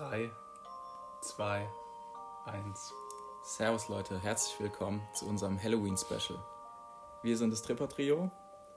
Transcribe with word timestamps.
3, 0.00 0.30
2, 1.20 1.68
1. 2.46 2.94
Servus 3.42 3.88
Leute, 3.88 4.18
herzlich 4.18 4.58
willkommen 4.58 5.06
zu 5.12 5.26
unserem 5.26 5.62
Halloween-Special. 5.62 6.38
Wir 7.22 7.36
sind 7.36 7.50
das 7.50 7.60
Tripper-Trio. 7.60 8.30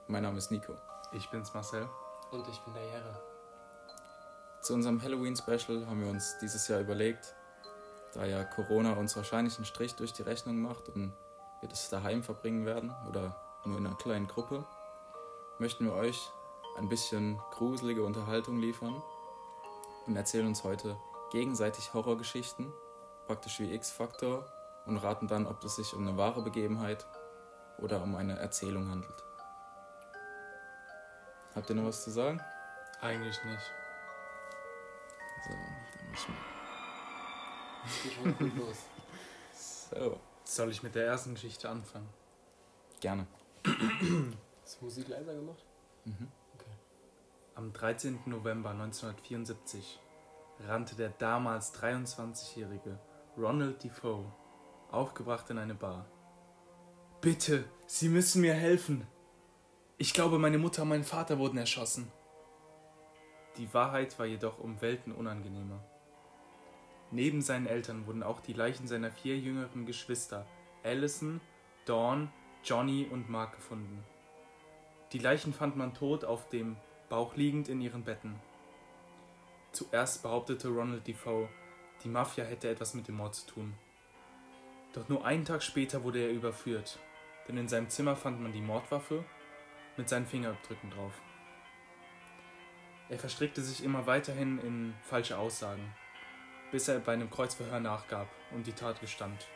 Mein 0.06 0.24
Name 0.24 0.36
ist 0.36 0.50
Nico. 0.50 0.74
Ich 1.12 1.30
bin's 1.30 1.54
Marcel. 1.54 1.88
Und 2.30 2.46
ich 2.46 2.60
bin 2.60 2.74
der 2.74 2.84
Jere. 2.84 3.22
Zu 4.60 4.74
unserem 4.74 5.00
Halloween-Special 5.00 5.86
haben 5.86 6.02
wir 6.02 6.10
uns 6.10 6.36
dieses 6.42 6.68
Jahr 6.68 6.80
überlegt, 6.80 7.34
da 8.12 8.26
ja 8.26 8.44
Corona 8.44 8.92
uns 8.92 9.16
wahrscheinlich 9.16 9.56
einen 9.56 9.64
Strich 9.64 9.94
durch 9.94 10.12
die 10.12 10.22
Rechnung 10.22 10.60
macht 10.60 10.90
und 10.90 11.14
wir 11.60 11.70
das 11.70 11.88
daheim 11.88 12.22
verbringen 12.22 12.66
werden 12.66 12.94
oder 13.08 13.34
nur 13.64 13.78
in 13.78 13.86
einer 13.86 13.96
kleinen 13.96 14.28
Gruppe, 14.28 14.66
möchten 15.58 15.86
wir 15.86 15.94
euch 15.94 16.30
ein 16.76 16.90
bisschen 16.90 17.40
gruselige 17.50 18.04
Unterhaltung 18.04 18.58
liefern 18.58 19.02
und 20.06 20.16
erzählen 20.16 20.48
uns 20.48 20.64
heute 20.64 20.98
gegenseitig 21.34 21.92
Horrorgeschichten, 21.92 22.72
praktisch 23.26 23.58
wie 23.58 23.74
X-Faktor, 23.74 24.46
und 24.86 24.98
raten 24.98 25.26
dann, 25.26 25.46
ob 25.48 25.64
es 25.64 25.76
sich 25.76 25.92
um 25.94 26.06
eine 26.06 26.16
wahre 26.16 26.42
Begebenheit 26.42 27.06
oder 27.78 28.00
um 28.02 28.14
eine 28.14 28.38
Erzählung 28.38 28.88
handelt. 28.88 29.24
Habt 31.54 31.68
ihr 31.70 31.74
noch 31.76 31.86
was 31.86 32.04
zu 32.04 32.10
sagen? 32.10 32.40
Eigentlich 33.00 33.42
nicht. 33.44 33.72
So, 35.44 35.50
dann 35.50 36.06
mach 36.10 36.18
ich 36.18 36.28
mal. 38.18 38.32
Gut 38.34 38.56
los. 38.56 38.76
So, 39.90 40.18
Soll 40.44 40.70
ich 40.70 40.82
mit 40.82 40.94
der 40.94 41.06
ersten 41.06 41.34
Geschichte 41.34 41.68
anfangen? 41.68 42.08
gerne. 43.00 43.26
Hast 44.62 44.80
du 44.80 44.84
Musik 44.86 45.08
leiser 45.08 45.34
gemacht? 45.34 45.62
Mhm. 46.04 46.28
Am 47.54 47.72
13. 47.72 48.20
November 48.26 48.70
1974 48.70 50.00
rannte 50.60 50.94
der 50.96 51.10
damals 51.10 51.74
23-jährige 51.74 52.98
Ronald 53.36 53.82
Defoe 53.82 54.32
aufgebracht 54.90 55.50
in 55.50 55.58
eine 55.58 55.74
Bar. 55.74 56.06
Bitte, 57.20 57.64
Sie 57.86 58.08
müssen 58.08 58.42
mir 58.42 58.54
helfen. 58.54 59.06
Ich 59.98 60.12
glaube, 60.12 60.38
meine 60.38 60.58
Mutter 60.58 60.82
und 60.82 60.88
mein 60.88 61.04
Vater 61.04 61.38
wurden 61.38 61.58
erschossen. 61.58 62.10
Die 63.56 63.72
Wahrheit 63.72 64.18
war 64.18 64.26
jedoch 64.26 64.58
um 64.58 64.80
Welten 64.80 65.12
unangenehmer. 65.12 65.84
Neben 67.10 67.42
seinen 67.42 67.66
Eltern 67.66 68.06
wurden 68.06 68.22
auch 68.22 68.40
die 68.40 68.52
Leichen 68.52 68.88
seiner 68.88 69.10
vier 69.10 69.38
jüngeren 69.38 69.86
Geschwister 69.86 70.46
Allison, 70.82 71.40
Dawn, 71.84 72.30
Johnny 72.64 73.06
und 73.10 73.30
Mark 73.30 73.54
gefunden. 73.54 74.04
Die 75.12 75.18
Leichen 75.18 75.52
fand 75.52 75.76
man 75.76 75.94
tot 75.94 76.24
auf 76.24 76.48
dem 76.48 76.76
Bauch 77.08 77.36
liegend 77.36 77.68
in 77.68 77.80
ihren 77.80 78.04
Betten. 78.04 78.34
Zuerst 79.74 80.22
behauptete 80.22 80.68
Ronald 80.68 81.04
Defoe, 81.04 81.48
die 82.04 82.08
Mafia 82.08 82.44
hätte 82.44 82.68
etwas 82.68 82.94
mit 82.94 83.08
dem 83.08 83.16
Mord 83.16 83.34
zu 83.34 83.44
tun. 83.48 83.74
Doch 84.92 85.08
nur 85.08 85.24
einen 85.24 85.44
Tag 85.44 85.64
später 85.64 86.04
wurde 86.04 86.20
er 86.20 86.30
überführt, 86.30 87.00
denn 87.48 87.56
in 87.56 87.66
seinem 87.66 87.88
Zimmer 87.88 88.14
fand 88.14 88.40
man 88.40 88.52
die 88.52 88.60
Mordwaffe 88.60 89.24
mit 89.96 90.08
seinen 90.08 90.26
Fingerabdrücken 90.26 90.90
drauf. 90.90 91.12
Er 93.08 93.18
verstrickte 93.18 93.62
sich 93.62 93.82
immer 93.82 94.06
weiterhin 94.06 94.60
in 94.60 94.94
falsche 95.02 95.38
Aussagen, 95.38 95.92
bis 96.70 96.86
er 96.86 97.00
bei 97.00 97.14
einem 97.14 97.28
Kreuzverhör 97.28 97.80
nachgab 97.80 98.28
und 98.52 98.68
die 98.68 98.74
Tat 98.74 99.00
gestand. 99.00 99.48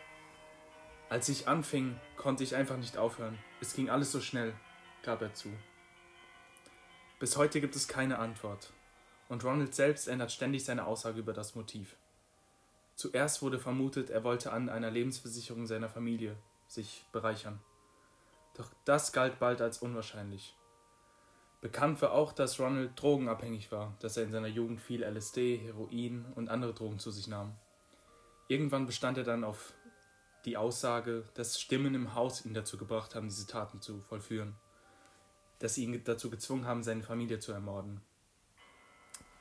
Als 1.10 1.28
ich 1.28 1.46
anfing, 1.46 1.96
konnte 2.16 2.42
ich 2.42 2.56
einfach 2.56 2.76
nicht 2.76 2.98
aufhören. 2.98 3.38
Es 3.60 3.72
ging 3.72 3.88
alles 3.88 4.10
so 4.10 4.20
schnell, 4.20 4.52
gab 5.04 5.22
er 5.22 5.32
zu. 5.32 5.50
Bis 7.20 7.36
heute 7.36 7.60
gibt 7.60 7.76
es 7.76 7.86
keine 7.86 8.18
Antwort. 8.18 8.72
Und 9.28 9.44
Ronald 9.44 9.74
selbst 9.74 10.08
ändert 10.08 10.32
ständig 10.32 10.64
seine 10.64 10.86
Aussage 10.86 11.20
über 11.20 11.32
das 11.32 11.54
Motiv. 11.54 11.96
Zuerst 12.94 13.42
wurde 13.42 13.58
vermutet, 13.58 14.10
er 14.10 14.24
wollte 14.24 14.52
an 14.52 14.68
einer 14.68 14.90
Lebensversicherung 14.90 15.66
seiner 15.66 15.88
Familie 15.88 16.36
sich 16.66 17.06
bereichern. 17.12 17.60
Doch 18.54 18.70
das 18.84 19.12
galt 19.12 19.38
bald 19.38 19.60
als 19.60 19.78
unwahrscheinlich. 19.78 20.56
Bekannt 21.60 22.00
war 22.02 22.12
auch, 22.12 22.32
dass 22.32 22.58
Ronald 22.60 23.00
drogenabhängig 23.00 23.72
war, 23.72 23.96
dass 24.00 24.16
er 24.16 24.24
in 24.24 24.32
seiner 24.32 24.48
Jugend 24.48 24.80
viel 24.80 25.02
LSD, 25.02 25.58
Heroin 25.58 26.24
und 26.34 26.48
andere 26.48 26.72
Drogen 26.72 26.98
zu 26.98 27.10
sich 27.10 27.26
nahm. 27.28 27.54
Irgendwann 28.48 28.86
bestand 28.86 29.18
er 29.18 29.24
dann 29.24 29.44
auf 29.44 29.74
die 30.44 30.56
Aussage, 30.56 31.24
dass 31.34 31.60
Stimmen 31.60 31.94
im 31.94 32.14
Haus 32.14 32.44
ihn 32.44 32.54
dazu 32.54 32.78
gebracht 32.78 33.14
haben, 33.14 33.28
diese 33.28 33.46
Taten 33.46 33.80
zu 33.80 34.00
vollführen, 34.02 34.54
dass 35.58 35.74
sie 35.74 35.84
ihn 35.84 36.02
dazu 36.04 36.30
gezwungen 36.30 36.64
haben, 36.64 36.82
seine 36.82 37.02
Familie 37.02 37.40
zu 37.40 37.52
ermorden. 37.52 38.00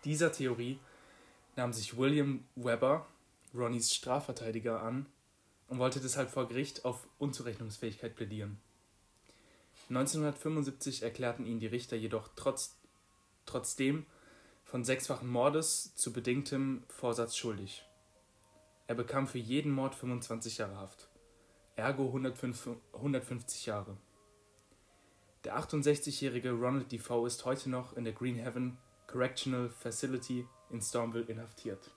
Dieser 0.07 0.31
Theorie 0.31 0.79
nahm 1.57 1.73
sich 1.73 1.97
William 1.97 2.45
Webber, 2.55 3.05
Ronnys 3.53 3.93
Strafverteidiger, 3.93 4.81
an 4.81 5.05
und 5.67 5.79
wollte 5.79 5.99
deshalb 5.99 6.29
vor 6.29 6.47
Gericht 6.47 6.85
auf 6.85 7.09
Unzurechnungsfähigkeit 7.17 8.15
plädieren. 8.15 8.57
1975 9.89 11.03
erklärten 11.03 11.45
ihn 11.45 11.59
die 11.59 11.67
Richter 11.67 11.97
jedoch 11.97 12.29
trotz, 12.37 12.77
trotzdem 13.45 14.05
von 14.63 14.85
sechsfachen 14.85 15.27
Mordes 15.27 15.93
zu 15.95 16.13
bedingtem 16.13 16.83
Vorsatz 16.87 17.35
schuldig. 17.35 17.83
Er 18.87 18.95
bekam 18.95 19.27
für 19.27 19.39
jeden 19.39 19.73
Mord 19.73 19.93
25 19.93 20.59
Jahre 20.59 20.77
Haft, 20.77 21.09
ergo 21.75 22.05
105, 22.05 22.69
150 22.93 23.65
Jahre. 23.65 23.97
Der 25.43 25.59
68-jährige 25.59 26.51
Ronald 26.51 26.93
Defoe 26.93 27.27
ist 27.27 27.43
heute 27.43 27.69
noch 27.69 27.97
in 27.97 28.05
der 28.05 28.13
Green 28.13 28.35
Heaven 28.35 28.77
Correctional 29.07 29.69
Facility 29.69 30.45
in 30.69 30.81
Stormville 30.81 31.25
inhaftiert. 31.25 31.89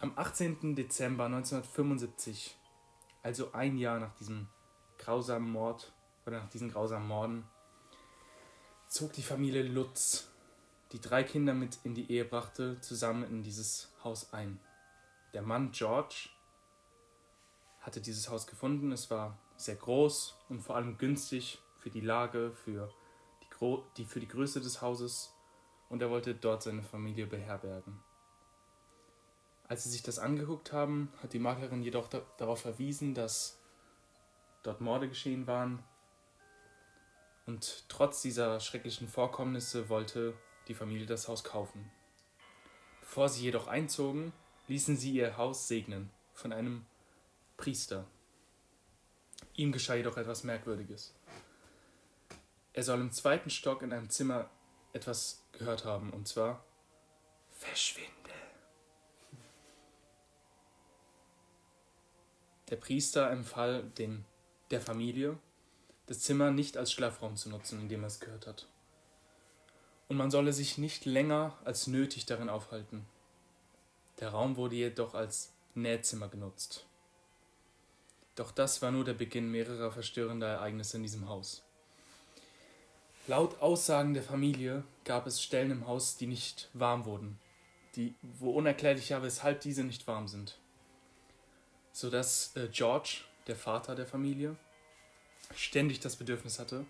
Am 0.00 0.12
18. 0.16 0.74
Dezember 0.74 1.26
1975, 1.26 2.58
also 3.22 3.52
ein 3.52 3.78
Jahr 3.78 4.00
nach 4.00 4.12
diesem 4.16 4.48
grausamen 4.98 5.50
Mord 5.52 5.92
oder 6.26 6.40
nach 6.40 6.48
diesen 6.48 6.72
grausamen 6.72 7.06
Morden, 7.06 7.44
zog 8.88 9.12
die 9.12 9.22
Familie 9.22 9.62
Lutz, 9.62 10.28
die 10.90 11.00
drei 11.00 11.22
Kinder 11.22 11.54
mit 11.54 11.78
in 11.84 11.94
die 11.94 12.10
Ehe 12.10 12.24
brachte, 12.24 12.80
zusammen 12.80 13.22
in 13.22 13.44
dieses 13.44 13.92
Haus 14.02 14.32
ein. 14.32 14.60
Der 15.32 15.42
Mann 15.42 15.70
George 15.70 16.28
hatte 17.80 18.00
dieses 18.00 18.28
Haus 18.28 18.48
gefunden. 18.48 18.90
Es 18.90 19.10
war 19.10 19.38
sehr 19.56 19.76
groß 19.76 20.36
und 20.48 20.60
vor 20.60 20.74
allem 20.74 20.98
günstig 20.98 21.60
für 21.78 21.90
die 21.90 22.00
Lage, 22.00 22.52
für 22.52 22.92
die, 23.96 24.04
für 24.04 24.20
die 24.20 24.28
Größe 24.28 24.60
des 24.60 24.82
Hauses 24.82 25.34
und 25.88 26.02
er 26.02 26.10
wollte 26.10 26.34
dort 26.34 26.62
seine 26.62 26.82
Familie 26.82 27.26
beherbergen. 27.26 28.02
Als 29.68 29.84
sie 29.84 29.90
sich 29.90 30.02
das 30.02 30.18
angeguckt 30.18 30.72
haben, 30.72 31.12
hat 31.22 31.32
die 31.32 31.38
Maklerin 31.38 31.82
jedoch 31.82 32.08
da 32.08 32.22
darauf 32.38 32.60
verwiesen, 32.60 33.14
dass 33.14 33.60
dort 34.62 34.80
Morde 34.80 35.08
geschehen 35.08 35.46
waren. 35.46 35.82
Und 37.46 37.84
trotz 37.88 38.22
dieser 38.22 38.60
schrecklichen 38.60 39.08
Vorkommnisse 39.08 39.88
wollte 39.88 40.34
die 40.68 40.74
Familie 40.74 41.06
das 41.06 41.28
Haus 41.28 41.42
kaufen. 41.42 41.90
Bevor 43.00 43.28
sie 43.28 43.42
jedoch 43.42 43.66
einzogen, 43.66 44.32
ließen 44.68 44.96
sie 44.96 45.12
ihr 45.12 45.36
Haus 45.36 45.68
segnen 45.68 46.10
von 46.34 46.52
einem 46.52 46.86
Priester. 47.56 48.06
Ihm 49.54 49.72
geschah 49.72 49.94
jedoch 49.94 50.16
etwas 50.16 50.44
Merkwürdiges. 50.44 51.14
Er 52.74 52.82
soll 52.82 53.00
im 53.00 53.10
zweiten 53.12 53.50
Stock 53.50 53.82
in 53.82 53.92
einem 53.92 54.08
Zimmer 54.08 54.48
etwas 54.92 55.44
gehört 55.52 55.84
haben, 55.84 56.10
und 56.10 56.26
zwar 56.26 56.64
Verschwinde. 57.50 58.10
Der 62.70 62.76
Priester 62.76 63.30
empfahl 63.30 63.82
den, 63.82 64.24
der 64.70 64.80
Familie, 64.80 65.38
das 66.06 66.20
Zimmer 66.20 66.50
nicht 66.50 66.78
als 66.78 66.90
Schlafraum 66.90 67.36
zu 67.36 67.50
nutzen, 67.50 67.80
in 67.80 67.88
dem 67.88 68.02
er 68.02 68.06
es 68.06 68.20
gehört 68.20 68.46
hat. 68.46 68.66
Und 70.08 70.16
man 70.16 70.30
solle 70.30 70.52
sich 70.52 70.78
nicht 70.78 71.04
länger 71.04 71.58
als 71.64 71.86
nötig 71.86 72.26
darin 72.26 72.48
aufhalten. 72.48 73.06
Der 74.20 74.30
Raum 74.30 74.56
wurde 74.56 74.76
jedoch 74.76 75.14
als 75.14 75.52
Nähzimmer 75.74 76.28
genutzt. 76.28 76.86
Doch 78.34 78.50
das 78.50 78.80
war 78.80 78.90
nur 78.90 79.04
der 79.04 79.14
Beginn 79.14 79.50
mehrerer 79.50 79.92
verstörender 79.92 80.48
Ereignisse 80.48 80.96
in 80.96 81.02
diesem 81.02 81.28
Haus. 81.28 81.62
Laut 83.28 83.60
Aussagen 83.60 84.14
der 84.14 84.22
Familie 84.24 84.82
gab 85.04 85.28
es 85.28 85.40
Stellen 85.40 85.70
im 85.70 85.86
Haus, 85.86 86.16
die 86.16 86.26
nicht 86.26 86.68
warm 86.72 87.04
wurden, 87.04 87.38
die, 87.94 88.16
wo 88.22 88.50
unerklärlich 88.50 89.12
war, 89.12 89.22
weshalb 89.22 89.60
diese 89.60 89.84
nicht 89.84 90.08
warm 90.08 90.26
sind. 90.26 90.58
Sodass 91.92 92.56
äh, 92.56 92.66
George, 92.72 93.18
der 93.46 93.54
Vater 93.54 93.94
der 93.94 94.06
Familie, 94.06 94.56
ständig 95.54 96.00
das 96.00 96.16
Bedürfnis 96.16 96.58
hatte, 96.58 96.84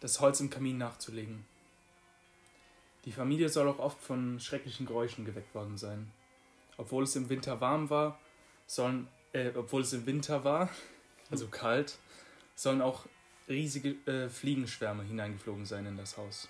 das 0.00 0.20
Holz 0.20 0.40
im 0.40 0.48
Kamin 0.48 0.78
nachzulegen. 0.78 1.44
Die 3.04 3.12
Familie 3.12 3.50
soll 3.50 3.68
auch 3.68 3.78
oft 3.78 4.00
von 4.00 4.40
schrecklichen 4.40 4.86
Geräuschen 4.86 5.26
geweckt 5.26 5.54
worden 5.54 5.76
sein. 5.76 6.10
Obwohl 6.78 7.04
es 7.04 7.14
im 7.14 7.28
Winter 7.28 7.60
warm 7.60 7.90
war, 7.90 8.18
sollen, 8.66 9.08
äh, 9.32 9.50
obwohl 9.54 9.82
es 9.82 9.92
im 9.92 10.06
Winter 10.06 10.44
war, 10.44 10.70
also 11.30 11.48
kalt, 11.48 11.98
sollen 12.54 12.80
auch 12.80 13.04
riesige 13.48 13.90
äh, 14.10 14.28
Fliegenschwärme 14.28 15.02
hineingeflogen 15.02 15.64
sein 15.64 15.86
in 15.86 15.96
das 15.96 16.16
Haus. 16.16 16.48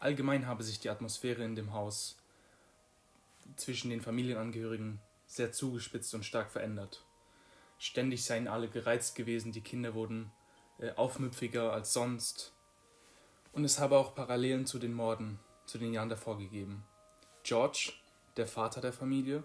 Allgemein 0.00 0.46
habe 0.46 0.62
sich 0.62 0.80
die 0.80 0.90
Atmosphäre 0.90 1.44
in 1.44 1.56
dem 1.56 1.72
Haus 1.72 2.16
zwischen 3.56 3.90
den 3.90 4.00
Familienangehörigen 4.00 5.00
sehr 5.26 5.52
zugespitzt 5.52 6.14
und 6.14 6.24
stark 6.24 6.50
verändert. 6.50 7.04
Ständig 7.78 8.24
seien 8.24 8.48
alle 8.48 8.68
gereizt 8.68 9.14
gewesen, 9.14 9.52
die 9.52 9.60
Kinder 9.60 9.94
wurden 9.94 10.30
äh, 10.78 10.92
aufmüpfiger 10.92 11.72
als 11.72 11.92
sonst. 11.92 12.52
Und 13.52 13.64
es 13.64 13.78
habe 13.78 13.98
auch 13.98 14.14
Parallelen 14.14 14.66
zu 14.66 14.78
den 14.78 14.92
Morden, 14.92 15.38
zu 15.66 15.78
den 15.78 15.92
Jahren 15.92 16.08
davor 16.08 16.38
gegeben. 16.38 16.84
George, 17.44 17.92
der 18.36 18.46
Vater 18.46 18.80
der 18.80 18.92
Familie, 18.92 19.44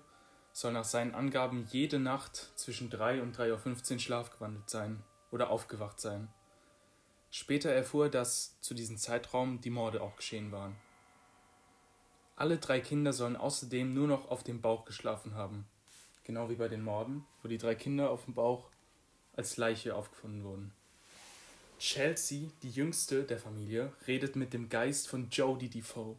soll 0.52 0.74
nach 0.74 0.84
seinen 0.84 1.14
Angaben 1.14 1.68
jede 1.70 2.00
Nacht 2.00 2.52
zwischen 2.56 2.90
3 2.90 3.22
und 3.22 3.38
3.15 3.38 3.94
Uhr 3.94 4.00
schlafgewandelt 4.00 4.70
sein 4.70 5.04
oder 5.32 5.50
aufgewacht 5.50 6.00
sein. 6.00 6.28
Später 7.32 7.70
erfuhr 7.70 8.06
er, 8.06 8.12
dass 8.12 8.60
zu 8.62 8.74
diesem 8.74 8.98
Zeitraum 8.98 9.62
die 9.62 9.70
Morde 9.70 10.02
auch 10.02 10.16
geschehen 10.16 10.52
waren. 10.52 10.76
Alle 12.36 12.58
drei 12.58 12.80
Kinder 12.80 13.14
sollen 13.14 13.36
außerdem 13.36 13.94
nur 13.94 14.08
noch 14.08 14.30
auf 14.30 14.44
dem 14.44 14.62
Bauch 14.62 14.86
geschlafen 14.86 15.36
haben. 15.36 15.68
Genau 16.24 16.50
wie 16.50 16.56
bei 16.56 16.68
den 16.68 16.84
Morden, 16.84 17.26
wo 17.42 17.48
die 17.48 17.58
drei 17.58 17.76
Kinder 17.76 18.10
auf 18.10 18.26
dem 18.26 18.34
Bauch 18.34 18.70
als 19.36 19.58
Leiche 19.58 19.96
aufgefunden 19.96 20.44
wurden. 20.44 20.74
Chelsea, 21.80 22.50
die 22.62 22.72
jüngste 22.72 23.24
der 23.24 23.40
Familie, 23.40 23.94
redet 24.08 24.36
mit 24.36 24.54
dem 24.54 24.70
Geist 24.70 25.08
von 25.08 25.30
Jodie 25.30 25.70
Defoe. 25.70 26.18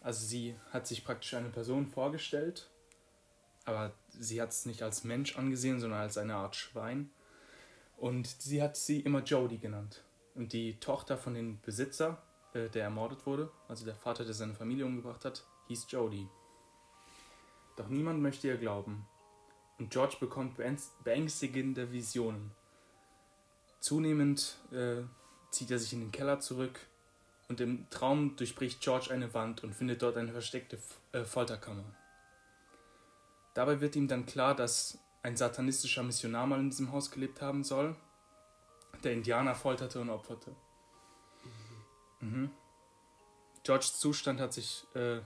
Also 0.00 0.26
sie 0.26 0.56
hat 0.70 0.86
sich 0.86 1.04
praktisch 1.04 1.34
eine 1.34 1.48
Person 1.48 1.86
vorgestellt, 1.86 2.68
aber 3.64 3.94
sie 4.08 4.42
hat 4.42 4.50
es 4.50 4.66
nicht 4.66 4.82
als 4.82 5.04
Mensch 5.04 5.36
angesehen, 5.36 5.80
sondern 5.80 6.00
als 6.00 6.18
eine 6.18 6.34
Art 6.34 6.56
Schwein. 6.56 7.10
Und 8.02 8.26
sie 8.26 8.60
hat 8.60 8.76
sie 8.76 8.98
immer 8.98 9.22
Jodie 9.22 9.58
genannt. 9.58 10.02
Und 10.34 10.52
die 10.52 10.80
Tochter 10.80 11.16
von 11.16 11.34
dem 11.34 11.60
Besitzer, 11.60 12.20
äh, 12.52 12.68
der 12.68 12.82
ermordet 12.82 13.24
wurde, 13.26 13.48
also 13.68 13.84
der 13.84 13.94
Vater, 13.94 14.24
der 14.24 14.34
seine 14.34 14.56
Familie 14.56 14.84
umgebracht 14.84 15.24
hat, 15.24 15.44
hieß 15.68 15.86
Jodie. 15.88 16.26
Doch 17.76 17.86
niemand 17.86 18.20
möchte 18.20 18.48
ihr 18.48 18.56
glauben. 18.56 19.06
Und 19.78 19.90
George 19.90 20.16
bekommt 20.18 20.56
beängstigende 21.04 21.92
Visionen. 21.92 22.50
Zunehmend 23.78 24.58
äh, 24.72 25.04
zieht 25.52 25.70
er 25.70 25.78
sich 25.78 25.92
in 25.92 26.00
den 26.00 26.10
Keller 26.10 26.40
zurück 26.40 26.80
und 27.48 27.60
im 27.60 27.88
Traum 27.90 28.34
durchbricht 28.34 28.80
George 28.80 29.12
eine 29.12 29.32
Wand 29.32 29.62
und 29.62 29.76
findet 29.76 30.02
dort 30.02 30.16
eine 30.16 30.32
versteckte 30.32 30.76
äh, 31.12 31.22
Folterkammer. 31.22 31.84
Dabei 33.54 33.80
wird 33.80 33.94
ihm 33.94 34.08
dann 34.08 34.26
klar, 34.26 34.56
dass 34.56 34.98
ein 35.22 35.36
satanistischer 35.36 36.02
Missionar 36.02 36.46
mal 36.46 36.60
in 36.60 36.70
diesem 36.70 36.92
Haus 36.92 37.10
gelebt 37.10 37.40
haben 37.40 37.64
soll, 37.64 37.96
der 39.04 39.12
Indianer 39.12 39.54
folterte 39.54 40.00
und 40.00 40.10
opferte. 40.10 40.54
Mhm. 42.20 42.50
Georges 43.62 43.98
Zustand 43.98 44.40
hat 44.40 44.52
sich 44.52 44.84
äh, 44.94 45.20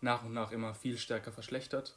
nach 0.00 0.24
und 0.24 0.32
nach 0.32 0.52
immer 0.52 0.74
viel 0.74 0.98
stärker 0.98 1.32
verschlechtert, 1.32 1.96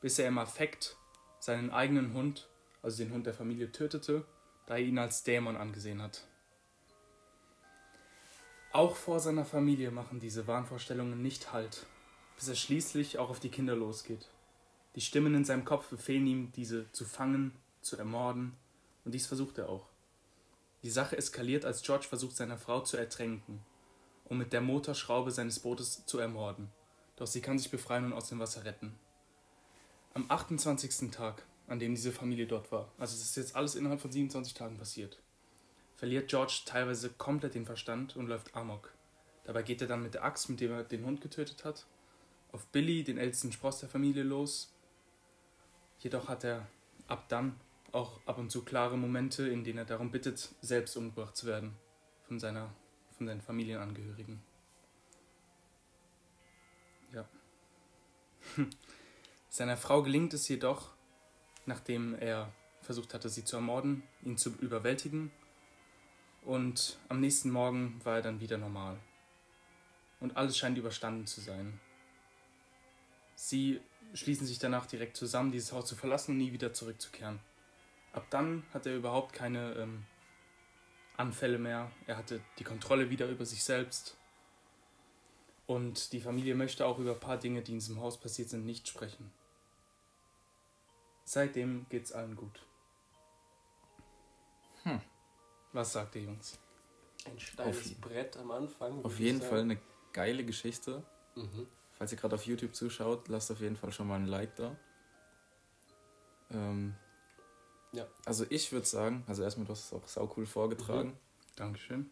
bis 0.00 0.18
er 0.18 0.28
im 0.28 0.38
Affekt 0.38 0.96
seinen 1.38 1.70
eigenen 1.70 2.12
Hund, 2.12 2.48
also 2.82 3.02
den 3.02 3.12
Hund 3.12 3.26
der 3.26 3.34
Familie, 3.34 3.72
tötete, 3.72 4.26
da 4.66 4.74
er 4.76 4.82
ihn 4.82 4.98
als 4.98 5.22
Dämon 5.22 5.56
angesehen 5.56 6.02
hat. 6.02 6.26
Auch 8.72 8.96
vor 8.96 9.20
seiner 9.20 9.44
Familie 9.44 9.90
machen 9.90 10.20
diese 10.20 10.46
Wahnvorstellungen 10.46 11.20
nicht 11.20 11.52
Halt, 11.52 11.86
bis 12.36 12.48
er 12.48 12.54
schließlich 12.54 13.18
auch 13.18 13.28
auf 13.28 13.40
die 13.40 13.50
Kinder 13.50 13.76
losgeht. 13.76 14.30
Die 14.94 15.00
Stimmen 15.00 15.34
in 15.34 15.44
seinem 15.44 15.64
Kopf 15.64 15.88
befehlen 15.88 16.26
ihm, 16.26 16.52
diese 16.52 16.90
zu 16.92 17.04
fangen, 17.04 17.52
zu 17.80 17.96
ermorden, 17.96 18.54
und 19.04 19.12
dies 19.12 19.26
versucht 19.26 19.58
er 19.58 19.68
auch. 19.68 19.88
Die 20.82 20.90
Sache 20.90 21.16
eskaliert, 21.16 21.64
als 21.64 21.82
George 21.82 22.06
versucht, 22.08 22.36
seine 22.36 22.58
Frau 22.58 22.80
zu 22.80 22.96
ertränken, 22.96 23.60
um 24.24 24.38
mit 24.38 24.52
der 24.52 24.60
Motorschraube 24.60 25.30
seines 25.30 25.60
Bootes 25.60 26.04
zu 26.06 26.18
ermorden. 26.18 26.68
Doch 27.16 27.26
sie 27.26 27.40
kann 27.40 27.58
sich 27.58 27.70
befreien 27.70 28.04
und 28.04 28.12
aus 28.12 28.28
dem 28.28 28.38
Wasser 28.38 28.64
retten. 28.64 28.94
Am 30.14 30.26
28. 30.28 31.10
Tag, 31.10 31.46
an 31.68 31.78
dem 31.78 31.94
diese 31.94 32.12
Familie 32.12 32.46
dort 32.46 32.70
war, 32.70 32.92
also 32.98 33.14
es 33.16 33.22
ist 33.22 33.36
jetzt 33.36 33.56
alles 33.56 33.76
innerhalb 33.76 34.00
von 34.00 34.12
27 34.12 34.54
Tagen 34.54 34.76
passiert, 34.76 35.22
verliert 35.94 36.28
George 36.28 36.62
teilweise 36.66 37.10
komplett 37.10 37.54
den 37.54 37.64
Verstand 37.64 38.16
und 38.16 38.26
läuft 38.26 38.54
amok. 38.54 38.92
Dabei 39.44 39.62
geht 39.62 39.80
er 39.80 39.88
dann 39.88 40.02
mit 40.02 40.14
der 40.14 40.24
Axt, 40.24 40.50
mit 40.50 40.60
dem 40.60 40.72
er 40.72 40.84
den 40.84 41.04
Hund 41.06 41.20
getötet 41.20 41.64
hat, 41.64 41.86
auf 42.50 42.66
Billy, 42.66 43.02
den 43.04 43.18
ältesten 43.18 43.52
Spross 43.52 43.80
der 43.80 43.88
Familie, 43.88 44.22
los. 44.22 44.72
Jedoch 46.02 46.28
hat 46.28 46.42
er 46.42 46.66
ab 47.06 47.28
dann 47.28 47.60
auch 47.92 48.20
ab 48.26 48.38
und 48.38 48.50
zu 48.50 48.64
klare 48.64 48.98
Momente, 48.98 49.48
in 49.48 49.62
denen 49.62 49.78
er 49.78 49.84
darum 49.84 50.10
bittet, 50.10 50.52
selbst 50.60 50.96
umgebracht 50.96 51.36
zu 51.36 51.46
werden 51.46 51.76
von, 52.26 52.40
seiner, 52.40 52.74
von 53.16 53.26
seinen 53.26 53.40
Familienangehörigen. 53.40 54.42
Ja. 57.12 57.28
Seiner 59.48 59.76
Frau 59.76 60.02
gelingt 60.02 60.32
es 60.32 60.48
jedoch, 60.48 60.94
nachdem 61.66 62.14
er 62.14 62.50
versucht 62.80 63.12
hatte, 63.12 63.28
sie 63.28 63.44
zu 63.44 63.56
ermorden, 63.56 64.02
ihn 64.22 64.38
zu 64.38 64.50
überwältigen 64.56 65.30
und 66.42 66.98
am 67.08 67.20
nächsten 67.20 67.50
Morgen 67.50 68.00
war 68.02 68.16
er 68.16 68.22
dann 68.22 68.40
wieder 68.40 68.58
normal. 68.58 68.98
Und 70.20 70.36
alles 70.36 70.56
scheint 70.56 70.78
überstanden 70.78 71.26
zu 71.26 71.40
sein. 71.40 71.78
Sie 73.34 73.80
schließen 74.14 74.46
sich 74.46 74.58
danach 74.58 74.86
direkt 74.86 75.16
zusammen, 75.16 75.52
dieses 75.52 75.72
Haus 75.72 75.86
zu 75.86 75.96
verlassen 75.96 76.32
und 76.32 76.38
nie 76.38 76.52
wieder 76.52 76.72
zurückzukehren. 76.72 77.40
Ab 78.12 78.26
dann 78.30 78.64
hat 78.74 78.86
er 78.86 78.96
überhaupt 78.96 79.32
keine 79.32 79.72
ähm, 79.74 80.04
Anfälle 81.16 81.58
mehr. 81.58 81.90
Er 82.06 82.16
hatte 82.16 82.40
die 82.58 82.64
Kontrolle 82.64 83.10
wieder 83.10 83.28
über 83.28 83.46
sich 83.46 83.64
selbst. 83.64 84.16
Und 85.66 86.12
die 86.12 86.20
Familie 86.20 86.54
möchte 86.54 86.84
auch 86.84 86.98
über 86.98 87.12
ein 87.12 87.20
paar 87.20 87.38
Dinge, 87.38 87.62
die 87.62 87.72
in 87.72 87.78
diesem 87.78 88.00
Haus 88.00 88.18
passiert 88.20 88.50
sind, 88.50 88.66
nicht 88.66 88.88
sprechen. 88.88 89.32
Seitdem 91.24 91.86
geht's 91.88 92.12
allen 92.12 92.36
gut. 92.36 92.66
Hm. 94.82 95.00
Was 95.72 95.92
sagt 95.92 96.16
ihr, 96.16 96.22
Jungs? 96.22 96.58
Ein 97.24 97.38
steiles 97.38 97.92
Auf- 97.92 98.00
Brett 98.00 98.36
am 98.36 98.50
Anfang. 98.50 99.04
Auf 99.04 99.18
jeden 99.18 99.40
Fall 99.40 99.60
eine 99.60 99.80
geile 100.12 100.44
Geschichte. 100.44 101.02
Mhm. 101.36 101.66
Falls 102.02 102.10
ihr 102.10 102.18
gerade 102.18 102.34
auf 102.34 102.46
YouTube 102.46 102.74
zuschaut, 102.74 103.28
lasst 103.28 103.52
auf 103.52 103.60
jeden 103.60 103.76
Fall 103.76 103.92
schon 103.92 104.08
mal 104.08 104.16
ein 104.16 104.26
Like 104.26 104.56
da. 104.56 104.76
Ähm, 106.50 106.96
Ja. 107.92 108.08
Also 108.24 108.44
ich 108.50 108.72
würde 108.72 108.86
sagen, 108.88 109.22
also 109.28 109.44
erstmal, 109.44 109.66
du 109.66 109.70
hast 109.70 109.84
es 109.84 109.92
auch 109.92 110.08
saucool 110.08 110.44
vorgetragen, 110.44 111.16
Dankeschön. 111.54 112.10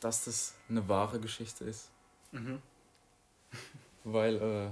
dass 0.00 0.24
das 0.24 0.54
eine 0.70 0.88
wahre 0.88 1.20
Geschichte 1.20 1.64
ist. 1.64 1.90
Mhm. 2.32 2.62
Weil, 4.04 4.36
äh, 4.36 4.70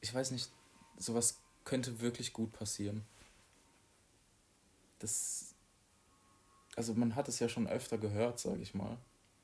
ich 0.00 0.14
weiß 0.14 0.30
nicht, 0.30 0.50
sowas 0.96 1.38
könnte 1.64 2.00
wirklich 2.00 2.32
gut 2.32 2.50
passieren. 2.54 3.04
Das, 5.00 5.54
also 6.76 6.94
man 6.94 7.14
hat 7.14 7.28
es 7.28 7.40
ja 7.40 7.50
schon 7.50 7.66
öfter 7.66 7.98
gehört, 7.98 8.38
sage 8.40 8.62
ich 8.62 8.72
mal, 8.74 8.96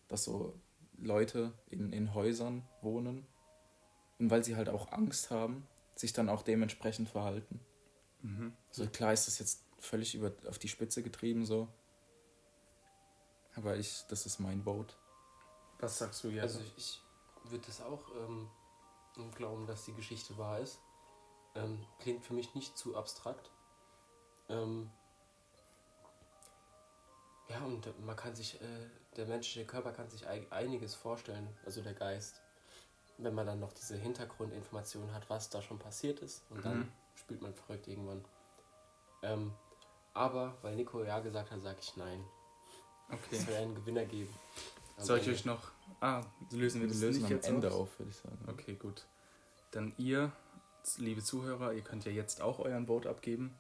dass 0.09 0.25
so 0.25 0.59
Leute 1.02 1.52
in, 1.71 1.92
in 1.92 2.14
Häusern 2.14 2.66
wohnen 2.80 3.26
und 4.18 4.30
weil 4.30 4.44
sie 4.44 4.56
halt 4.56 4.68
auch 4.68 4.92
Angst 4.92 5.30
haben, 5.30 5.66
sich 5.94 6.12
dann 6.12 6.28
auch 6.28 6.42
dementsprechend 6.42 7.09
verhalten. 7.09 7.61
Mhm. 8.23 8.52
Also 8.68 8.87
klar 8.87 9.12
ist 9.12 9.26
das 9.26 9.38
jetzt 9.38 9.64
völlig 9.78 10.14
über, 10.14 10.32
auf 10.49 10.59
die 10.59 10.68
Spitze 10.68 11.02
getrieben 11.02 11.44
so, 11.44 11.68
aber 13.54 13.76
ich, 13.76 14.04
das 14.09 14.26
ist 14.26 14.38
mein 14.38 14.62
Vote. 14.62 14.94
Was 15.78 15.99
sagst 15.99 16.25
du 16.25 16.28
jetzt? 16.28 16.42
Also 16.42 16.61
ich 16.76 17.02
würde 17.44 17.66
das 17.66 17.80
auch 17.82 18.04
ähm, 18.14 18.49
glauben, 19.35 19.66
dass 19.66 19.85
die 19.85 19.94
Geschichte 19.94 20.38
wahr 20.38 20.61
ist. 20.61 20.80
Ähm, 21.54 21.85
klingt 21.99 22.25
für 22.25 22.35
mich 22.35 22.54
nicht 22.54 22.78
zu 22.78 22.97
abstrakt. 22.97 23.50
Ähm, 24.49 24.90
ja, 27.52 27.61
und 27.64 28.04
man 28.04 28.16
kann 28.16 28.35
sich, 28.35 28.61
äh, 28.61 28.64
der 29.16 29.26
menschliche 29.26 29.66
Körper 29.66 29.92
kann 29.92 30.09
sich 30.11 30.26
ei- 30.26 30.47
einiges 30.50 30.94
vorstellen, 30.94 31.49
also 31.64 31.82
der 31.82 31.94
Geist. 31.94 32.40
Wenn 33.18 33.35
man 33.35 33.47
dann 33.47 33.61
noch 33.61 33.73
diese 33.73 33.97
Hintergrundinformation 33.97 35.12
hat, 35.12 35.28
was 35.28 35.50
da 35.50 35.61
schon 35.62 35.78
passiert 35.78 36.21
ist, 36.21 36.42
und 36.50 36.64
dann 36.64 36.78
Mhm. 36.80 36.92
spielt 37.14 37.42
man 37.42 37.54
verrückt 37.54 37.87
irgendwann. 37.88 38.25
Ähm, 39.23 39.52
aber 40.14 40.56
weil 40.62 40.75
Nico 40.76 41.02
ja 41.04 41.21
gesagt 41.21 41.50
hat, 41.50 41.62
sage 41.62 41.78
ich 41.80 41.97
nein. 41.97 42.25
Es 43.09 43.18
okay. 43.18 43.38
soll 43.38 43.54
einen 43.54 43.75
Gewinner 43.75 44.04
geben. 44.06 44.32
Am 44.97 45.04
Soll 45.04 45.18
ich 45.18 45.25
Ende. 45.25 45.37
euch 45.38 45.44
noch. 45.44 45.71
Ah, 46.00 46.25
lösen 46.50 46.80
wir 46.80 46.88
das 46.88 47.00
lösen 47.00 47.23
nicht 47.23 47.26
am 47.26 47.30
jetzt 47.32 47.49
Ende 47.49 47.68
auf? 47.71 47.80
auf, 47.80 47.99
würde 47.99 48.11
ich 48.11 48.16
sagen. 48.16 48.38
Okay, 48.49 48.75
gut. 48.75 49.06
Dann 49.71 49.92
ihr, 49.99 50.32
liebe 50.97 51.23
Zuhörer, 51.23 51.73
ihr 51.75 51.82
könnt 51.82 52.04
ja 52.04 52.12
jetzt 52.12 52.40
auch 52.40 52.59
euren 52.59 52.87
Vote 52.87 53.09
abgeben, 53.11 53.54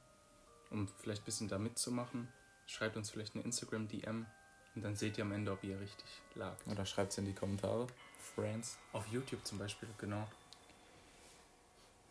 um 0.70 0.88
vielleicht 0.88 1.22
ein 1.22 1.24
bisschen 1.26 1.48
da 1.48 1.58
mitzumachen 1.58 2.28
schreibt 2.72 2.96
uns 2.96 3.10
vielleicht 3.10 3.34
eine 3.34 3.44
Instagram-DM 3.44 4.26
und 4.74 4.82
dann 4.82 4.96
seht 4.96 5.18
ihr 5.18 5.24
am 5.24 5.32
Ende, 5.32 5.52
ob 5.52 5.62
ihr 5.62 5.78
richtig 5.78 6.06
lag. 6.34 6.56
Oder 6.70 6.86
schreibt 6.86 7.12
es 7.12 7.18
in 7.18 7.26
die 7.26 7.34
Kommentare. 7.34 7.86
Friends. 8.34 8.78
Auf 8.92 9.06
YouTube 9.08 9.44
zum 9.44 9.58
Beispiel, 9.58 9.88
genau. 9.98 10.26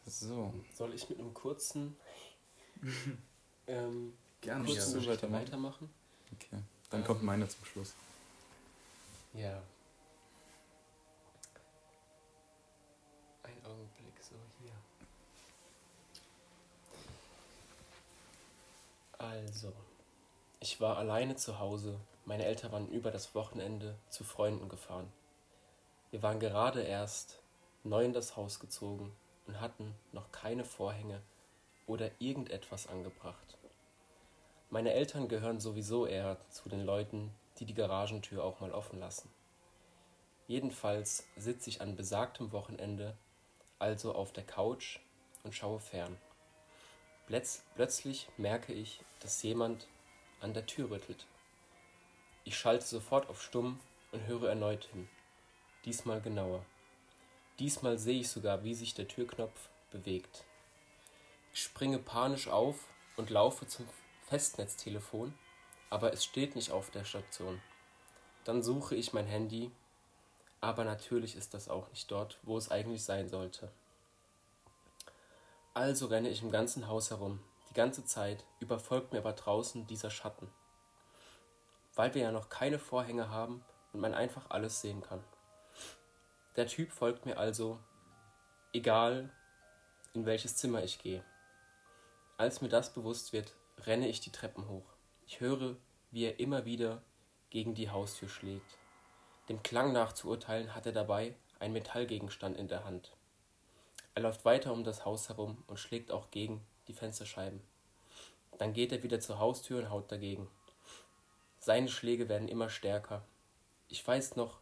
So. 0.05 0.53
Soll 0.75 0.93
ich 0.93 1.09
mit 1.09 1.19
einem 1.19 1.33
kurzen. 1.33 1.97
ähm, 3.67 4.13
Gerne, 4.41 4.65
kurzen 4.65 4.95
ja, 4.95 5.01
so 5.01 5.09
weitermachen? 5.09 5.45
weitermachen? 5.45 5.89
Okay. 6.33 6.63
Dann 6.91 7.01
ähm, 7.01 7.07
kommt 7.07 7.23
meine 7.23 7.47
zum 7.47 7.65
Schluss. 7.65 7.95
Ja. 9.33 9.61
Ein 13.43 13.65
Augenblick, 13.65 14.13
so 14.21 14.35
hier. 14.59 14.73
Also 19.17 19.73
ich 20.61 20.79
war 20.79 20.97
alleine 20.97 21.35
zu 21.35 21.59
Hause. 21.59 21.99
Meine 22.23 22.45
Eltern 22.45 22.71
waren 22.71 22.87
über 22.87 23.09
das 23.09 23.33
Wochenende 23.33 23.95
zu 24.09 24.23
Freunden 24.23 24.69
gefahren. 24.69 25.11
Wir 26.11 26.21
waren 26.21 26.39
gerade 26.39 26.83
erst 26.83 27.41
neu 27.83 28.05
in 28.05 28.13
das 28.13 28.37
Haus 28.37 28.59
gezogen 28.59 29.11
und 29.47 29.59
hatten 29.59 29.95
noch 30.11 30.31
keine 30.31 30.63
Vorhänge 30.63 31.19
oder 31.87 32.11
irgendetwas 32.19 32.87
angebracht. 32.87 33.57
Meine 34.69 34.93
Eltern 34.93 35.27
gehören 35.27 35.59
sowieso 35.59 36.05
eher 36.05 36.37
zu 36.49 36.69
den 36.69 36.85
Leuten, 36.85 37.33
die 37.57 37.65
die 37.65 37.73
Garagentür 37.73 38.43
auch 38.43 38.59
mal 38.59 38.71
offen 38.71 38.99
lassen. 38.99 39.29
Jedenfalls 40.47 41.25
sitze 41.37 41.71
ich 41.71 41.81
an 41.81 41.95
besagtem 41.95 42.51
Wochenende 42.51 43.17
also 43.79 44.13
auf 44.13 44.31
der 44.31 44.45
Couch 44.45 44.99
und 45.43 45.55
schaue 45.55 45.79
fern. 45.79 46.17
Plötz 47.25 47.63
plötzlich 47.73 48.29
merke 48.37 48.73
ich, 48.73 49.03
dass 49.21 49.41
jemand 49.41 49.87
an 50.41 50.53
der 50.53 50.65
Tür 50.65 50.89
rüttelt. 50.89 51.25
Ich 52.43 52.57
schalte 52.57 52.85
sofort 52.85 53.29
auf 53.29 53.41
Stumm 53.41 53.79
und 54.11 54.25
höre 54.25 54.49
erneut 54.49 54.85
hin. 54.91 55.07
Diesmal 55.85 56.21
genauer. 56.21 56.65
Diesmal 57.59 57.97
sehe 57.97 58.21
ich 58.21 58.29
sogar, 58.29 58.63
wie 58.63 58.73
sich 58.73 58.93
der 58.93 59.07
Türknopf 59.07 59.69
bewegt. 59.91 60.43
Ich 61.53 61.61
springe 61.61 61.99
panisch 61.99 62.47
auf 62.47 62.87
und 63.17 63.29
laufe 63.29 63.67
zum 63.67 63.87
Festnetztelefon, 64.27 65.33
aber 65.89 66.13
es 66.13 66.23
steht 66.23 66.55
nicht 66.55 66.71
auf 66.71 66.89
der 66.89 67.03
Station. 67.03 67.61
Dann 68.43 68.63
suche 68.63 68.95
ich 68.95 69.13
mein 69.13 69.27
Handy, 69.27 69.71
aber 70.61 70.83
natürlich 70.83 71.35
ist 71.35 71.53
das 71.53 71.69
auch 71.69 71.89
nicht 71.89 72.09
dort, 72.09 72.39
wo 72.43 72.57
es 72.57 72.71
eigentlich 72.71 73.03
sein 73.03 73.29
sollte. 73.29 73.71
Also 75.73 76.07
renne 76.07 76.29
ich 76.29 76.41
im 76.41 76.51
ganzen 76.51 76.87
Haus 76.87 77.11
herum, 77.11 77.39
die 77.71 77.75
ganze 77.75 78.03
Zeit, 78.03 78.43
überfolgt 78.59 79.13
mir 79.13 79.19
aber 79.19 79.31
draußen 79.31 79.87
dieser 79.87 80.11
Schatten. 80.11 80.51
Weil 81.95 82.13
wir 82.13 82.21
ja 82.21 82.31
noch 82.31 82.49
keine 82.49 82.79
Vorhänge 82.79 83.29
haben 83.29 83.63
und 83.93 84.01
man 84.01 84.13
einfach 84.13 84.49
alles 84.49 84.81
sehen 84.81 85.01
kann. 85.01 85.23
Der 86.57 86.67
Typ 86.67 86.91
folgt 86.91 87.25
mir 87.25 87.37
also, 87.37 87.79
egal 88.73 89.29
in 90.13 90.25
welches 90.25 90.57
Zimmer 90.57 90.83
ich 90.83 90.99
gehe. 90.99 91.23
Als 92.37 92.59
mir 92.59 92.67
das 92.67 92.91
bewusst 92.91 93.31
wird, 93.31 93.53
renne 93.77 94.09
ich 94.09 94.19
die 94.19 94.33
Treppen 94.33 94.67
hoch. 94.67 94.93
Ich 95.25 95.39
höre, 95.39 95.77
wie 96.11 96.25
er 96.25 96.41
immer 96.41 96.65
wieder 96.65 97.01
gegen 97.49 97.73
die 97.73 97.89
Haustür 97.89 98.27
schlägt. 98.27 98.77
Dem 99.47 99.63
Klang 99.63 99.93
nach 99.93 100.11
zu 100.11 100.27
urteilen 100.27 100.75
hat 100.75 100.85
er 100.85 100.91
dabei 100.91 101.35
einen 101.59 101.73
Metallgegenstand 101.73 102.57
in 102.57 102.67
der 102.67 102.83
Hand. 102.83 103.15
Er 104.13 104.23
läuft 104.23 104.43
weiter 104.43 104.73
um 104.73 104.83
das 104.83 105.05
Haus 105.05 105.29
herum 105.29 105.63
und 105.67 105.79
schlägt 105.79 106.11
auch 106.11 106.31
gegen 106.31 106.65
die 106.91 106.97
Fensterscheiben. 106.97 107.61
Dann 108.57 108.73
geht 108.73 108.91
er 108.91 109.01
wieder 109.01 109.19
zur 109.19 109.39
Haustür 109.39 109.79
und 109.79 109.89
haut 109.89 110.11
dagegen. 110.11 110.49
Seine 111.59 111.87
Schläge 111.87 112.27
werden 112.27 112.47
immer 112.47 112.69
stärker. 112.69 113.23
Ich 113.87 114.05
weiß 114.05 114.35
noch, 114.35 114.59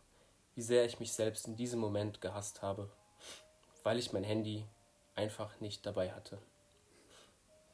wie 0.55 0.61
sehr 0.61 0.85
ich 0.85 0.99
mich 0.99 1.13
selbst 1.13 1.47
in 1.47 1.55
diesem 1.55 1.79
Moment 1.79 2.21
gehasst 2.21 2.61
habe, 2.61 2.89
weil 3.83 3.97
ich 3.97 4.13
mein 4.13 4.23
Handy 4.23 4.65
einfach 5.15 5.59
nicht 5.59 5.85
dabei 5.85 6.11
hatte. 6.11 6.37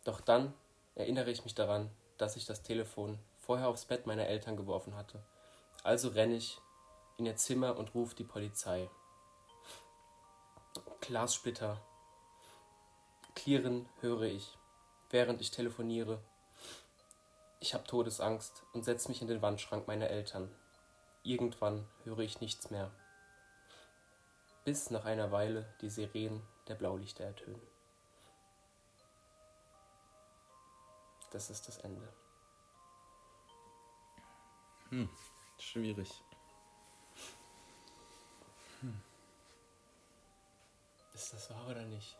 Doch 0.03 0.21
dann 0.21 0.53
erinnere 0.95 1.31
ich 1.31 1.43
mich 1.43 1.55
daran, 1.55 1.89
dass 2.17 2.35
ich 2.35 2.45
das 2.45 2.63
Telefon 2.63 3.19
vorher 3.39 3.67
aufs 3.67 3.85
Bett 3.85 4.07
meiner 4.07 4.27
Eltern 4.27 4.55
geworfen 4.55 4.95
hatte. 4.95 5.21
Also 5.83 6.09
renne 6.09 6.35
ich 6.35 6.59
in 7.17 7.25
ihr 7.25 7.35
Zimmer 7.35 7.77
und 7.77 7.93
rufe 7.93 8.15
die 8.15 8.23
Polizei. 8.23 8.89
Glassplitter. 11.01 11.81
Klirren 13.35 13.87
höre 13.99 14.23
ich, 14.23 14.57
während 15.11 15.41
ich 15.41 15.51
telefoniere. 15.51 16.19
Ich 17.59 17.73
habe 17.73 17.83
Todesangst 17.83 18.63
und 18.73 18.83
setze 18.83 19.09
mich 19.09 19.21
in 19.21 19.27
den 19.27 19.41
Wandschrank 19.41 19.87
meiner 19.87 20.09
Eltern. 20.09 20.49
Irgendwann 21.23 21.87
höre 22.03 22.19
ich 22.19 22.41
nichts 22.41 22.71
mehr. 22.71 22.91
Bis 24.63 24.89
nach 24.89 25.05
einer 25.05 25.31
Weile 25.31 25.71
die 25.81 25.89
Sirenen 25.89 26.41
der 26.67 26.75
Blaulichter 26.75 27.23
ertönen. 27.23 27.61
Das 31.31 31.49
ist 31.49 31.67
das 31.67 31.77
Ende. 31.79 32.07
Hm, 34.89 35.09
schwierig. 35.59 36.09
Ist 41.13 41.33
das 41.33 41.49
wahr 41.49 41.67
oder 41.69 41.85
nicht? 41.85 42.17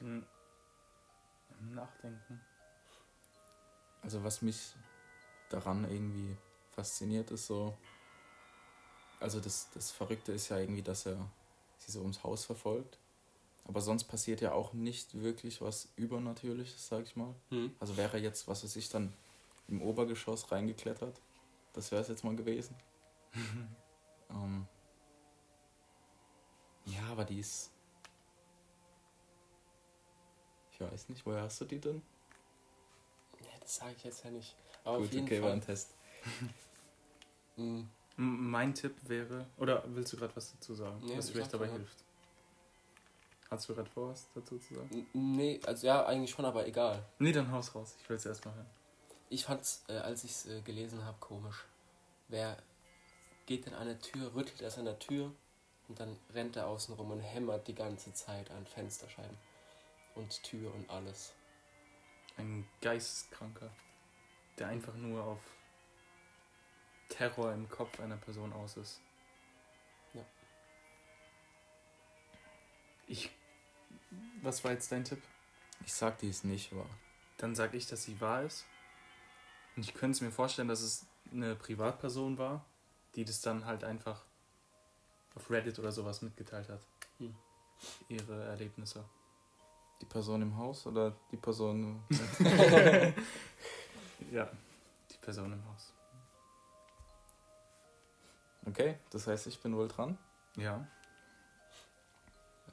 Bin 0.00 0.26
im 1.60 1.74
Nachdenken. 1.74 2.40
Also 4.02 4.24
was 4.24 4.42
mich 4.42 4.74
daran 5.50 5.84
irgendwie 5.84 6.36
fasziniert 6.70 7.30
ist 7.30 7.46
so, 7.46 7.76
also 9.20 9.38
das, 9.38 9.68
das 9.74 9.90
Verrückte 9.90 10.32
ist 10.32 10.48
ja 10.48 10.58
irgendwie, 10.58 10.82
dass 10.82 11.06
er 11.06 11.30
sie 11.76 11.92
so 11.92 12.00
ums 12.00 12.24
Haus 12.24 12.44
verfolgt. 12.44 12.98
Aber 13.64 13.82
sonst 13.82 14.04
passiert 14.04 14.40
ja 14.40 14.52
auch 14.52 14.72
nicht 14.72 15.20
wirklich 15.20 15.60
was 15.60 15.92
Übernatürliches, 15.96 16.88
sag 16.88 17.04
ich 17.04 17.14
mal. 17.14 17.34
Hm. 17.50 17.74
Also 17.78 17.96
wäre 17.96 18.18
jetzt, 18.18 18.48
was 18.48 18.64
weiß 18.64 18.74
ich, 18.76 18.88
dann 18.88 19.12
im 19.68 19.82
Obergeschoss 19.82 20.50
reingeklettert. 20.50 21.20
Das 21.72 21.92
wäre 21.92 22.02
es 22.02 22.08
jetzt 22.08 22.24
mal 22.24 22.34
gewesen. 22.34 22.74
ähm, 24.30 24.66
ja, 26.86 27.02
aber 27.10 27.24
die 27.24 27.38
ist. 27.38 27.70
Ich 30.80 30.90
weiß 30.92 31.08
nicht, 31.10 31.26
woher 31.26 31.42
hast 31.42 31.60
du 31.60 31.66
die 31.66 31.78
denn? 31.78 32.00
Ja, 33.42 33.50
das 33.60 33.76
sage 33.76 33.92
ich 33.98 34.04
jetzt 34.04 34.24
ja 34.24 34.30
nicht. 34.30 34.54
Aber 34.84 34.96
Gut, 34.96 35.06
auf 35.08 35.12
jeden 35.12 35.26
okay, 35.26 35.42
war 35.42 35.48
Fall. 35.48 35.58
ein 35.58 35.60
Test. 35.60 35.90
Hm, 37.56 37.88
M- 38.16 38.50
Mein 38.50 38.74
Tipp 38.74 38.96
wäre, 39.08 39.46
oder 39.58 39.82
willst 39.88 40.12
du 40.12 40.16
gerade 40.16 40.34
was 40.36 40.52
dazu 40.52 40.74
sagen, 40.74 41.00
Nee, 41.04 41.16
was 41.18 41.26
ich 41.26 41.32
vielleicht 41.32 41.52
dabei 41.52 41.66
schon. 41.66 41.76
hilft? 41.76 41.98
Hast 43.50 43.68
du 43.68 43.74
gerade 43.74 43.90
vor, 43.90 44.08
was 44.10 44.26
dazu 44.34 44.58
zu 44.58 44.74
sagen? 44.74 45.06
Nee, 45.12 45.60
also 45.66 45.86
ja, 45.86 46.06
eigentlich 46.06 46.30
schon, 46.30 46.44
aber 46.46 46.66
egal. 46.66 47.04
Nee, 47.18 47.32
dann 47.32 47.50
haus 47.52 47.74
raus. 47.74 47.96
Ich 48.00 48.08
will 48.08 48.16
es 48.16 48.24
erstmal 48.24 48.54
hören. 48.54 48.66
Ich 49.28 49.44
fand's, 49.44 49.84
äh, 49.88 49.98
als 49.98 50.24
ich 50.24 50.30
es 50.30 50.46
äh, 50.46 50.60
gelesen 50.62 51.04
habe, 51.04 51.18
komisch. 51.20 51.64
Wer 52.28 52.56
geht 53.46 53.66
denn 53.66 53.74
an 53.74 53.86
der 53.86 53.98
Tür, 53.98 54.34
rüttelt 54.34 54.62
erst 54.62 54.78
an 54.78 54.84
der 54.86 54.98
Tür 54.98 55.32
und 55.88 55.98
dann 56.00 56.16
rennt 56.32 56.56
er 56.56 56.68
außen 56.68 56.94
rum 56.94 57.10
und 57.10 57.20
hämmert 57.20 57.66
die 57.68 57.74
ganze 57.74 58.12
Zeit 58.14 58.50
an 58.50 58.64
Fensterscheiben 58.66 59.36
und 60.14 60.42
Tür 60.42 60.74
und 60.74 60.88
alles. 60.90 61.34
Ein 62.36 62.66
Geisteskranker, 62.80 63.70
der 64.58 64.68
einfach 64.68 64.94
nur 64.94 65.24
auf 65.24 65.40
Terror 67.08 67.52
im 67.52 67.68
Kopf 67.68 68.00
einer 68.00 68.16
Person 68.16 68.52
aus 68.52 68.76
ist. 68.76 69.00
Ja. 70.14 70.24
Ich. 73.06 73.30
Was 74.42 74.64
war 74.64 74.72
jetzt 74.72 74.90
dein 74.90 75.04
Tipp? 75.04 75.22
Ich 75.84 75.92
sag, 75.92 76.18
die 76.18 76.28
ist 76.28 76.44
nicht 76.44 76.74
wahr. 76.74 76.88
Dann 77.36 77.54
sag 77.54 77.74
ich, 77.74 77.86
dass 77.86 78.04
sie 78.04 78.20
wahr 78.20 78.42
ist. 78.42 78.64
Und 79.76 79.82
ich 79.82 79.94
könnte 79.94 80.16
es 80.16 80.20
mir 80.20 80.30
vorstellen, 80.30 80.68
dass 80.68 80.80
es 80.80 81.06
eine 81.32 81.56
Privatperson 81.56 82.38
war, 82.38 82.64
die 83.14 83.24
das 83.24 83.40
dann 83.40 83.66
halt 83.66 83.84
einfach 83.84 84.24
auf 85.34 85.50
Reddit 85.50 85.78
oder 85.78 85.92
sowas 85.92 86.22
mitgeteilt 86.22 86.68
hat. 86.68 86.80
Hm. 87.18 87.34
Ihre 88.08 88.44
Erlebnisse. 88.44 89.04
Die 90.00 90.06
Person 90.06 90.42
im 90.42 90.56
Haus 90.56 90.86
oder 90.86 91.14
die 91.30 91.36
Person. 91.36 92.02
Ja, 94.30 94.48
die 95.10 95.16
Person 95.16 95.52
im 95.52 95.64
Haus. 95.66 95.92
Okay, 98.66 98.96
das 99.10 99.26
heißt, 99.26 99.46
ich 99.48 99.60
bin 99.60 99.76
wohl 99.76 99.88
dran. 99.88 100.16
Ja. 100.56 100.86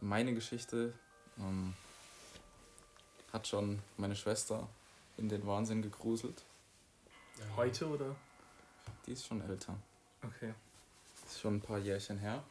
Meine 0.02 0.34
Geschichte 0.36 0.94
ähm, 1.40 1.74
hat 3.34 3.48
schon 3.48 3.82
meine 3.98 4.16
Schwester 4.16 4.68
in 5.18 5.30
den 5.30 5.48
Wahnsinn 5.48 5.82
gegruselt. 5.82 6.44
Heute 7.56 7.88
oder? 7.88 8.16
Die 9.06 9.14
ist 9.14 9.26
schon 9.26 9.42
älter. 9.42 9.76
Okay. 10.22 10.54
Das 11.22 11.32
ist 11.32 11.40
schon 11.40 11.56
ein 11.56 11.62
paar 11.62 11.80
Jährchen 11.80 12.20
her. 12.20 12.44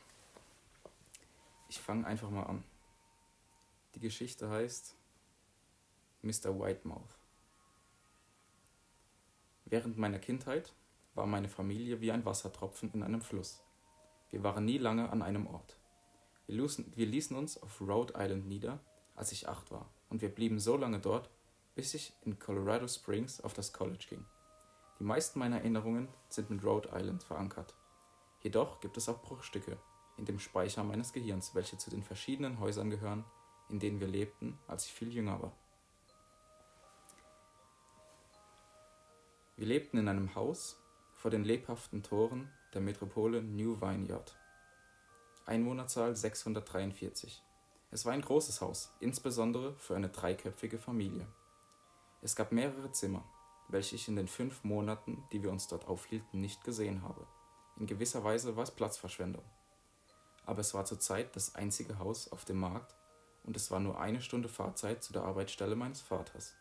Ich 1.69 1.79
fange 1.79 2.07
einfach 2.07 2.31
mal 2.31 2.45
an. 2.45 2.65
Die 3.97 4.01
Geschichte 4.01 4.51
heißt 4.51 4.95
Mr. 6.21 6.61
Whitemouth. 6.61 7.19
Während 9.65 9.97
meiner 9.97 10.19
Kindheit 10.19 10.75
war 11.15 11.25
meine 11.25 11.49
Familie 11.49 12.03
wie 12.03 12.13
ein 12.13 12.27
Wassertropfen 12.27 12.93
in 12.93 13.03
einem 13.03 13.23
Fluss. 13.23 13.65
Wir 14.29 14.43
waren 14.43 14.67
nie 14.67 14.77
lange 14.77 15.09
an 15.09 15.23
einem 15.23 15.47
Ort. 15.47 15.79
Wir 16.47 17.07
ließen, 17.07 17.37
uns 17.39 17.57
auf 17.57 17.81
Rhode 17.81 18.13
Island 18.19 18.47
nieder, 18.47 18.81
als 19.15 19.33
ich 19.33 19.49
acht 19.49 19.71
war, 19.71 19.91
und 20.11 20.21
wir 20.21 20.29
blieben 20.29 20.61
so 20.61 20.77
lange 20.77 21.01
dort, 21.01 21.31
bis 21.75 21.95
ich 21.95 22.13
in 22.21 22.39
Colorado 22.39 22.87
Springs 22.89 23.41
auf 23.41 23.55
das 23.55 23.73
College 23.73 24.05
ging. 24.11 24.27
Die 24.99 25.05
meisten 25.05 25.39
meiner 25.39 25.61
Erinnerungen 25.61 26.09
sind 26.29 26.51
mit 26.51 26.63
Rhode 26.63 26.91
Island 26.93 27.23
verankert. 27.23 27.75
Jedoch 28.41 28.79
gibt 28.81 28.99
es 28.99 29.09
auch 29.09 29.23
Bruchstücke 29.23 29.79
in 30.19 30.27
dem 30.27 30.39
Speicher 30.39 30.85
meines 30.85 31.15
Gehirns, 31.15 31.55
welche 31.55 31.79
zu 31.79 31.89
den 31.89 32.03
verschiedenen 32.03 32.61
Häusern 32.61 32.91
gehören, 32.91 33.25
in 33.69 33.79
denen 33.79 34.01
wir 34.01 34.09
lebten, 34.09 34.59
als 34.67 34.87
ich 34.87 34.93
viel 34.93 35.13
jünger 35.13 35.43
war. 35.43 35.53
Wir 39.57 39.67
lebten 39.67 39.99
in 39.99 40.09
einem 40.09 40.35
Haus 40.35 40.79
vor 41.15 41.31
den 41.31 41.45
lebhaften 41.45 42.03
Toren 42.03 42.53
der 42.75 42.83
Metropole 42.83 43.43
New 43.43 43.81
Vineyard. 43.81 44.37
Einwohnerzahl 45.47 46.15
643. 46.15 47.43
Es 47.91 48.05
war 48.05 48.13
ein 48.13 48.21
großes 48.21 48.61
Haus, 48.61 48.93
insbesondere 49.01 49.75
für 49.77 49.97
eine 49.97 50.11
dreiköpfige 50.11 50.79
Familie. 50.79 51.27
Es 52.21 52.37
gab 52.37 52.53
mehrere 52.53 52.93
Zimmer, 52.93 53.25
welche 53.69 53.97
ich 53.97 54.09
in 54.09 54.17
den 54.17 54.29
fünf 54.29 54.65
Monaten, 54.65 55.25
die 55.33 55.43
wir 55.43 55.51
uns 55.51 55.69
dort 55.69 55.87
aufhielten, 55.89 56.41
nicht 56.41 56.65
gesehen 56.65 57.03
habe. 57.03 57.27
In 57.79 57.87
gewisser 57.87 58.25
Weise 58.25 58.57
war 58.57 58.65
es 58.65 58.71
Platzverschwendung. 58.71 59.45
Aber 60.45 60.61
es 60.61 60.75
war 60.75 60.85
zurzeit 60.85 61.35
das 61.35 61.55
einzige 61.55 61.99
Haus 61.99 62.31
auf 62.31 62.45
dem 62.45 62.59
Markt, 62.59 62.95
und 63.47 63.57
es 63.57 63.71
war 63.71 63.81
nur 63.81 64.01
eine 64.01 64.21
Stunde 64.21 64.49
Fahrzeit 64.49 65.03
zu 65.03 65.13
der 65.13 65.23
Arbeitsstelle 65.23 65.77
meines 65.77 66.01
Vaters. 66.01 66.55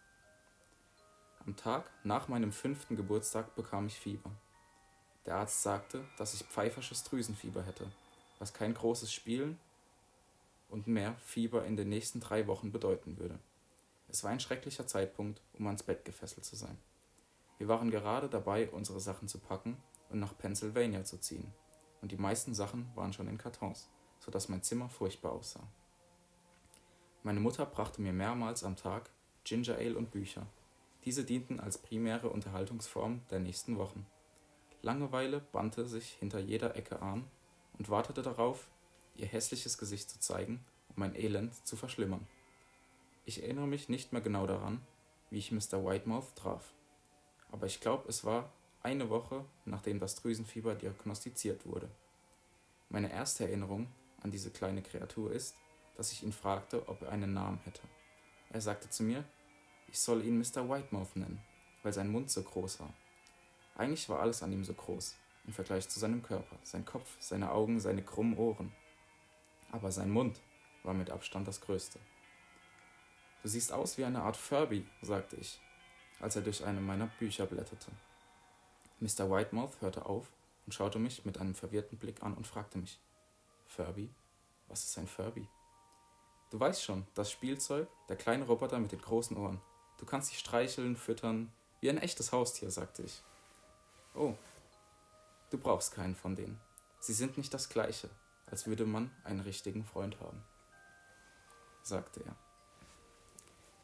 Am 1.45 1.55
Tag 1.55 1.91
nach 2.03 2.27
meinem 2.27 2.51
fünften 2.51 2.95
Geburtstag 2.95 3.55
bekam 3.55 3.87
ich 3.87 3.99
Fieber. 3.99 4.31
Der 5.25 5.35
Arzt 5.35 5.63
sagte, 5.63 6.03
dass 6.17 6.33
ich 6.33 6.43
pfeifersches 6.43 7.03
Drüsenfieber 7.03 7.63
hätte, 7.63 7.87
was 8.39 8.53
kein 8.53 8.73
großes 8.73 9.11
Spielen 9.11 9.59
und 10.69 10.87
mehr 10.87 11.15
Fieber 11.23 11.65
in 11.65 11.75
den 11.75 11.89
nächsten 11.89 12.19
drei 12.19 12.47
Wochen 12.47 12.71
bedeuten 12.71 13.17
würde. 13.17 13.39
Es 14.07 14.23
war 14.23 14.31
ein 14.31 14.39
schrecklicher 14.39 14.87
Zeitpunkt, 14.87 15.41
um 15.53 15.65
ans 15.67 15.83
Bett 15.83 16.05
gefesselt 16.05 16.45
zu 16.45 16.55
sein. 16.55 16.77
Wir 17.57 17.67
waren 17.67 17.89
gerade 17.89 18.29
dabei, 18.29 18.69
unsere 18.69 18.99
Sachen 18.99 19.27
zu 19.27 19.39
packen 19.39 19.77
und 20.09 20.19
nach 20.19 20.37
Pennsylvania 20.37 21.03
zu 21.03 21.17
ziehen, 21.17 21.53
und 22.01 22.11
die 22.11 22.17
meisten 22.17 22.53
Sachen 22.53 22.91
waren 22.95 23.13
schon 23.13 23.27
in 23.27 23.37
Kartons, 23.37 23.89
so 24.19 24.29
dass 24.31 24.49
mein 24.49 24.61
Zimmer 24.61 24.89
furchtbar 24.89 25.31
aussah. 25.31 25.67
Meine 27.25 27.39
Mutter 27.39 27.65
brachte 27.65 28.03
mir 28.03 28.13
mehrmals 28.13 28.63
am 28.63 28.75
Tag 28.75 29.09
Ginger 29.45 29.77
Ale 29.77 29.97
und 29.97 30.11
Bücher. 30.11 30.45
Diese 31.05 31.23
dienten 31.23 31.59
als 31.59 31.79
primäre 31.79 32.29
Unterhaltungsform 32.29 33.21
der 33.31 33.39
nächsten 33.39 33.79
Wochen. 33.79 34.05
Langeweile 34.83 35.39
bannte 35.51 35.87
sich 35.87 36.11
hinter 36.19 36.37
jeder 36.37 36.75
Ecke 36.75 37.01
an 37.01 37.25
und 37.79 37.89
wartete 37.89 38.21
darauf, 38.21 38.69
ihr 39.15 39.25
hässliches 39.25 39.79
Gesicht 39.79 40.07
zu 40.07 40.19
zeigen, 40.19 40.63
um 40.89 40.97
mein 40.97 41.15
Elend 41.15 41.55
zu 41.65 41.75
verschlimmern. 41.75 42.27
Ich 43.25 43.41
erinnere 43.41 43.65
mich 43.65 43.89
nicht 43.89 44.13
mehr 44.13 44.21
genau 44.21 44.45
daran, 44.45 44.85
wie 45.31 45.39
ich 45.39 45.51
Mr. 45.51 45.83
Whitemouth 45.83 46.35
traf. 46.35 46.75
Aber 47.51 47.65
ich 47.65 47.81
glaube, 47.81 48.07
es 48.07 48.23
war 48.23 48.53
eine 48.83 49.09
Woche, 49.09 49.45
nachdem 49.65 49.99
das 49.99 50.13
Drüsenfieber 50.13 50.75
diagnostiziert 50.75 51.65
wurde. 51.65 51.89
Meine 52.89 53.11
erste 53.11 53.45
Erinnerung 53.45 53.87
an 54.21 54.29
diese 54.29 54.51
kleine 54.51 54.83
Kreatur 54.83 55.31
ist, 55.31 55.55
dass 55.95 56.11
ich 56.11 56.23
ihn 56.23 56.33
fragte, 56.33 56.87
ob 56.87 57.01
er 57.01 57.11
einen 57.11 57.33
Namen 57.33 57.59
hätte. 57.65 57.81
Er 58.49 58.61
sagte 58.61 58.89
zu 58.89 59.03
mir, 59.03 59.23
ich 59.87 59.99
soll 59.99 60.23
ihn 60.23 60.37
Mr. 60.37 60.69
Whitemouth 60.69 61.15
nennen, 61.15 61.41
weil 61.83 61.93
sein 61.93 62.11
Mund 62.11 62.29
so 62.29 62.43
groß 62.43 62.79
war. 62.79 62.93
Eigentlich 63.75 64.07
war 64.09 64.19
alles 64.19 64.43
an 64.43 64.51
ihm 64.51 64.63
so 64.63 64.73
groß, 64.73 65.15
im 65.45 65.53
Vergleich 65.53 65.87
zu 65.89 65.99
seinem 65.99 66.23
Körper, 66.23 66.57
sein 66.63 66.85
Kopf, 66.85 67.17
seine 67.19 67.51
Augen, 67.51 67.79
seine 67.79 68.03
krummen 68.03 68.37
Ohren. 68.37 68.71
Aber 69.71 69.91
sein 69.91 70.09
Mund 70.09 70.41
war 70.83 70.93
mit 70.93 71.09
Abstand 71.09 71.47
das 71.47 71.61
Größte. 71.61 71.99
Du 73.43 73.49
siehst 73.49 73.71
aus 73.71 73.97
wie 73.97 74.05
eine 74.05 74.23
Art 74.23 74.37
Furby, 74.37 74.87
sagte 75.01 75.35
ich, 75.35 75.59
als 76.19 76.35
er 76.35 76.41
durch 76.41 76.63
eine 76.63 76.81
meiner 76.81 77.07
Bücher 77.19 77.45
blätterte. 77.45 77.91
Mr. 78.99 79.29
Whitemouth 79.29 79.81
hörte 79.81 80.05
auf 80.05 80.31
und 80.65 80.73
schaute 80.73 80.99
mich 80.99 81.25
mit 81.25 81.37
einem 81.37 81.53
verwirrten 81.53 81.97
Blick 81.97 82.23
an 82.23 82.33
und 82.33 82.47
fragte 82.47 82.77
mich: 82.77 82.99
Furby? 83.67 84.09
Was 84.67 84.83
ist 84.85 84.97
ein 84.97 85.07
Furby? 85.07 85.47
Du 86.51 86.59
weißt 86.59 86.83
schon, 86.83 87.05
das 87.15 87.31
Spielzeug, 87.31 87.87
der 88.07 88.15
kleine 88.15 88.45
Roboter 88.45 88.79
mit 88.79 88.91
den 88.91 89.01
großen 89.01 89.35
Ohren. 89.35 89.61
Du 89.97 90.05
kannst 90.05 90.29
sie 90.29 90.35
streicheln, 90.35 90.95
füttern, 90.95 91.51
wie 91.81 91.89
ein 91.89 91.97
echtes 91.97 92.31
Haustier, 92.31 92.71
sagte 92.71 93.03
ich. 93.03 93.23
Oh, 94.13 94.35
du 95.49 95.57
brauchst 95.57 95.93
keinen 95.93 96.15
von 96.15 96.35
denen. 96.35 96.59
Sie 96.99 97.13
sind 97.13 97.37
nicht 97.37 97.53
das 97.53 97.69
gleiche, 97.69 98.09
als 98.45 98.67
würde 98.67 98.85
man 98.85 99.11
einen 99.23 99.41
richtigen 99.41 99.83
Freund 99.83 100.19
haben, 100.19 100.43
sagte 101.83 102.23
er. 102.23 102.35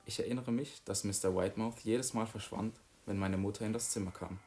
Ich 0.06 0.20
erinnere 0.20 0.52
mich, 0.52 0.84
dass 0.84 1.04
Mr. 1.04 1.36
Whitemouth 1.36 1.80
jedes 1.82 2.14
Mal 2.14 2.26
verschwand, 2.26 2.80
wenn 3.06 3.18
meine 3.18 3.38
Mutter 3.38 3.66
in 3.66 3.74
das 3.74 3.92
Zimmer 3.92 4.12
kam. 4.12 4.40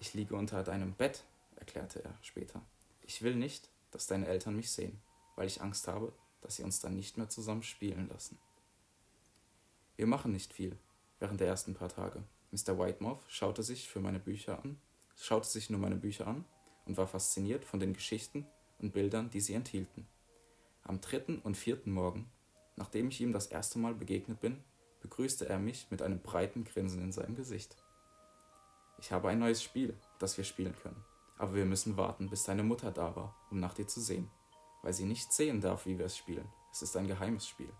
Ich 0.00 0.14
liege 0.14 0.36
unter 0.36 0.62
deinem 0.62 0.92
Bett, 0.94 1.24
erklärte 1.56 2.04
er 2.04 2.14
später. 2.22 2.60
Ich 3.02 3.22
will 3.22 3.36
nicht, 3.36 3.68
dass 3.90 4.06
deine 4.06 4.26
Eltern 4.26 4.56
mich 4.56 4.70
sehen, 4.70 5.00
weil 5.36 5.46
ich 5.46 5.62
Angst 5.62 5.88
habe, 5.88 6.12
dass 6.46 6.56
sie 6.56 6.62
uns 6.62 6.78
dann 6.78 6.94
nicht 6.94 7.16
mehr 7.16 7.28
zusammen 7.28 7.64
spielen 7.64 8.08
lassen. 8.08 8.38
Wir 9.96 10.06
machen 10.06 10.32
nicht 10.32 10.52
viel 10.52 10.78
während 11.18 11.40
der 11.40 11.48
ersten 11.48 11.74
paar 11.74 11.88
Tage. 11.88 12.22
Mr. 12.52 12.78
Whitemouth 12.78 13.24
schaute 13.26 13.64
sich 13.64 13.88
für 13.88 13.98
meine 13.98 14.20
Bücher 14.20 14.62
an, 14.62 14.78
schaute 15.16 15.48
sich 15.48 15.70
nur 15.70 15.80
meine 15.80 15.96
Bücher 15.96 16.28
an 16.28 16.44
und 16.84 16.96
war 16.96 17.08
fasziniert 17.08 17.64
von 17.64 17.80
den 17.80 17.94
Geschichten 17.94 18.46
und 18.78 18.92
Bildern, 18.92 19.28
die 19.28 19.40
sie 19.40 19.54
enthielten. 19.54 20.06
Am 20.84 21.00
dritten 21.00 21.40
und 21.40 21.56
vierten 21.56 21.90
Morgen, 21.90 22.30
nachdem 22.76 23.08
ich 23.08 23.20
ihm 23.20 23.32
das 23.32 23.48
erste 23.48 23.80
Mal 23.80 23.94
begegnet 23.94 24.38
bin, 24.38 24.62
begrüßte 25.00 25.48
er 25.48 25.58
mich 25.58 25.90
mit 25.90 26.00
einem 26.00 26.20
breiten 26.20 26.62
Grinsen 26.62 27.02
in 27.02 27.10
seinem 27.10 27.34
Gesicht. 27.34 27.76
Ich 29.00 29.10
habe 29.10 29.30
ein 29.30 29.40
neues 29.40 29.64
Spiel, 29.64 29.98
das 30.20 30.36
wir 30.36 30.44
spielen 30.44 30.76
können. 30.80 31.04
Aber 31.38 31.56
wir 31.56 31.64
müssen 31.64 31.96
warten, 31.96 32.30
bis 32.30 32.44
deine 32.44 32.62
Mutter 32.62 32.92
da 32.92 33.16
war, 33.16 33.34
um 33.50 33.58
nach 33.58 33.74
dir 33.74 33.88
zu 33.88 34.00
sehen. 34.00 34.30
Weil 34.82 34.92
sie 34.92 35.04
nicht 35.04 35.32
sehen 35.32 35.60
darf, 35.60 35.86
wie 35.86 35.98
wir 35.98 36.06
es 36.06 36.16
spielen. 36.16 36.48
Es 36.72 36.82
ist 36.82 36.96
ein 36.96 37.06
geheimes 37.06 37.46
Spiel. 37.46 37.72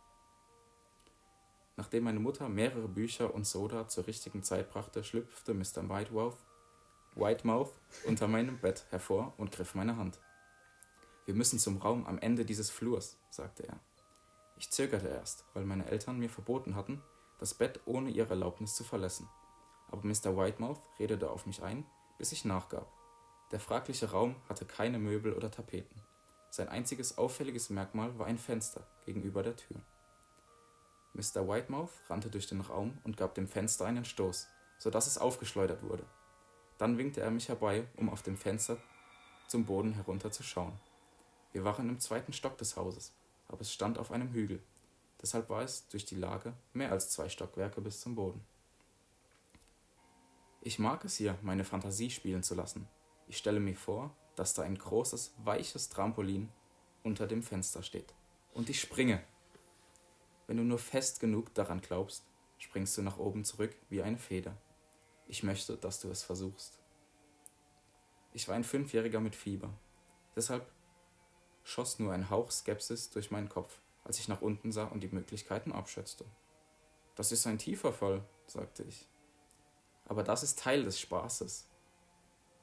Nachdem 1.77 2.05
meine 2.05 2.21
Mutter 2.21 2.49
mehrere 2.49 2.89
Bücher 2.89 3.35
und 3.35 3.47
Soda 3.47 3.87
zur 3.89 4.07
richtigen 4.07 4.43
Zeit 4.43 4.71
brachte, 4.71 5.05
schlüpfte 5.05 5.53
Mr. 5.53 5.89
Whitemouth, 5.89 6.39
Whitemouth 7.15 7.73
unter 8.07 8.29
meinem 8.29 8.59
Bett 8.59 8.87
hervor 8.91 9.35
und 9.37 9.53
griff 9.53 9.75
meine 9.75 9.97
Hand. 9.97 10.19
Wir 11.27 11.35
müssen 11.35 11.59
zum 11.59 11.79
Raum 11.79 12.07
am 12.07 12.19
Ende 12.19 12.45
dieses 12.45 12.71
Flurs, 12.71 13.19
sagte 13.31 13.67
er. 13.69 13.79
Ich 14.57 14.71
zögerte 14.71 15.09
erst, 15.09 15.45
weil 15.53 15.65
meine 15.65 15.87
Eltern 15.87 16.19
mir 16.19 16.31
verboten 16.31 16.77
hatten, 16.77 17.03
das 17.39 17.53
Bett 17.53 17.81
ohne 17.85 18.11
ihre 18.11 18.31
Erlaubnis 18.31 18.75
zu 18.75 18.85
verlassen 18.85 19.29
aber 19.89 20.07
Mr. 20.07 20.37
Whitemouth 20.37 20.81
redete 20.99 21.31
auf 21.31 21.47
mich 21.47 21.63
ein, 21.63 21.87
bis 22.19 22.33
ich 22.33 22.45
nachgab. 22.45 22.91
Der 23.53 23.61
fragliche 23.61 24.11
Raum 24.11 24.37
hatte 24.49 24.65
keine 24.65 24.99
Möbel 24.99 25.33
oder 25.33 25.51
Tapeten. 25.51 26.03
Sein 26.51 26.69
einziges 26.69 27.19
auffälliges 27.19 27.71
Merkmal 27.71 28.19
war 28.19 28.27
ein 28.27 28.39
Fenster 28.39 28.87
gegenüber 29.05 29.43
der 29.43 29.57
Tür. 29.57 29.81
Mr. 31.15 31.49
Whitemouth 31.49 31.91
rannte 32.09 32.31
durch 32.31 32.47
den 32.47 32.61
Raum 32.61 32.99
und 33.05 33.17
gab 33.17 33.35
dem 33.35 33.49
Fenster 33.49 33.87
einen 33.87 34.05
Stoß, 34.05 34.49
so 34.79 34.91
dass 34.91 35.07
es 35.07 35.19
aufgeschleudert 35.19 35.83
wurde. 35.83 36.05
Dann 36.79 36.99
winkte 36.99 37.23
er 37.23 37.31
mich 37.31 37.49
herbei, 37.49 37.87
um 37.97 38.11
auf 38.11 38.23
dem 38.23 38.37
Fenster 38.37 38.77
zum 39.49 39.65
Boden 39.65 39.95
herunterzuschauen. 39.95 40.79
Wir 41.53 41.65
waren 41.65 41.89
im 41.89 42.01
zweiten 42.01 42.33
Stock 42.33 42.59
des 42.59 42.77
Hauses, 42.77 43.15
aber 43.49 43.63
es 43.63 43.73
stand 43.73 43.99
auf 43.99 44.13
einem 44.13 44.33
Hügel. 44.33 44.63
Deshalb 45.23 45.49
war 45.49 45.63
es 45.63 45.89
durch 45.89 46.05
die 46.05 46.17
Lage 46.17 46.53
mehr 46.75 46.93
als 46.93 47.11
zwei 47.11 47.29
Stockwerke 47.29 47.81
bis 47.81 48.01
zum 48.01 48.15
Boden. 48.15 48.45
Ich 50.61 50.79
mag 50.79 51.05
es 51.05 51.17
hier, 51.17 51.39
meine 51.43 51.65
Fantasie 51.65 52.11
spielen 52.11 52.43
zu 52.43 52.55
lassen. 52.55 52.89
Ich 53.29 53.39
stelle 53.39 53.61
mir 53.61 53.77
vor, 53.77 54.15
dass 54.37 54.55
da 54.55 54.63
ein 54.63 54.79
großes, 54.79 55.35
weiches 55.39 55.89
Trampolin 55.89 56.51
unter 57.03 57.27
dem 57.27 57.43
Fenster 57.43 57.83
steht. 57.83 58.15
Und 58.55 58.71
ich 58.71 58.81
springe. 58.81 59.23
Wenn 60.47 60.59
du 60.59 60.63
nur 60.63 60.79
fest 60.79 61.19
genug 61.19 61.53
daran 61.55 61.81
glaubst, 61.81 62.25
springst 62.59 62.97
du 62.97 63.03
nach 63.03 63.19
oben 63.19 63.45
zurück 63.45 63.75
wie 63.89 64.03
eine 64.03 64.19
Feder. 64.19 64.57
Ich 65.27 65.43
möchte, 65.43 65.77
dass 65.77 66.01
du 66.01 66.09
es 66.09 66.23
versuchst. 66.23 66.79
Ich 68.33 68.47
war 68.47 68.55
ein 68.55 68.65
Fünfjähriger 68.65 69.21
mit 69.21 69.35
Fieber. 69.35 69.71
Deshalb 70.37 70.71
schoss 71.65 71.99
nur 71.99 72.13
ein 72.13 72.31
Hauch 72.31 72.51
Skepsis 72.51 73.11
durch 73.11 73.31
meinen 73.31 73.49
Kopf, 73.49 73.81
als 74.05 74.19
ich 74.19 74.29
nach 74.29 74.43
unten 74.43 74.71
sah 74.71 74.85
und 74.85 75.01
die 75.01 75.09
Möglichkeiten 75.09 75.73
abschätzte. 75.73 76.25
Das 77.17 77.33
ist 77.33 77.47
ein 77.47 77.59
tiefer 77.59 77.93
Fall, 77.93 78.23
sagte 78.47 78.85
ich. 78.85 79.09
Aber 80.05 80.23
das 80.23 80.43
ist 80.43 80.59
Teil 80.59 80.85
des 80.85 81.01
Spaßes. 81.01 81.66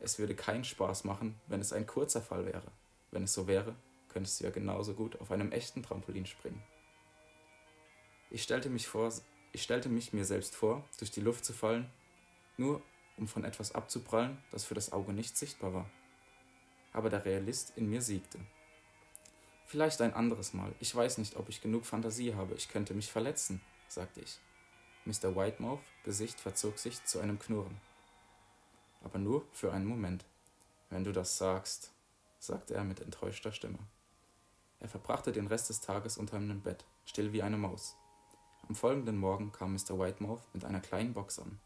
Es 0.04 0.20
würde 0.20 0.36
keinen 0.36 0.66
Spaß 0.66 1.06
machen, 1.06 1.40
wenn 1.48 1.62
es 1.62 1.72
ein 1.72 1.88
kurzer 1.88 2.22
Fall 2.22 2.46
wäre. 2.46 2.74
Wenn 3.12 3.24
es 3.24 3.34
so 3.34 3.48
wäre, 3.48 3.74
könntest 4.10 4.40
du 4.40 4.44
ja 4.44 4.50
genauso 4.50 4.94
gut 4.96 5.20
auf 5.22 5.32
einem 5.32 5.54
echten 5.54 5.82
Trampolin 5.82 6.26
springen. 6.26 6.62
Ich 8.30 8.44
stellte 8.44 8.70
mich 8.70 8.86
vor, 8.86 9.14
ich 9.54 9.64
stellte 9.64 9.88
mich 9.88 10.12
mir 10.12 10.26
selbst 10.26 10.56
vor, 10.56 10.84
durch 11.00 11.10
die 11.10 11.22
Luft 11.22 11.46
zu 11.46 11.54
fallen, 11.54 11.90
nur 12.58 12.82
um 13.16 13.30
von 13.30 13.46
etwas 13.46 13.74
abzuprallen, 13.76 14.38
das 14.52 14.66
für 14.66 14.74
das 14.74 14.92
Auge 14.92 15.14
nicht 15.14 15.38
sichtbar 15.38 15.74
war. 15.74 15.90
Aber 16.92 17.10
der 17.10 17.24
Realist 17.24 17.72
in 17.78 17.90
mir 17.90 18.02
siegte. 18.02 18.40
Vielleicht 19.66 20.02
ein 20.02 20.14
anderes 20.14 20.54
Mal. 20.54 20.76
Ich 20.82 20.94
weiß 20.94 21.18
nicht, 21.18 21.38
ob 21.38 21.48
ich 21.48 21.62
genug 21.62 21.86
Fantasie 21.86 22.36
habe. 22.36 22.56
Ich 22.56 22.68
könnte 22.68 22.94
mich 22.94 23.10
verletzen, 23.10 23.62
sagte 23.88 24.20
ich. 24.20 24.38
Mr. 25.06 25.34
Whitemouth 25.34 25.80
Gesicht 26.04 26.42
verzog 26.42 26.78
sich 26.78 27.06
zu 27.06 27.20
einem 27.22 27.40
Knurren. 27.40 27.80
Aber 29.04 29.20
nur 29.20 29.46
für 29.52 29.72
einen 29.72 29.86
Moment. 29.86 30.26
Wenn 30.90 31.04
du 31.04 31.12
das 31.12 31.38
sagst, 31.38 31.94
sagte 32.40 32.74
er 32.74 32.84
mit 32.84 33.02
enttäuschter 33.02 33.52
Stimme. 33.52 33.80
Er 34.80 34.90
verbrachte 34.90 35.32
den 35.32 35.48
Rest 35.48 35.70
des 35.70 35.82
Tages 35.82 36.18
unter 36.18 36.40
meinem 36.40 36.62
Bett, 36.62 36.86
still 37.06 37.32
wie 37.32 37.44
eine 37.44 37.58
Maus. 37.58 37.96
Am 38.68 38.76
folgenden 38.76 39.18
Morgen 39.18 39.52
kam 39.52 39.74
Mr. 39.74 40.00
Whitemouth 40.00 40.42
mit 40.54 40.66
einer 40.66 40.80
kleinen 40.80 41.14
Box 41.14 41.40
an. 41.40 41.60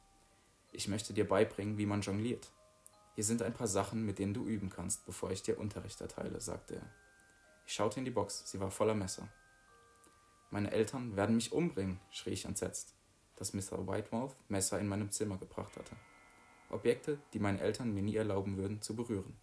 Ich 0.71 0.87
möchte 0.87 1.13
dir 1.13 1.27
beibringen, 1.27 1.77
wie 1.77 1.85
man 1.85 2.01
jongliert. 2.01 2.51
Hier 3.15 3.23
sind 3.23 3.41
ein 3.41 3.53
paar 3.53 3.67
Sachen, 3.67 4.05
mit 4.05 4.19
denen 4.19 4.33
du 4.33 4.45
üben 4.45 4.69
kannst, 4.69 5.05
bevor 5.05 5.31
ich 5.31 5.41
dir 5.41 5.59
Unterricht 5.59 6.01
erteile, 6.01 6.39
sagte 6.39 6.75
er. 6.75 6.89
Ich 7.65 7.73
schaute 7.73 7.99
in 7.99 8.05
die 8.05 8.11
Box, 8.11 8.43
sie 8.49 8.59
war 8.59 8.71
voller 8.71 8.93
Messer. 8.93 9.27
Meine 10.51 10.71
Eltern 10.71 11.15
werden 11.15 11.35
mich 11.35 11.51
umbringen, 11.51 11.99
schrie 12.11 12.31
ich 12.31 12.45
entsetzt, 12.45 12.95
dass 13.35 13.53
Mr. 13.53 13.87
Whitemouth 13.87 14.35
Messer 14.47 14.79
in 14.79 14.87
meinem 14.87 15.11
Zimmer 15.11 15.37
gebracht 15.37 15.75
hatte. 15.75 15.95
Objekte, 16.69 17.19
die 17.33 17.39
meine 17.39 17.59
Eltern 17.59 17.93
mir 17.93 18.03
nie 18.03 18.15
erlauben 18.15 18.57
würden, 18.57 18.81
zu 18.81 18.95
berühren. 18.95 19.35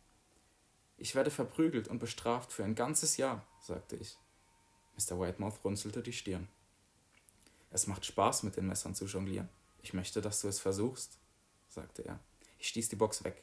Ich 0.96 1.14
werde 1.14 1.30
verprügelt 1.30 1.88
und 1.88 1.98
bestraft 1.98 2.52
für 2.52 2.64
ein 2.64 2.74
ganzes 2.74 3.16
Jahr, 3.16 3.46
sagte 3.60 3.96
ich. 3.96 4.16
Mr. 4.96 5.18
Whitemouth 5.18 5.64
runzelte 5.64 6.02
die 6.02 6.12
Stirn. 6.12 6.48
Es 7.70 7.86
macht 7.86 8.06
Spaß, 8.06 8.44
mit 8.44 8.56
den 8.56 8.68
Messern 8.68 8.94
zu 8.94 9.06
jonglieren. 9.06 9.48
Ich 9.82 9.94
möchte, 9.94 10.20
dass 10.20 10.40
du 10.40 10.48
es 10.48 10.60
versuchst, 10.60 11.18
sagte 11.68 12.04
er. 12.04 12.20
Ich 12.58 12.68
stieß 12.68 12.88
die 12.88 12.96
Box 12.96 13.24
weg. 13.24 13.42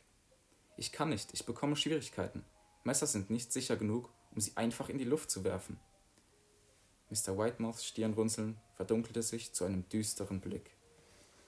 Ich 0.78 0.92
kann 0.92 1.10
nicht, 1.10 1.34
ich 1.34 1.46
bekomme 1.46 1.76
Schwierigkeiten. 1.76 2.46
Messer 2.84 3.08
sind 3.08 3.30
nicht 3.30 3.52
sicher 3.52 3.76
genug, 3.76 4.10
um 4.32 4.40
sie 4.40 4.56
einfach 4.56 4.90
in 4.90 4.98
die 4.98 5.04
Luft 5.04 5.30
zu 5.30 5.44
werfen. 5.44 5.80
Mr. 7.10 7.38
Whitemouths 7.38 7.86
Stirnrunzeln 7.86 8.58
verdunkelte 8.76 9.22
sich 9.22 9.54
zu 9.54 9.66
einem 9.66 9.88
düsteren 9.90 10.40
Blick. 10.40 10.72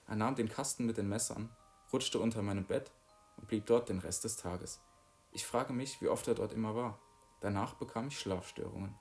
Er 0.06 0.16
nahm 0.16 0.36
den 0.36 0.50
Kasten 0.50 0.84
mit 0.84 0.98
den 0.98 1.08
Messern, 1.08 1.48
rutschte 1.92 2.18
unter 2.18 2.42
meinem 2.42 2.64
Bett 2.64 2.90
und 3.36 3.48
blieb 3.48 3.66
dort 3.66 3.88
den 3.88 3.98
Rest 3.98 4.24
des 4.24 4.36
Tages. 4.36 4.80
Ich 5.32 5.46
frage 5.46 5.72
mich, 5.72 6.00
wie 6.00 6.08
oft 6.08 6.26
er 6.28 6.34
dort 6.34 6.52
immer 6.52 6.74
war. 6.74 6.98
Danach 7.40 7.74
bekam 7.74 8.08
ich 8.08 8.18
Schlafstörungen. 8.18 8.94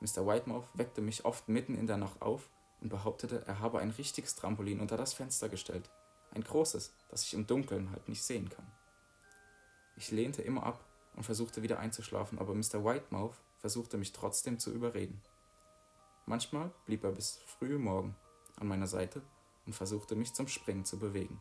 Mr. 0.00 0.26
Whitemouth 0.26 0.68
weckte 0.74 1.00
mich 1.00 1.24
oft 1.24 1.48
mitten 1.48 1.74
in 1.74 1.86
der 1.86 1.96
Nacht 1.96 2.22
auf 2.22 2.48
und 2.80 2.88
behauptete, 2.88 3.42
er 3.46 3.60
habe 3.60 3.80
ein 3.80 3.90
richtiges 3.90 4.34
Trampolin 4.36 4.80
unter 4.80 4.96
das 4.96 5.14
Fenster 5.14 5.48
gestellt. 5.48 5.90
Ein 6.32 6.44
großes, 6.44 6.92
das 7.08 7.22
ich 7.22 7.34
im 7.34 7.46
Dunkeln 7.46 7.90
halt 7.90 8.08
nicht 8.08 8.22
sehen 8.22 8.48
kann. 8.48 8.70
Ich 9.96 10.10
lehnte 10.10 10.42
immer 10.42 10.64
ab 10.64 10.84
und 11.14 11.22
versuchte 11.22 11.62
wieder 11.62 11.78
einzuschlafen, 11.78 12.38
aber 12.38 12.54
Mr. 12.54 12.84
Whitemouth 12.84 13.40
versuchte 13.58 13.96
mich 13.96 14.12
trotzdem 14.12 14.58
zu 14.58 14.72
überreden. 14.72 15.22
Manchmal 16.26 16.72
blieb 16.86 17.04
er 17.04 17.12
bis 17.12 17.40
früh 17.46 17.78
Morgen 17.78 18.16
an 18.56 18.66
meiner 18.66 18.86
Seite 18.86 19.22
und 19.66 19.74
versuchte 19.74 20.14
mich 20.16 20.34
zum 20.34 20.48
Springen 20.48 20.84
zu 20.84 20.98
bewegen. 20.98 21.40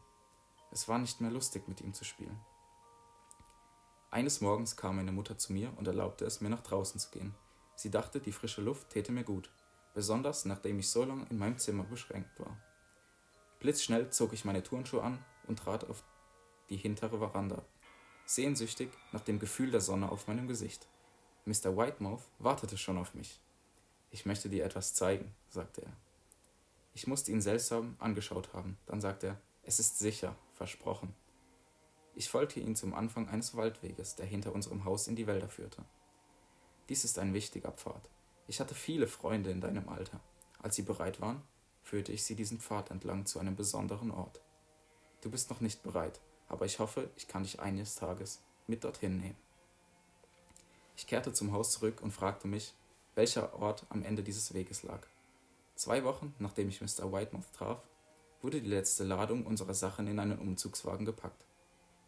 Es 0.74 0.88
war 0.88 0.98
nicht 0.98 1.22
mehr 1.22 1.30
lustig, 1.30 1.68
mit 1.68 1.82
ihm 1.82 1.94
zu 1.94 2.04
spielen. 2.04 2.40
Eines 4.10 4.42
Morgens 4.42 4.76
kam 4.76 4.96
meine 4.96 5.12
Mutter 5.12 5.38
zu 5.38 5.54
mir 5.54 5.72
und 5.78 5.88
erlaubte 5.88 6.26
es 6.26 6.42
mir, 6.42 6.50
nach 6.50 6.64
draußen 6.64 7.00
zu 7.00 7.12
gehen. 7.12 7.36
Sie 7.76 7.92
dachte, 7.92 8.20
die 8.20 8.32
frische 8.32 8.62
Luft 8.62 8.90
täte 8.90 9.12
mir 9.12 9.24
gut, 9.24 9.52
besonders 9.94 10.46
nachdem 10.46 10.80
ich 10.80 10.90
so 10.90 11.04
lange 11.04 11.28
in 11.30 11.38
meinem 11.38 11.60
Zimmer 11.60 11.84
beschränkt 11.84 12.40
war. 12.40 12.58
Blitzschnell 13.60 14.10
zog 14.10 14.34
ich 14.34 14.46
meine 14.46 14.64
Turnschuhe 14.64 15.04
an 15.04 15.24
und 15.48 15.60
trat 15.60 15.88
auf 15.88 16.04
die 16.70 16.78
hintere 16.78 17.20
Veranda, 17.20 17.64
sehnsüchtig 18.26 18.90
nach 19.12 19.22
dem 19.22 19.38
Gefühl 19.38 19.70
der 19.70 19.82
Sonne 19.82 20.12
auf 20.12 20.28
meinem 20.28 20.48
Gesicht. 20.48 20.88
Mr. 21.46 21.78
Whitemouth 21.78 22.24
wartete 22.40 22.78
schon 22.78 22.98
auf 22.98 23.14
mich. 23.14 23.40
Ich 24.10 24.26
möchte 24.26 24.50
dir 24.50 24.66
etwas 24.66 24.96
zeigen, 24.96 25.36
sagte 25.50 25.84
er. 25.84 25.94
Ich 26.96 27.06
musste 27.06 27.32
ihn 27.32 27.42
seltsam 27.42 27.96
angeschaut 28.00 28.54
haben. 28.54 28.78
Dann 28.86 29.02
sagte 29.02 29.28
er, 29.28 29.42
es 29.64 29.80
ist 29.80 30.00
sicher, 30.00 30.36
versprochen. 30.54 31.14
Ich 32.16 32.30
folgte 32.30 32.60
ihm 32.60 32.76
zum 32.76 32.94
Anfang 32.94 33.28
eines 33.30 33.56
Waldweges, 33.56 34.16
der 34.16 34.26
hinter 34.26 34.54
unserem 34.54 34.86
Haus 34.86 35.08
in 35.08 35.16
die 35.16 35.26
Wälder 35.26 35.50
führte. 35.50 35.84
Dies 36.90 37.06
ist 37.06 37.18
ein 37.18 37.34
wichtiger 37.34 37.72
Pfad. 37.72 38.10
Ich 38.48 38.60
hatte 38.60 38.76
viele 38.76 39.08
Freunde 39.08 39.50
in 39.52 39.62
deinem 39.62 39.90
Alter. 39.90 40.20
Als 40.62 40.76
sie 40.76 40.84
bereit 40.84 41.22
waren, 41.22 41.42
führte 41.82 42.12
ich 42.12 42.24
sie 42.24 42.36
diesen 42.36 42.60
Pfad 42.60 42.92
entlang 42.92 43.26
zu 43.26 43.40
einem 43.40 43.56
besonderen 43.56 44.12
Ort. 44.12 44.42
Du 45.22 45.32
bist 45.32 45.50
noch 45.50 45.62
nicht 45.62 45.82
bereit, 45.82 46.20
aber 46.50 46.66
ich 46.66 46.80
hoffe, 46.80 47.10
ich 47.16 47.28
kann 47.28 47.44
dich 47.44 47.60
eines 47.60 47.96
Tages 47.96 48.42
mit 48.68 48.84
dorthin 48.84 49.18
nehmen. 49.18 49.38
Ich 50.96 51.08
kehrte 51.08 51.34
zum 51.34 51.52
Haus 51.52 51.72
zurück 51.72 52.02
und 52.02 52.12
fragte 52.12 52.48
mich, 52.48 52.74
welcher 53.16 53.54
Ort 53.54 53.86
am 53.90 54.04
Ende 54.04 54.24
dieses 54.24 54.54
Weges 54.54 54.84
lag. 54.84 55.08
Zwei 55.76 56.04
Wochen 56.04 56.36
nachdem 56.40 56.70
ich 56.70 56.82
Mr. 56.82 57.12
Whitemouth 57.12 57.52
traf, 57.54 57.82
wurde 58.44 58.62
die 58.62 58.70
letzte 58.70 59.06
Ladung 59.06 59.46
unserer 59.46 59.74
Sachen 59.74 60.06
in 60.06 60.20
einen 60.20 60.38
Umzugswagen 60.38 61.06
gepackt. 61.06 61.46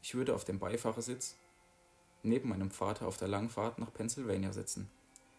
Ich 0.01 0.13
würde 0.13 0.35
auf 0.35 0.43
dem 0.43 0.59
Beifahrersitz 0.59 1.37
neben 2.23 2.49
meinem 2.49 2.71
Vater 2.71 3.07
auf 3.07 3.17
der 3.17 3.29
langen 3.29 3.49
Fahrt 3.49 3.79
nach 3.79 3.93
Pennsylvania 3.93 4.51
sitzen. 4.51 4.91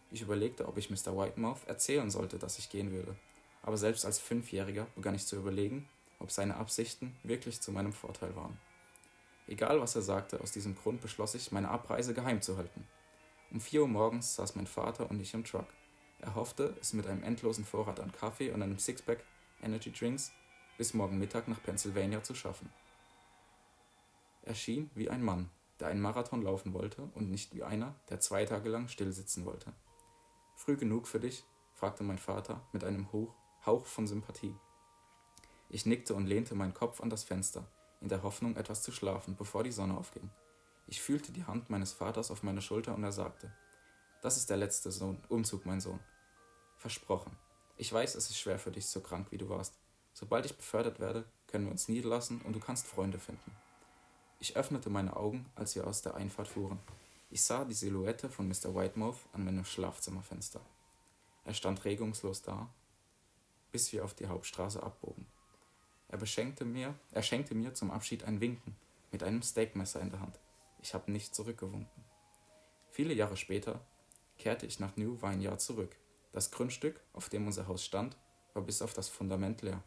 Ich 0.09 0.21
überlegte, 0.21 0.67
ob 0.67 0.77
ich 0.77 0.89
Mr. 0.89 1.15
Whitemouth 1.15 1.67
erzählen 1.67 2.09
sollte, 2.09 2.39
dass 2.39 2.57
ich 2.57 2.69
gehen 2.69 2.91
würde, 2.91 3.15
aber 3.61 3.77
selbst 3.77 4.05
als 4.05 4.19
Fünfjähriger 4.19 4.87
begann 4.95 5.13
ich 5.13 5.25
zu 5.25 5.35
überlegen, 5.35 5.87
ob 6.19 6.31
seine 6.31 6.55
Absichten 6.55 7.15
wirklich 7.23 7.61
zu 7.61 7.71
meinem 7.71 7.93
Vorteil 7.93 8.35
waren. 8.35 8.57
Egal 9.47 9.79
was 9.79 9.95
er 9.95 10.01
sagte, 10.01 10.41
aus 10.41 10.51
diesem 10.51 10.75
Grund 10.75 11.01
beschloss 11.01 11.35
ich, 11.35 11.51
meine 11.51 11.69
Abreise 11.69 12.13
geheim 12.13 12.41
zu 12.41 12.57
halten. 12.57 12.87
Um 13.51 13.61
vier 13.61 13.81
Uhr 13.81 13.87
morgens 13.87 14.35
saß 14.35 14.55
mein 14.55 14.67
Vater 14.67 15.09
und 15.09 15.21
ich 15.21 15.33
im 15.33 15.43
Truck. 15.43 15.67
Er 16.19 16.33
hoffte, 16.33 16.75
es 16.81 16.93
mit 16.93 17.05
einem 17.05 17.23
endlosen 17.23 17.65
Vorrat 17.65 17.99
an 17.99 18.11
Kaffee 18.11 18.51
und 18.51 18.63
einem 18.63 18.79
Sixpack 18.79 19.23
Energy 19.61 19.91
Drinks 19.91 20.31
bis 20.77 20.93
morgen 20.93 21.17
Mittag 21.17 21.47
nach 21.47 21.61
Pennsylvania 21.61 22.23
zu 22.23 22.35
schaffen. 22.35 22.71
Er 24.43 24.55
schien 24.55 24.89
wie 24.95 25.09
ein 25.09 25.23
Mann, 25.23 25.49
der 25.79 25.87
einen 25.87 26.01
Marathon 26.01 26.41
laufen 26.41 26.73
wollte 26.73 27.09
und 27.15 27.29
nicht 27.29 27.53
wie 27.53 27.63
einer, 27.63 27.95
der 28.09 28.19
zwei 28.19 28.45
Tage 28.45 28.69
lang 28.69 28.87
stillsitzen 28.87 29.45
wollte. 29.45 29.73
Früh 30.55 30.77
genug 30.77 31.07
für 31.07 31.19
dich? 31.19 31.43
fragte 31.73 32.03
mein 32.03 32.17
Vater 32.17 32.61
mit 32.71 32.83
einem 32.83 33.11
Hauch 33.11 33.85
von 33.85 34.07
Sympathie. 34.07 34.55
Ich 35.69 35.85
nickte 35.85 36.15
und 36.15 36.25
lehnte 36.25 36.55
meinen 36.55 36.73
Kopf 36.73 37.01
an 37.01 37.09
das 37.09 37.23
Fenster, 37.23 37.67
in 38.01 38.07
der 38.07 38.23
Hoffnung, 38.23 38.55
etwas 38.55 38.83
zu 38.83 38.91
schlafen, 38.91 39.35
bevor 39.35 39.63
die 39.63 39.71
Sonne 39.71 39.97
aufging. 39.97 40.29
Ich 40.87 41.01
fühlte 41.01 41.31
die 41.31 41.43
Hand 41.43 41.69
meines 41.69 41.91
Vaters 41.91 42.31
auf 42.31 42.43
meiner 42.43 42.61
Schulter 42.61 42.95
und 42.95 43.03
er 43.03 43.11
sagte, 43.11 43.51
das 44.21 44.37
ist 44.37 44.49
der 44.49 44.57
letzte 44.57 44.91
Sohn, 44.91 45.21
Umzug, 45.29 45.65
mein 45.65 45.81
Sohn. 45.81 45.99
Versprochen. 46.77 47.37
Ich 47.75 47.91
weiß, 47.91 48.15
es 48.15 48.29
ist 48.29 48.39
schwer 48.39 48.57
für 48.57 48.71
dich, 48.71 48.87
so 48.87 49.01
krank 49.01 49.27
wie 49.31 49.37
du 49.37 49.49
warst. 49.49 49.77
Sobald 50.19 50.47
ich 50.47 50.57
befördert 50.57 50.99
werde, 50.99 51.25
können 51.45 51.65
wir 51.65 51.71
uns 51.71 51.89
niederlassen 51.89 52.41
und 52.41 52.53
du 52.53 52.59
kannst 52.59 52.87
Freunde 52.87 53.19
finden. 53.19 53.51
Ich 54.39 54.57
öffnete 54.57 54.89
meine 54.89 55.15
Augen, 55.15 55.45
als 55.53 55.75
wir 55.75 55.85
aus 55.85 56.01
der 56.01 56.15
Einfahrt 56.15 56.47
fuhren. 56.47 56.79
Ich 57.29 57.43
sah 57.43 57.65
die 57.65 57.75
Silhouette 57.75 58.27
von 58.27 58.47
Mr. 58.47 58.73
Whitemouth 58.73 59.19
an 59.33 59.45
meinem 59.45 59.63
Schlafzimmerfenster. 59.63 60.59
Er 61.45 61.53
stand 61.53 61.85
regungslos 61.85 62.41
da, 62.41 62.67
bis 63.71 63.93
wir 63.93 64.03
auf 64.03 64.15
die 64.15 64.25
Hauptstraße 64.25 64.81
abbogen. 64.81 65.27
Er, 66.07 66.17
beschenkte 66.17 66.65
mir, 66.65 66.95
er 67.11 67.21
schenkte 67.21 67.53
mir 67.53 67.75
zum 67.75 67.91
Abschied 67.91 68.23
ein 68.23 68.41
Winken 68.41 68.75
mit 69.11 69.21
einem 69.21 69.43
Steakmesser 69.43 70.01
in 70.01 70.09
der 70.09 70.21
Hand. 70.21 70.39
Ich 70.81 70.95
habe 70.95 71.11
nicht 71.11 71.35
zurückgewunken. 71.35 72.03
Viele 72.89 73.13
Jahre 73.13 73.37
später 73.37 73.81
kehrte 74.39 74.65
ich 74.65 74.79
nach 74.79 74.97
New 74.97 75.21
Vineyard 75.21 75.61
zurück. 75.61 75.95
Das 76.31 76.49
Grundstück, 76.49 76.99
auf 77.13 77.29
dem 77.29 77.45
unser 77.45 77.67
Haus 77.67 77.85
stand, 77.85 78.17
war 78.55 78.63
bis 78.63 78.81
auf 78.81 78.95
das 78.95 79.09
Fundament 79.09 79.61
leer, 79.61 79.83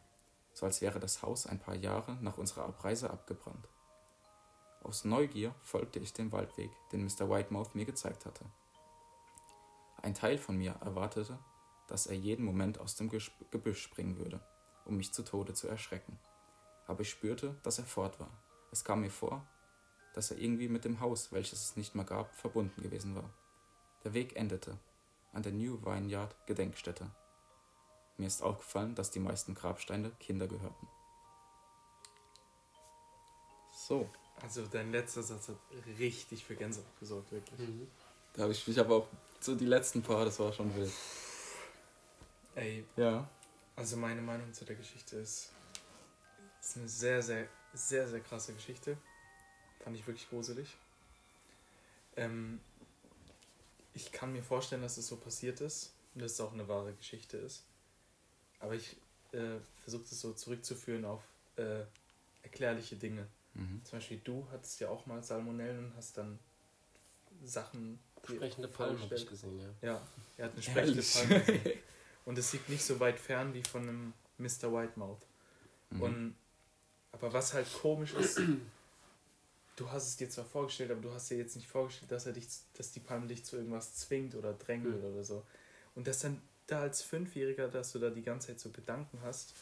so 0.53 0.65
als 0.65 0.81
wäre 0.81 0.99
das 0.99 1.21
Haus 1.21 1.45
ein 1.47 1.59
paar 1.59 1.75
Jahre 1.75 2.17
nach 2.21 2.37
unserer 2.37 2.65
Abreise 2.65 3.09
abgebrannt. 3.09 3.67
Aus 4.83 5.05
Neugier 5.05 5.53
folgte 5.61 5.99
ich 5.99 6.13
dem 6.13 6.31
Waldweg, 6.31 6.71
den 6.91 7.03
Mr. 7.03 7.29
Whitemouth 7.29 7.75
mir 7.75 7.85
gezeigt 7.85 8.25
hatte. 8.25 8.45
Ein 10.01 10.15
Teil 10.15 10.37
von 10.37 10.57
mir 10.57 10.71
erwartete, 10.81 11.37
dass 11.87 12.07
er 12.07 12.15
jeden 12.15 12.45
Moment 12.45 12.79
aus 12.79 12.95
dem 12.95 13.09
Gebüsch 13.09 13.81
springen 13.81 14.17
würde, 14.17 14.41
um 14.85 14.97
mich 14.97 15.13
zu 15.13 15.23
Tode 15.23 15.53
zu 15.53 15.67
erschrecken. 15.67 16.19
Aber 16.87 17.01
ich 17.01 17.09
spürte, 17.09 17.59
dass 17.63 17.77
er 17.77 17.85
fort 17.85 18.19
war. 18.19 18.31
Es 18.71 18.83
kam 18.83 19.01
mir 19.01 19.11
vor, 19.11 19.45
dass 20.13 20.31
er 20.31 20.37
irgendwie 20.37 20.67
mit 20.67 20.85
dem 20.85 20.99
Haus, 20.99 21.31
welches 21.31 21.63
es 21.63 21.77
nicht 21.77 21.93
mehr 21.93 22.05
gab, 22.05 22.35
verbunden 22.35 22.81
gewesen 22.81 23.15
war. 23.15 23.29
Der 24.03 24.13
Weg 24.13 24.35
endete 24.35 24.79
an 25.31 25.43
der 25.43 25.53
New 25.53 25.85
Vineyard 25.85 26.35
Gedenkstätte. 26.47 27.11
Mir 28.21 28.27
ist 28.27 28.43
aufgefallen, 28.43 28.93
dass 28.93 29.09
die 29.09 29.19
meisten 29.19 29.55
Grabsteine 29.55 30.11
Kinder 30.19 30.45
gehörten. 30.45 30.87
So. 33.75 34.07
Also 34.39 34.63
dein 34.67 34.91
letzter 34.91 35.23
Satz 35.23 35.47
hat 35.47 35.57
richtig 35.97 36.45
für 36.45 36.55
Gänsehaut 36.55 36.99
gesorgt, 36.99 37.31
wirklich. 37.31 37.67
Mhm. 37.67 37.87
Da 38.33 38.43
habe 38.43 38.51
ich 38.51 38.67
mich 38.67 38.79
aber 38.79 38.97
auch 38.97 39.07
so 39.39 39.55
die 39.55 39.65
letzten 39.65 40.03
paar, 40.03 40.23
das 40.23 40.39
war 40.39 40.53
schon 40.53 40.75
wild. 40.75 40.91
Ey. 42.53 42.85
Ja. 42.95 43.27
Also 43.75 43.97
meine 43.97 44.21
Meinung 44.21 44.53
zu 44.53 44.65
der 44.65 44.75
Geschichte 44.75 45.15
ist, 45.15 45.51
ist 46.61 46.77
eine 46.77 46.87
sehr, 46.87 47.23
sehr, 47.23 47.47
sehr, 47.73 48.07
sehr 48.07 48.19
krasse 48.19 48.53
Geschichte. 48.53 48.99
Fand 49.83 49.97
ich 49.97 50.05
wirklich 50.05 50.29
gruselig. 50.29 50.77
Ähm, 52.17 52.61
ich 53.95 54.11
kann 54.11 54.31
mir 54.31 54.43
vorstellen, 54.43 54.83
dass 54.83 54.97
es 54.97 55.07
so 55.07 55.17
passiert 55.17 55.59
ist 55.59 55.95
und 56.13 56.21
dass 56.21 56.33
es 56.33 56.39
auch 56.39 56.53
eine 56.53 56.67
wahre 56.67 56.93
Geschichte 56.93 57.37
ist. 57.37 57.63
Aber 58.61 58.75
ich 58.75 58.95
äh, 59.33 59.57
versuche 59.81 60.03
es 60.03 60.21
so 60.21 60.33
zurückzuführen 60.33 61.05
auf 61.05 61.21
äh, 61.57 61.83
erklärliche 62.43 62.95
Dinge. 62.95 63.27
Mhm. 63.53 63.81
Zum 63.83 63.97
Beispiel 63.99 64.21
du 64.23 64.47
hattest 64.51 64.79
ja 64.79 64.89
auch 64.89 65.05
mal 65.05 65.21
Salmonellen 65.23 65.85
und 65.85 65.95
hast 65.95 66.17
dann 66.17 66.39
Sachen. 67.43 67.99
Sprechende 68.23 68.67
Palmen 68.67 69.01
habe 69.01 69.15
ich 69.15 69.27
gesehen, 69.27 69.59
ja. 69.59 69.89
Ja, 69.93 70.07
er 70.37 70.45
hat 70.45 70.53
eine 70.53 70.61
sprechende 70.63 71.01
Palme 71.01 71.39
gesehen. 71.43 71.79
Und 72.25 72.37
es 72.37 72.53
liegt 72.53 72.69
nicht 72.69 72.83
so 72.83 72.99
weit 72.99 73.19
fern 73.19 73.53
wie 73.53 73.63
von 73.63 73.81
einem 73.81 74.13
Mr. 74.37 74.71
Whitemouth. 74.71 75.25
Mhm. 75.89 76.01
Und 76.01 76.35
Aber 77.13 77.33
was 77.33 77.53
halt 77.53 77.67
komisch 77.73 78.13
ist, 78.13 78.39
du 79.75 79.89
hast 79.91 80.07
es 80.07 80.15
dir 80.17 80.29
zwar 80.29 80.45
vorgestellt, 80.45 80.91
aber 80.91 81.01
du 81.01 81.11
hast 81.11 81.29
dir 81.29 81.37
jetzt 81.37 81.55
nicht 81.55 81.67
vorgestellt, 81.67 82.11
dass 82.11 82.25
er 82.27 82.33
dich, 82.33 82.47
dass 82.77 82.91
die 82.91 82.99
Palme 82.99 83.27
dich 83.27 83.43
zu 83.43 83.57
irgendwas 83.57 83.95
zwingt 83.95 84.35
oder 84.35 84.53
drängelt 84.53 85.01
Mhm. 85.01 85.13
oder 85.13 85.23
so. 85.23 85.43
Und 85.95 86.07
dass 86.07 86.19
dann 86.19 86.41
da 86.71 86.81
als 86.81 87.01
Fünfjähriger, 87.01 87.67
dass 87.67 87.91
du 87.91 87.99
da 87.99 88.09
die 88.09 88.21
ganze 88.21 88.47
Zeit 88.47 88.59
so 88.59 88.69
Gedanken 88.69 89.19
hast, 89.21 89.53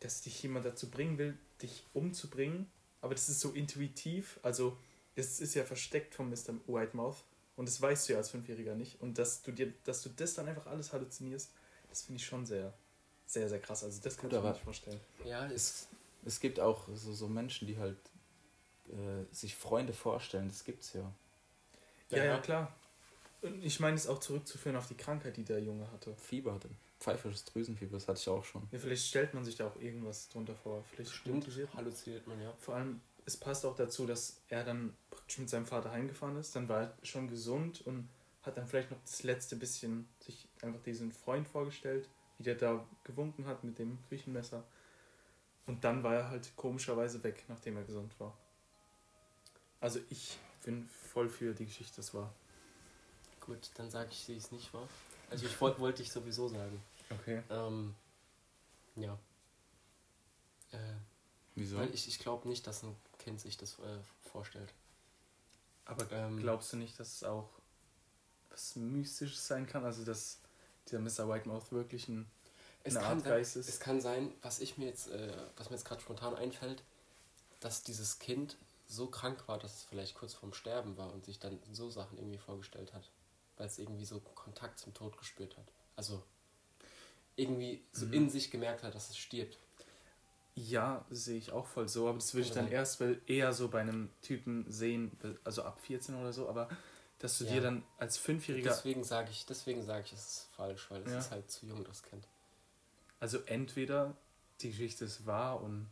dass 0.00 0.22
dich 0.22 0.42
jemand 0.42 0.66
dazu 0.66 0.90
bringen 0.90 1.18
will, 1.18 1.36
dich 1.62 1.84
umzubringen, 1.92 2.70
aber 3.00 3.14
das 3.14 3.28
ist 3.28 3.40
so 3.40 3.52
intuitiv, 3.52 4.38
also 4.42 4.76
das 5.16 5.40
ist 5.40 5.54
ja 5.54 5.64
versteckt 5.64 6.14
von 6.14 6.30
Mr. 6.30 6.54
Whitemouth 6.66 7.24
und 7.56 7.68
das 7.68 7.80
weißt 7.80 8.08
du 8.08 8.12
ja 8.14 8.18
als 8.18 8.30
Fünfjähriger 8.30 8.74
nicht. 8.74 9.00
Und 9.00 9.18
dass 9.18 9.42
du 9.42 9.52
dir, 9.52 9.72
dass 9.84 10.02
du 10.02 10.08
das 10.10 10.34
dann 10.34 10.48
einfach 10.48 10.66
alles 10.66 10.92
halluzinierst, 10.92 11.50
das 11.88 12.02
finde 12.02 12.20
ich 12.20 12.26
schon 12.26 12.46
sehr, 12.46 12.72
sehr, 13.26 13.48
sehr 13.48 13.60
krass. 13.60 13.84
Also 13.84 14.00
das 14.02 14.16
kann 14.16 14.30
Gut, 14.30 14.38
ich 14.38 14.44
mir 14.44 14.50
nicht 14.52 14.62
vorstellen. 14.64 15.00
Ja, 15.24 15.46
ist. 15.46 15.88
Es 16.24 16.40
gibt 16.40 16.60
auch 16.60 16.86
so, 16.94 17.12
so 17.12 17.28
Menschen, 17.28 17.66
die 17.66 17.78
halt 17.78 17.98
äh, 18.88 19.24
sich 19.34 19.56
Freunde 19.56 19.92
vorstellen, 19.92 20.48
das 20.48 20.64
gibt's 20.64 20.92
ja. 20.92 21.12
Ja, 22.10 22.18
ja, 22.18 22.24
Ja. 22.24 22.38
klar. 22.38 22.79
Und 23.42 23.64
ich 23.64 23.80
meine 23.80 23.96
es 23.96 24.06
auch 24.06 24.18
zurückzuführen 24.18 24.76
auf 24.76 24.86
die 24.86 24.96
Krankheit, 24.96 25.36
die 25.36 25.44
der 25.44 25.60
Junge 25.60 25.90
hatte. 25.92 26.14
Fieber 26.16 26.54
hatte. 26.54 26.68
Pfeifisches 26.98 27.46
Drüsenfieber, 27.46 27.92
das 27.92 28.06
hatte 28.08 28.20
ich 28.20 28.28
auch 28.28 28.44
schon. 28.44 28.68
Ja, 28.70 28.78
vielleicht 28.78 29.06
stellt 29.06 29.32
man 29.32 29.44
sich 29.44 29.56
da 29.56 29.66
auch 29.66 29.80
irgendwas 29.80 30.28
drunter 30.28 30.54
vor. 30.54 30.84
Vielleicht 30.84 31.12
Stimmt, 31.12 31.46
halluziniert 31.74 32.26
man, 32.26 32.40
ja. 32.42 32.52
Vor 32.58 32.74
allem, 32.74 33.00
es 33.24 33.38
passt 33.38 33.64
auch 33.64 33.74
dazu, 33.74 34.06
dass 34.06 34.42
er 34.48 34.64
dann 34.64 34.94
praktisch 35.10 35.38
mit 35.38 35.48
seinem 35.48 35.64
Vater 35.64 35.90
heimgefahren 35.90 36.36
ist. 36.36 36.54
Dann 36.54 36.68
war 36.68 36.82
er 36.82 36.98
schon 37.02 37.28
gesund 37.28 37.86
und 37.86 38.08
hat 38.42 38.56
dann 38.56 38.66
vielleicht 38.66 38.90
noch 38.90 39.00
das 39.02 39.22
letzte 39.22 39.56
bisschen 39.56 40.08
sich 40.20 40.46
einfach 40.60 40.82
diesen 40.82 41.12
Freund 41.12 41.48
vorgestellt, 41.48 42.08
wie 42.38 42.44
der 42.44 42.54
da 42.54 42.86
gewunken 43.04 43.46
hat 43.46 43.64
mit 43.64 43.78
dem 43.78 43.98
Küchenmesser. 44.08 44.64
Und 45.66 45.84
dann 45.84 46.02
war 46.02 46.14
er 46.14 46.28
halt 46.28 46.54
komischerweise 46.56 47.22
weg, 47.22 47.44
nachdem 47.48 47.76
er 47.76 47.84
gesund 47.84 48.18
war. 48.18 48.36
Also 49.80 50.00
ich 50.10 50.36
bin 50.64 50.86
voll 51.12 51.28
für 51.28 51.54
die 51.54 51.64
Geschichte, 51.64 51.96
das 51.96 52.12
war. 52.12 52.34
Gut, 53.50 53.68
dann 53.74 53.90
sage 53.90 54.10
ich, 54.12 54.18
sie 54.20 54.36
ist 54.36 54.52
nicht 54.52 54.72
wahr. 54.72 54.88
Also 55.28 55.44
ich 55.44 55.60
wollte 55.60 55.80
wollte 55.80 56.02
ich 56.02 56.12
sowieso 56.12 56.46
sagen. 56.46 56.80
Okay. 57.10 57.42
Ähm, 57.50 57.96
ja. 58.94 59.18
Äh, 60.70 60.76
Wieso? 61.56 61.78
weil 61.78 61.92
ich, 61.92 62.06
ich 62.06 62.20
glaube 62.20 62.46
nicht, 62.48 62.64
dass 62.68 62.84
ein 62.84 62.94
Kind 63.18 63.40
sich 63.40 63.56
das 63.56 63.80
äh, 63.80 63.98
vorstellt. 64.30 64.72
Aber 65.84 66.10
Ähm, 66.12 66.38
glaubst 66.38 66.72
du 66.72 66.76
nicht, 66.76 67.00
dass 67.00 67.16
es 67.16 67.24
auch 67.24 67.48
was 68.50 68.76
Mystisches 68.76 69.44
sein 69.48 69.66
kann? 69.66 69.84
Also 69.84 70.04
dass 70.04 70.38
dieser 70.86 71.00
Mr. 71.00 71.28
Whitemouth 71.28 71.72
wirklich 71.72 72.06
ein, 72.06 72.30
Es 72.84 72.94
eine 72.94 73.04
kann, 73.04 73.26
Art 73.26 73.40
ist? 73.40 73.56
es 73.56 73.80
kann 73.80 74.00
sein, 74.00 74.32
was 74.42 74.60
ich 74.60 74.78
mir 74.78 74.86
jetzt, 74.86 75.08
äh, 75.08 75.36
was 75.56 75.70
mir 75.70 75.76
jetzt 75.76 75.86
gerade 75.86 76.00
spontan 76.00 76.36
einfällt, 76.36 76.84
dass 77.58 77.82
dieses 77.82 78.20
Kind 78.20 78.56
so 78.86 79.08
krank 79.08 79.42
war, 79.48 79.58
dass 79.58 79.74
es 79.74 79.82
vielleicht 79.82 80.14
kurz 80.14 80.34
vorm 80.34 80.54
Sterben 80.54 80.96
war 80.96 81.12
und 81.12 81.24
sich 81.24 81.40
dann 81.40 81.58
so 81.72 81.90
Sachen 81.90 82.16
irgendwie 82.16 82.38
vorgestellt 82.38 82.92
hat, 82.94 83.10
weil 83.60 83.66
es 83.66 83.78
irgendwie 83.78 84.06
so 84.06 84.18
Kontakt 84.20 84.78
zum 84.78 84.94
Tod 84.94 85.18
gespürt 85.18 85.56
hat. 85.58 85.70
Also 85.94 86.24
irgendwie 87.36 87.84
so 87.92 88.06
Mhm. 88.06 88.12
in 88.14 88.30
sich 88.30 88.50
gemerkt 88.50 88.82
hat, 88.82 88.94
dass 88.94 89.10
es 89.10 89.18
stirbt. 89.18 89.58
Ja, 90.56 91.04
sehe 91.10 91.38
ich 91.38 91.52
auch 91.52 91.66
voll 91.66 91.88
so, 91.88 92.08
aber 92.08 92.18
das 92.18 92.34
würde 92.34 92.48
ich 92.48 92.54
dann 92.54 92.68
erst 92.72 93.00
weil 93.00 93.20
eher 93.26 93.52
so 93.52 93.68
bei 93.68 93.80
einem 93.80 94.10
Typen 94.22 94.64
sehen, 94.70 95.16
also 95.44 95.62
ab 95.62 95.80
14 95.80 96.14
oder 96.16 96.32
so, 96.32 96.48
aber 96.48 96.68
dass 97.18 97.38
du 97.38 97.44
Ja. 97.44 97.52
dir 97.52 97.60
dann 97.60 97.84
als 97.98 98.16
Fünfjähriger, 98.16 98.70
Deswegen 98.70 99.04
sage 99.04 99.30
ich, 99.30 99.44
deswegen 99.46 99.84
sage 99.84 100.04
ich, 100.06 100.12
es 100.14 100.26
ist 100.26 100.48
falsch, 100.56 100.90
weil 100.90 101.02
es 101.02 101.12
Ja. 101.12 101.18
ist 101.18 101.30
halt 101.30 101.50
zu 101.50 101.66
jung, 101.66 101.84
das 101.84 102.02
Kind. 102.02 102.26
also 103.20 103.38
entweder 103.46 104.16
die 104.62 104.70
Geschichte 104.70 105.04
ist 105.04 105.26
wahr 105.26 105.62
und 105.62 105.86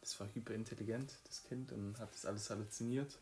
das 0.00 0.18
war 0.20 0.28
hyperintelligent, 0.34 1.18
das 1.24 1.42
Kind, 1.44 1.72
und 1.72 1.98
hat 1.98 2.12
das 2.14 2.26
alles 2.26 2.50
halluziniert. 2.50 3.18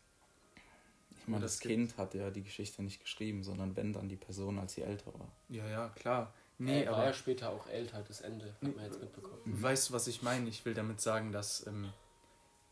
Ich 1.21 1.27
meine, 1.27 1.43
das 1.43 1.59
gibt- 1.59 1.73
Kind 1.73 1.97
hat 1.97 2.13
ja 2.15 2.29
die 2.31 2.43
Geschichte 2.43 2.83
nicht 2.83 2.99
geschrieben, 3.01 3.43
sondern 3.43 3.75
wenn 3.75 3.93
dann 3.93 4.09
die 4.09 4.15
Person, 4.17 4.59
als 4.59 4.73
sie 4.73 4.81
älter 4.81 5.13
war. 5.13 5.31
Ja, 5.49 5.67
ja, 5.67 5.89
klar. 5.89 6.33
Nee, 6.59 6.81
Nee, 6.81 6.87
war 6.87 6.95
aber 6.97 7.05
ja 7.05 7.13
später 7.13 7.49
auch 7.49 7.67
älter, 7.67 8.03
das 8.07 8.21
Ende, 8.21 8.45
hat 8.61 8.75
man 8.75 8.85
jetzt 8.85 8.99
mitbekommen. 9.01 9.41
weißt 9.45 9.89
du, 9.89 9.93
was 9.93 10.07
ich 10.07 10.21
meine? 10.21 10.47
Ich 10.49 10.63
will 10.65 10.73
damit 10.73 11.01
sagen, 11.01 11.31
dass, 11.31 11.65
ähm, 11.65 11.91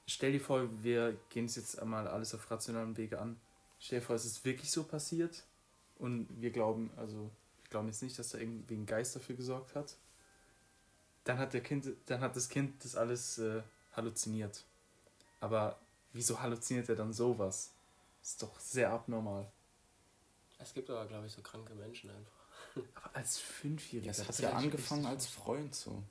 stell 0.06 0.32
dir 0.34 0.40
vor, 0.42 0.68
wir 0.84 1.18
gehen 1.30 1.46
es 1.46 1.56
jetzt 1.56 1.80
einmal 1.80 2.08
alles 2.08 2.36
auf 2.36 2.50
rationalen 2.52 2.96
Wege 2.98 3.20
an. 3.20 3.40
Stell 3.80 4.00
dir 4.00 4.06
vor, 4.06 4.16
es 4.16 4.26
ist 4.26 4.46
wirklich 4.46 4.70
so 4.70 4.84
passiert 4.84 5.44
und 5.98 6.28
wir 6.42 6.52
glauben, 6.52 6.92
also 6.98 7.16
wir 7.64 7.70
glauben 7.70 7.88
jetzt 7.88 8.04
nicht, 8.04 8.20
dass 8.20 8.30
da 8.30 8.38
irgendwie 8.38 8.76
ein 8.76 8.86
Geist 8.86 9.16
dafür 9.16 9.36
gesorgt 9.36 9.74
hat. 9.76 9.96
Dann 11.24 11.38
hat 11.40 11.54
der 11.54 11.62
Kind, 11.62 11.88
dann 12.08 12.22
hat 12.22 12.36
das 12.36 12.50
Kind 12.50 12.84
das 12.84 12.96
alles 12.96 13.38
äh, 13.40 13.62
halluziniert. 13.94 14.64
Aber 15.40 15.80
wieso 16.14 16.40
halluziniert 16.40 16.90
er 16.90 16.96
dann 16.96 17.14
sowas? 17.14 17.72
Ist 18.22 18.44
doch 18.44 18.60
sehr 18.60 18.92
abnormal. 18.92 19.52
Es 20.60 20.74
gibt 20.74 20.90
aber, 20.90 21.08
glaube 21.08 21.28
ich, 21.28 21.34
so 21.34 21.42
kranke 21.42 21.74
Menschen 21.74 22.10
einfach. 22.12 22.42
Aber 22.94 23.16
als 23.16 23.40
Fünfjähriger. 23.40 24.12
Das 24.12 24.28
hat 24.28 24.40
ja 24.40 24.54
angefangen 24.54 25.06
als 25.06 25.26
Freund 25.26 25.74
so. 25.74 26.04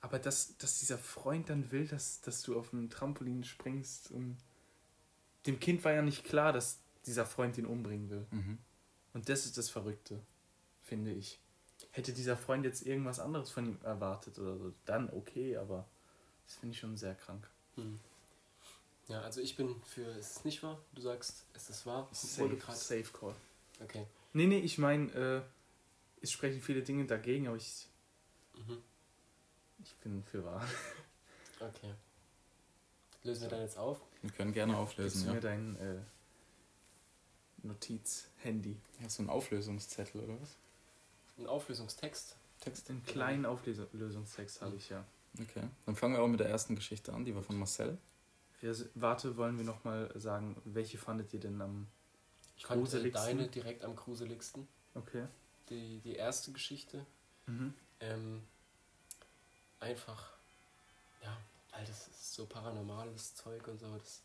Aber 0.00 0.18
dass, 0.18 0.56
dass 0.58 0.78
dieser 0.80 0.98
Freund 0.98 1.48
dann 1.48 1.72
will, 1.72 1.88
dass, 1.88 2.20
dass 2.20 2.42
du 2.42 2.58
auf 2.58 2.72
ein 2.74 2.90
Trampolin 2.90 3.42
springst 3.42 4.10
und 4.10 4.36
dem 5.46 5.58
Kind 5.60 5.82
war 5.84 5.92
ja 5.92 6.02
nicht 6.02 6.24
klar, 6.24 6.52
dass 6.52 6.78
dieser 7.06 7.24
Freund 7.24 7.56
ihn 7.56 7.66
umbringen 7.66 8.10
will. 8.10 8.26
Mhm. 8.30 8.58
Und 9.14 9.28
das 9.28 9.46
ist 9.46 9.56
das 9.56 9.70
Verrückte, 9.70 10.20
finde 10.82 11.12
ich. 11.12 11.40
Hätte 11.90 12.12
dieser 12.12 12.36
Freund 12.36 12.64
jetzt 12.64 12.86
irgendwas 12.86 13.20
anderes 13.20 13.50
von 13.50 13.66
ihm 13.66 13.78
erwartet 13.82 14.38
oder 14.38 14.58
so, 14.58 14.74
dann 14.84 15.10
okay, 15.10 15.56
aber 15.56 15.88
das 16.46 16.56
finde 16.56 16.74
ich 16.74 16.80
schon 16.80 16.96
sehr 16.96 17.14
krank. 17.14 17.48
Hm. 17.76 18.00
Ja, 19.08 19.20
also 19.22 19.40
ich 19.40 19.54
bin 19.56 19.82
für 19.82 20.06
es 20.16 20.36
ist 20.38 20.44
nicht 20.44 20.62
wahr. 20.62 20.80
Du 20.94 21.02
sagst, 21.02 21.44
es 21.54 21.68
ist 21.70 21.84
wahr. 21.86 22.08
du 22.10 22.14
Safe, 22.16 22.56
grad- 22.56 22.76
safe 22.76 23.10
Call. 23.12 23.34
Okay. 23.82 24.06
Nee, 24.32 24.46
nee, 24.46 24.58
ich 24.60 24.78
meine, 24.78 25.12
äh, 25.12 25.42
es 26.22 26.32
sprechen 26.32 26.60
viele 26.62 26.82
Dinge 26.82 27.04
dagegen, 27.06 27.46
aber 27.48 27.56
ich, 27.56 27.86
Mhm. 28.54 28.82
ich 29.82 29.94
bin 29.96 30.22
für 30.24 30.44
wahr. 30.44 30.66
Okay. 31.60 31.92
Lösen 33.24 33.42
wir 33.42 33.48
dann 33.48 33.60
jetzt 33.62 33.76
auf? 33.78 34.00
Wir 34.22 34.30
können 34.30 34.52
gerne 34.52 34.72
Gibst 34.72 34.82
auflösen, 34.82 35.20
du 35.22 35.26
ja. 35.28 35.34
mir 35.34 35.40
dein 35.40 35.76
äh, 35.76 36.00
Notiz-Handy? 37.62 38.76
ja. 39.00 39.08
So 39.08 39.22
ein 39.22 39.28
Auflösungszettel 39.30 40.20
oder 40.22 40.40
was? 40.40 40.56
Ein 41.38 41.46
Auflösungstext. 41.46 42.36
Text? 42.60 42.88
Den 42.88 43.04
kleinen 43.04 43.44
Auflösungstext 43.46 44.62
habe 44.62 44.76
ich 44.76 44.88
ja. 44.88 45.04
Okay. 45.40 45.68
Dann 45.86 45.96
fangen 45.96 46.14
wir 46.14 46.22
auch 46.22 46.28
mit 46.28 46.40
der 46.40 46.48
ersten 46.48 46.76
Geschichte 46.76 47.12
an, 47.12 47.24
die 47.24 47.34
war 47.34 47.42
von 47.42 47.58
Marcel. 47.58 47.98
Wir, 48.60 48.74
warte, 48.94 49.36
wollen 49.36 49.58
wir 49.58 49.64
nochmal 49.64 50.10
sagen, 50.14 50.60
welche 50.64 50.98
fandet 50.98 51.32
ihr 51.34 51.40
denn 51.40 51.60
am. 51.60 51.86
Ich 52.56 52.66
fand 52.66 52.80
äh, 52.80 52.82
Gruseligsten? 52.84 53.38
deine 53.38 53.48
direkt 53.48 53.84
am 53.84 53.96
gruseligsten. 53.96 54.66
Okay. 54.94 55.26
Die, 55.68 56.00
die 56.00 56.14
erste 56.14 56.52
Geschichte. 56.52 57.04
Mhm. 57.46 57.74
Ähm, 58.00 58.42
einfach, 59.80 60.32
ja, 61.22 61.36
weil 61.72 61.84
das 61.84 62.08
ist 62.08 62.34
so 62.34 62.46
paranormales 62.46 63.34
Zeug 63.34 63.66
und 63.68 63.78
so. 63.78 63.92
Das, 63.96 64.22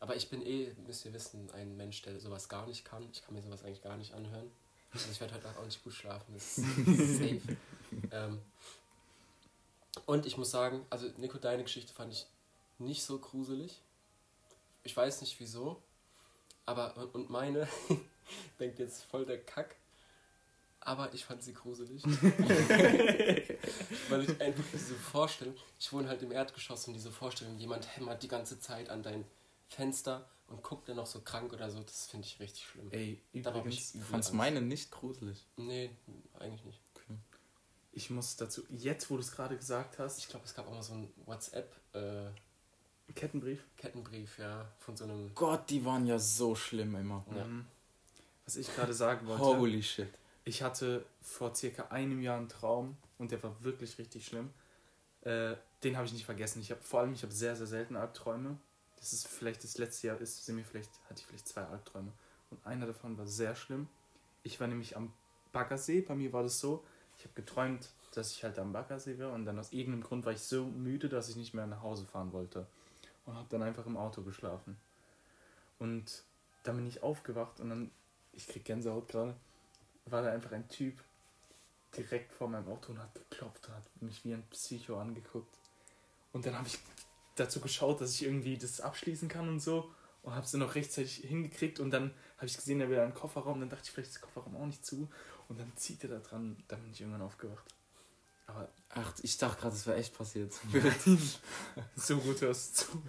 aber 0.00 0.16
ich 0.16 0.28
bin 0.30 0.44
eh, 0.44 0.74
müsst 0.86 1.04
ihr 1.04 1.12
wissen, 1.12 1.50
ein 1.52 1.76
Mensch, 1.76 2.02
der 2.02 2.18
sowas 2.20 2.48
gar 2.48 2.66
nicht 2.66 2.84
kann. 2.84 3.08
Ich 3.12 3.22
kann 3.22 3.34
mir 3.34 3.42
sowas 3.42 3.64
eigentlich 3.64 3.82
gar 3.82 3.96
nicht 3.96 4.14
anhören. 4.14 4.50
Also 4.92 5.10
ich 5.10 5.20
werde 5.20 5.34
heute 5.34 5.46
Nacht 5.46 5.58
auch 5.58 5.64
nicht 5.64 5.82
gut 5.84 5.92
schlafen. 5.92 6.34
Das 6.34 6.58
ist 6.58 7.18
safe. 7.18 7.56
ähm, 8.10 8.40
und 10.06 10.26
ich 10.26 10.36
muss 10.36 10.50
sagen, 10.50 10.84
also 10.90 11.08
Nico, 11.18 11.38
deine 11.38 11.62
Geschichte 11.62 11.92
fand 11.92 12.12
ich 12.12 12.26
nicht 12.80 13.02
so 13.04 13.18
gruselig. 13.18 13.80
Ich 14.82 14.96
weiß 14.96 15.20
nicht 15.20 15.38
wieso. 15.40 15.82
Aber, 16.66 16.96
und- 17.14 17.30
meine, 17.30 17.68
denkt 18.60 18.78
jetzt 18.78 19.02
voll 19.04 19.26
der 19.26 19.42
Kack. 19.44 19.76
Aber 20.82 21.12
ich 21.12 21.24
fand 21.26 21.42
sie 21.42 21.52
gruselig. 21.52 22.02
Weil 24.08 24.22
ich 24.22 24.40
einfach 24.40 24.64
diese 24.72 24.94
Vorstellung, 24.94 25.54
ich 25.78 25.92
wohne 25.92 26.08
halt 26.08 26.22
im 26.22 26.32
Erdgeschoss 26.32 26.86
und 26.88 26.94
diese 26.94 27.12
Vorstellung, 27.12 27.58
jemand 27.58 27.96
hämmert 27.96 28.22
die 28.22 28.28
ganze 28.28 28.58
Zeit 28.58 28.88
an 28.88 29.02
dein 29.02 29.26
Fenster 29.68 30.28
und 30.46 30.62
guckt 30.62 30.88
dann 30.88 30.96
noch 30.96 31.06
so 31.06 31.20
krank 31.20 31.52
oder 31.52 31.70
so, 31.70 31.82
das 31.82 32.06
finde 32.06 32.26
ich 32.26 32.40
richtig 32.40 32.64
schlimm. 32.64 32.88
Ey, 32.92 33.20
übrigens, 33.32 33.94
ich 33.94 34.00
Fand's 34.02 34.28
Angst. 34.28 34.34
meine 34.34 34.62
nicht 34.62 34.90
gruselig. 34.90 35.46
Nee, 35.56 35.90
eigentlich 36.38 36.64
nicht. 36.64 36.80
Okay. 36.94 37.18
ich 37.92 38.08
muss 38.10 38.36
dazu, 38.36 38.62
jetzt 38.70 39.10
wo 39.10 39.14
du 39.16 39.20
es 39.20 39.32
gerade 39.32 39.56
gesagt 39.56 39.98
hast, 39.98 40.18
Ich 40.18 40.28
glaube, 40.28 40.46
es 40.46 40.54
gab 40.54 40.66
auch 40.66 40.72
mal 40.72 40.82
so 40.82 40.94
einen 40.94 41.12
WhatsApp-Kettenbrief, 41.26 42.40
Kettenbrief. 43.14 43.64
ja, 44.38 44.66
von 44.78 44.96
so 44.96 45.04
einem. 45.04 45.34
Gott, 45.34 45.68
die 45.70 45.84
waren 45.84 46.06
ja 46.06 46.18
so 46.18 46.54
schlimm 46.54 46.94
immer. 46.94 47.24
Ja. 47.34 47.44
Mhm. 47.44 47.66
Was 48.44 48.56
ich 48.56 48.74
gerade 48.74 48.92
sagen 48.92 49.26
wollte, 49.26 49.44
Holy 49.44 49.82
shit. 49.82 50.08
ich 50.44 50.62
hatte 50.62 51.04
vor 51.22 51.54
circa 51.54 51.88
einem 51.88 52.20
Jahr 52.20 52.38
einen 52.38 52.48
Traum 52.48 52.96
und 53.18 53.30
der 53.30 53.42
war 53.42 53.62
wirklich 53.62 53.98
richtig 53.98 54.26
schlimm. 54.26 54.50
Äh, 55.22 55.54
den 55.84 55.96
habe 55.96 56.06
ich 56.06 56.12
nicht 56.12 56.24
vergessen. 56.24 56.60
Ich 56.60 56.70
habe 56.70 56.80
vor 56.82 57.00
allem, 57.00 57.12
ich 57.12 57.22
habe 57.22 57.32
sehr, 57.32 57.54
sehr 57.56 57.66
selten 57.66 57.96
Albträume. 57.96 58.56
Das 58.96 59.12
ist 59.12 59.28
vielleicht 59.28 59.62
das 59.64 59.78
letzte 59.78 60.08
Jahr 60.08 60.20
ist, 60.20 60.44
sind 60.44 60.56
mir 60.56 60.64
vielleicht, 60.64 60.90
hatte 61.08 61.20
ich 61.20 61.26
vielleicht 61.26 61.48
zwei 61.48 61.62
Albträume. 61.62 62.12
Und 62.50 62.66
einer 62.66 62.86
davon 62.86 63.16
war 63.16 63.26
sehr 63.26 63.54
schlimm. 63.54 63.88
Ich 64.42 64.58
war 64.60 64.66
nämlich 64.66 64.96
am 64.96 65.12
Baggersee, 65.52 66.00
bei 66.00 66.14
mir 66.14 66.32
war 66.32 66.42
das 66.42 66.58
so, 66.58 66.84
ich 67.16 67.24
habe 67.24 67.34
geträumt, 67.34 67.90
dass 68.14 68.32
ich 68.32 68.42
halt 68.42 68.58
am 68.58 68.72
Baggersee 68.72 69.18
war 69.18 69.32
und 69.32 69.44
dann 69.44 69.58
aus 69.58 69.72
irgendeinem 69.72 70.02
Grund 70.02 70.24
war 70.24 70.32
ich 70.32 70.40
so 70.40 70.64
müde, 70.64 71.08
dass 71.08 71.28
ich 71.28 71.36
nicht 71.36 71.54
mehr 71.54 71.66
nach 71.66 71.82
Hause 71.82 72.06
fahren 72.06 72.32
wollte 72.32 72.66
und 73.24 73.34
habe 73.34 73.48
dann 73.50 73.62
einfach 73.62 73.86
im 73.86 73.96
Auto 73.96 74.22
geschlafen. 74.22 74.76
Und 75.78 76.24
dann 76.62 76.76
bin 76.76 76.86
ich 76.86 77.02
aufgewacht 77.02 77.60
und 77.60 77.70
dann, 77.70 77.90
ich 78.32 78.46
krieg 78.46 78.64
Gänsehaut 78.64 79.08
gerade, 79.08 79.34
war 80.06 80.22
da 80.22 80.30
einfach 80.30 80.52
ein 80.52 80.68
Typ 80.68 81.02
direkt 81.96 82.32
vor 82.32 82.48
meinem 82.48 82.68
Auto 82.68 82.92
und 82.92 82.98
hat 82.98 83.14
geklopft 83.14 83.68
und 83.68 83.74
hat 83.74 84.02
mich 84.02 84.24
wie 84.24 84.34
ein 84.34 84.46
Psycho 84.50 84.98
angeguckt. 85.00 85.56
Und 86.32 86.46
dann 86.46 86.56
habe 86.56 86.68
ich 86.68 86.78
dazu 87.34 87.60
geschaut, 87.60 88.00
dass 88.00 88.14
ich 88.14 88.24
irgendwie 88.24 88.56
das 88.58 88.80
abschließen 88.80 89.28
kann 89.28 89.48
und 89.48 89.60
so 89.60 89.90
und 90.22 90.34
habe 90.34 90.44
es 90.44 90.52
dann 90.52 90.60
noch 90.60 90.74
rechtzeitig 90.74 91.16
hingekriegt 91.16 91.80
und 91.80 91.90
dann 91.90 92.14
habe 92.36 92.46
ich 92.46 92.56
gesehen, 92.56 92.80
er 92.80 92.88
will 92.88 92.98
einen 92.98 93.14
Kofferraum, 93.14 93.60
dann 93.60 93.68
dachte 93.68 93.84
ich, 93.84 93.90
vielleicht 93.90 94.10
ist 94.10 94.16
der 94.16 94.28
Kofferraum 94.28 94.56
auch 94.56 94.66
nicht 94.66 94.84
zu 94.84 95.08
und 95.48 95.58
dann 95.58 95.72
zieht 95.76 96.04
er 96.04 96.10
da 96.10 96.18
dran, 96.18 96.62
dann 96.68 96.82
bin 96.82 96.92
ich 96.92 97.00
irgendwann 97.00 97.22
aufgewacht. 97.22 97.64
Aber 98.50 98.68
Ach, 98.90 99.14
ich 99.22 99.38
dachte 99.38 99.60
gerade, 99.60 99.74
das 99.74 99.86
wäre 99.86 99.96
echt 99.98 100.16
passiert. 100.16 100.52
so 101.96 102.18
gut 102.18 102.40
hörst 102.40 102.80
du 102.80 102.84
zu. 102.92 103.02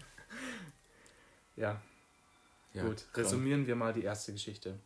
Ja, 1.55 1.81
Ja, 2.73 2.83
Gut, 2.87 3.05
komm. 3.13 3.23
resümieren 3.23 3.65
wir 3.67 3.75
mal 3.75 3.91
die 3.93 4.03
erste 4.03 4.31
Geschichte. 4.31 4.79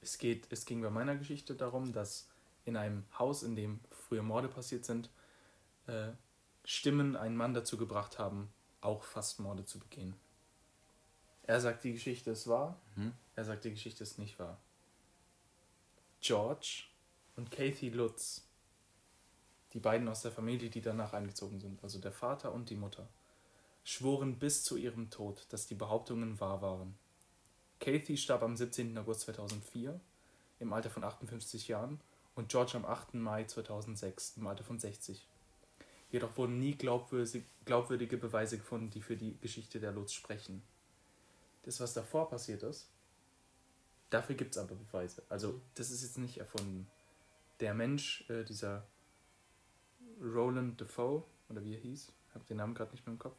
Es, 0.00 0.16
geht, 0.18 0.46
es 0.50 0.64
ging 0.64 0.80
bei 0.80 0.90
meiner 0.90 1.16
Geschichte 1.16 1.54
darum, 1.54 1.92
dass 1.92 2.28
in 2.64 2.76
einem 2.76 3.04
Haus, 3.18 3.42
in 3.42 3.56
dem 3.56 3.80
früher 3.90 4.22
Morde 4.22 4.48
passiert 4.48 4.84
sind, 4.84 5.10
äh, 5.86 6.08
Stimmen 6.64 7.16
einen 7.16 7.36
Mann 7.36 7.54
dazu 7.54 7.76
gebracht 7.76 8.18
haben, 8.18 8.50
auch 8.80 9.02
fast 9.02 9.40
Morde 9.40 9.64
zu 9.64 9.78
begehen. 9.78 10.14
Er 11.44 11.60
sagt, 11.60 11.84
die 11.84 11.92
Geschichte 11.92 12.30
ist 12.30 12.46
wahr, 12.46 12.78
Mhm. 12.96 13.12
er 13.36 13.44
sagt, 13.44 13.64
die 13.64 13.70
Geschichte 13.70 14.02
ist 14.02 14.18
nicht 14.18 14.38
wahr. 14.38 14.58
George 16.20 16.84
und 17.36 17.50
Kathy 17.50 17.88
Lutz, 17.90 18.44
die 19.72 19.80
beiden 19.80 20.08
aus 20.08 20.22
der 20.22 20.32
Familie, 20.32 20.70
die 20.70 20.80
danach 20.80 21.12
eingezogen 21.12 21.60
sind, 21.60 21.82
also 21.82 21.98
der 21.98 22.12
Vater 22.12 22.52
und 22.52 22.70
die 22.70 22.76
Mutter, 22.76 23.08
schworen 23.84 24.38
bis 24.38 24.64
zu 24.64 24.76
ihrem 24.76 25.10
Tod, 25.10 25.46
dass 25.50 25.66
die 25.66 25.74
Behauptungen 25.74 26.40
wahr 26.40 26.62
waren. 26.62 26.98
Kathy 27.80 28.16
starb 28.16 28.42
am 28.42 28.56
17. 28.56 28.96
August 28.98 29.20
2004 29.22 30.00
im 30.60 30.72
Alter 30.72 30.90
von 30.90 31.04
58 31.04 31.68
Jahren 31.68 32.00
und 32.34 32.48
George 32.48 32.76
am 32.76 32.84
8. 32.84 33.14
Mai 33.14 33.44
2006 33.44 34.36
im 34.36 34.46
Alter 34.46 34.64
von 34.64 34.78
60. 34.78 35.26
Jedoch 36.10 36.36
wurden 36.36 36.58
nie 36.58 36.74
glaubwürdig, 36.74 37.44
glaubwürdige 37.64 38.16
Beweise 38.16 38.58
gefunden, 38.58 38.90
die 38.90 39.02
für 39.02 39.16
die 39.16 39.38
Geschichte 39.40 39.78
der 39.78 39.92
Lutz 39.92 40.12
sprechen. 40.12 40.62
Das, 41.64 41.80
was 41.80 41.92
davor 41.92 42.30
passiert 42.30 42.62
ist, 42.62 42.88
dafür 44.08 44.34
gibt 44.34 44.56
es 44.56 44.58
aber 44.58 44.74
Beweise. 44.74 45.22
Also, 45.28 45.60
das 45.74 45.90
ist 45.90 46.02
jetzt 46.02 46.18
nicht 46.18 46.38
erfunden. 46.38 46.88
Der 47.60 47.74
Mensch, 47.74 48.28
äh, 48.30 48.44
dieser 48.44 48.86
Roland 50.22 50.80
Defoe, 50.80 51.22
oder 51.48 51.62
wie 51.64 51.74
er 51.74 51.80
hieß, 51.80 52.12
ich 52.28 52.34
habe 52.34 52.44
den 52.46 52.58
Namen 52.58 52.74
gerade 52.74 52.92
nicht 52.92 53.06
mehr 53.06 53.12
im 53.14 53.18
Kopf, 53.18 53.36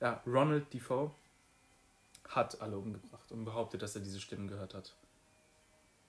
ja, 0.00 0.22
Ronald 0.26 0.72
Defoe 0.72 1.10
hat 2.28 2.60
alle 2.60 2.78
umgebracht 2.78 3.30
und 3.32 3.44
behauptet, 3.44 3.82
dass 3.82 3.94
er 3.94 4.02
diese 4.02 4.20
Stimmen 4.20 4.48
gehört 4.48 4.74
hat. 4.74 4.94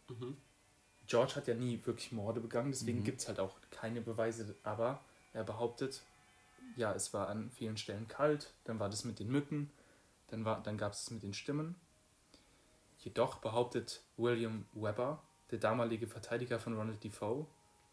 Mhm. 0.10 0.38
George 1.08 1.36
hat 1.36 1.47
ja 1.47 1.54
nie 1.54 1.80
wirklich 1.86 2.12
Morde 2.12 2.39
begangen, 2.41 2.71
deswegen 2.71 2.99
Mhm. 2.99 3.04
gibt 3.04 3.21
es 3.21 3.28
halt 3.28 3.39
auch 3.39 3.56
keine 3.69 4.01
Beweise, 4.01 4.56
aber 4.63 5.01
er 5.34 5.43
behauptet, 5.43 6.01
ja, 6.75 6.93
es 6.93 7.13
war 7.13 7.28
an 7.30 7.51
vielen 7.51 7.78
Stellen 7.78 8.08
kalt, 8.08 8.54
dann 8.63 8.80
war 8.80 8.89
das 8.89 9.04
mit 9.06 9.19
den 9.19 9.30
Mücken, 9.30 9.69
dann, 10.28 10.45
war, 10.45 10.62
dann 10.63 10.78
gab 10.78 10.93
es 10.93 11.01
es 11.01 11.12
mit 11.12 11.21
den 11.23 11.34
Stimmen. 11.34 11.75
Jedoch 12.99 13.38
behauptet 13.38 14.01
William 14.17 14.65
Webber, 14.73 15.21
der 15.51 15.60
damalige 15.60 16.08
Verteidiger 16.08 16.60
von 16.60 16.75
Ronald 16.75 17.04
Defoe, 17.04 17.45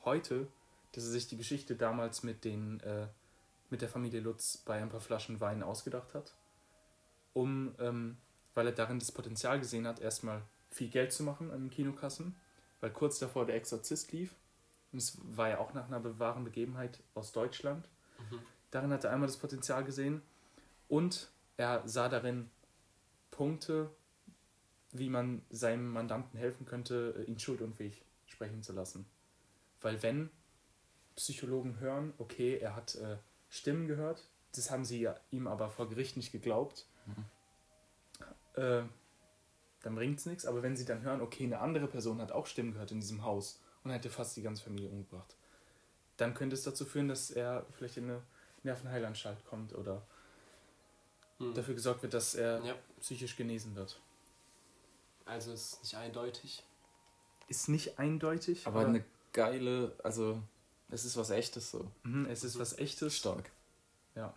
heute, 0.04 0.48
dass 0.92 1.04
er 1.04 1.10
sich 1.10 1.26
die 1.26 1.36
Geschichte 1.36 1.76
damals 1.76 2.22
mit, 2.22 2.44
den, 2.44 2.80
äh, 2.80 3.06
mit 3.70 3.82
der 3.82 3.88
Familie 3.88 4.20
Lutz 4.20 4.58
bei 4.58 4.80
ein 4.80 4.88
paar 4.88 5.00
Flaschen 5.00 5.40
Wein 5.40 5.62
ausgedacht 5.62 6.14
hat, 6.14 6.34
um, 7.32 7.74
ähm, 7.78 8.18
weil 8.54 8.66
er 8.66 8.72
darin 8.72 8.98
das 8.98 9.12
Potenzial 9.12 9.58
gesehen 9.58 9.86
hat, 9.86 10.00
erstmal 10.00 10.42
viel 10.70 10.88
Geld 10.88 11.12
zu 11.12 11.22
machen 11.22 11.50
an 11.50 11.62
den 11.62 11.70
Kinokassen, 11.70 12.36
weil 12.80 12.90
kurz 12.90 13.18
davor 13.18 13.46
der 13.46 13.56
Exorzist 13.56 14.12
lief. 14.12 14.34
Und 14.92 14.98
es 14.98 15.18
war 15.22 15.48
ja 15.48 15.58
auch 15.58 15.72
nach 15.72 15.86
einer 15.86 16.18
wahren 16.18 16.44
Begebenheit 16.44 17.02
aus 17.14 17.32
Deutschland. 17.32 17.88
Mhm. 18.18 18.38
Darin 18.70 18.92
hat 18.92 19.04
er 19.04 19.12
einmal 19.12 19.26
das 19.26 19.38
Potenzial 19.38 19.84
gesehen 19.84 20.22
und 20.88 21.30
er 21.56 21.86
sah 21.86 22.08
darin 22.08 22.50
Punkte, 23.30 23.90
wie 24.92 25.08
man 25.08 25.42
seinem 25.48 25.88
Mandanten 25.88 26.38
helfen 26.38 26.66
könnte, 26.66 27.14
äh, 27.18 27.30
ihn 27.30 27.38
schuldunfähig 27.38 28.04
sprechen 28.26 28.62
zu 28.62 28.72
lassen. 28.72 29.06
Weil 29.80 30.02
wenn 30.02 30.30
Psychologen 31.16 31.78
hören, 31.80 32.14
okay, 32.18 32.58
er 32.58 32.74
hat 32.76 32.94
äh, 32.96 33.16
Stimmen 33.48 33.86
gehört, 33.86 34.26
das 34.54 34.70
haben 34.70 34.84
sie 34.84 35.00
ja 35.00 35.16
ihm 35.30 35.46
aber 35.46 35.70
vor 35.70 35.88
Gericht 35.88 36.16
nicht 36.16 36.32
geglaubt, 36.32 36.86
äh, 38.54 38.82
dann 39.82 39.94
bringt 39.94 40.18
es 40.18 40.26
nichts. 40.26 40.46
Aber 40.46 40.62
wenn 40.62 40.76
sie 40.76 40.84
dann 40.84 41.02
hören, 41.02 41.20
okay, 41.20 41.44
eine 41.44 41.60
andere 41.60 41.86
Person 41.88 42.20
hat 42.20 42.32
auch 42.32 42.46
Stimmen 42.46 42.72
gehört 42.72 42.92
in 42.92 43.00
diesem 43.00 43.24
Haus 43.24 43.60
und 43.84 43.90
hätte 43.90 44.10
fast 44.10 44.36
die 44.36 44.42
ganze 44.42 44.62
Familie 44.62 44.88
umgebracht, 44.90 45.34
dann 46.18 46.34
könnte 46.34 46.54
es 46.54 46.62
dazu 46.62 46.84
führen, 46.84 47.08
dass 47.08 47.30
er 47.30 47.66
vielleicht 47.72 47.96
in 47.96 48.04
eine 48.04 48.22
Nervenheilanstalt 48.62 49.44
kommt 49.46 49.74
oder 49.74 50.02
Mhm. 51.38 51.54
dafür 51.54 51.74
gesorgt 51.74 52.02
wird, 52.02 52.14
dass 52.14 52.34
er 52.34 52.62
Ja, 52.64 52.74
psychisch 53.00 53.36
genesen 53.36 53.74
wird. 53.74 54.00
also 55.24 55.52
ist 55.52 55.80
nicht 55.82 55.96
eindeutig. 55.96 56.62
Ist 57.48 57.68
nicht 57.68 57.98
eindeutig, 57.98 58.66
Aber 58.66 58.86
eine 58.86 59.04
geile, 59.32 59.96
also 60.04 60.40
es 60.92 61.04
ist 61.04 61.16
was 61.16 61.30
echtes 61.30 61.70
so. 61.72 61.90
Mhm, 62.04 62.26
es 62.26 62.44
ist 62.44 62.58
was 62.58 62.78
echtes. 62.78 63.16
Stark. 63.16 63.50
Ja. 64.14 64.32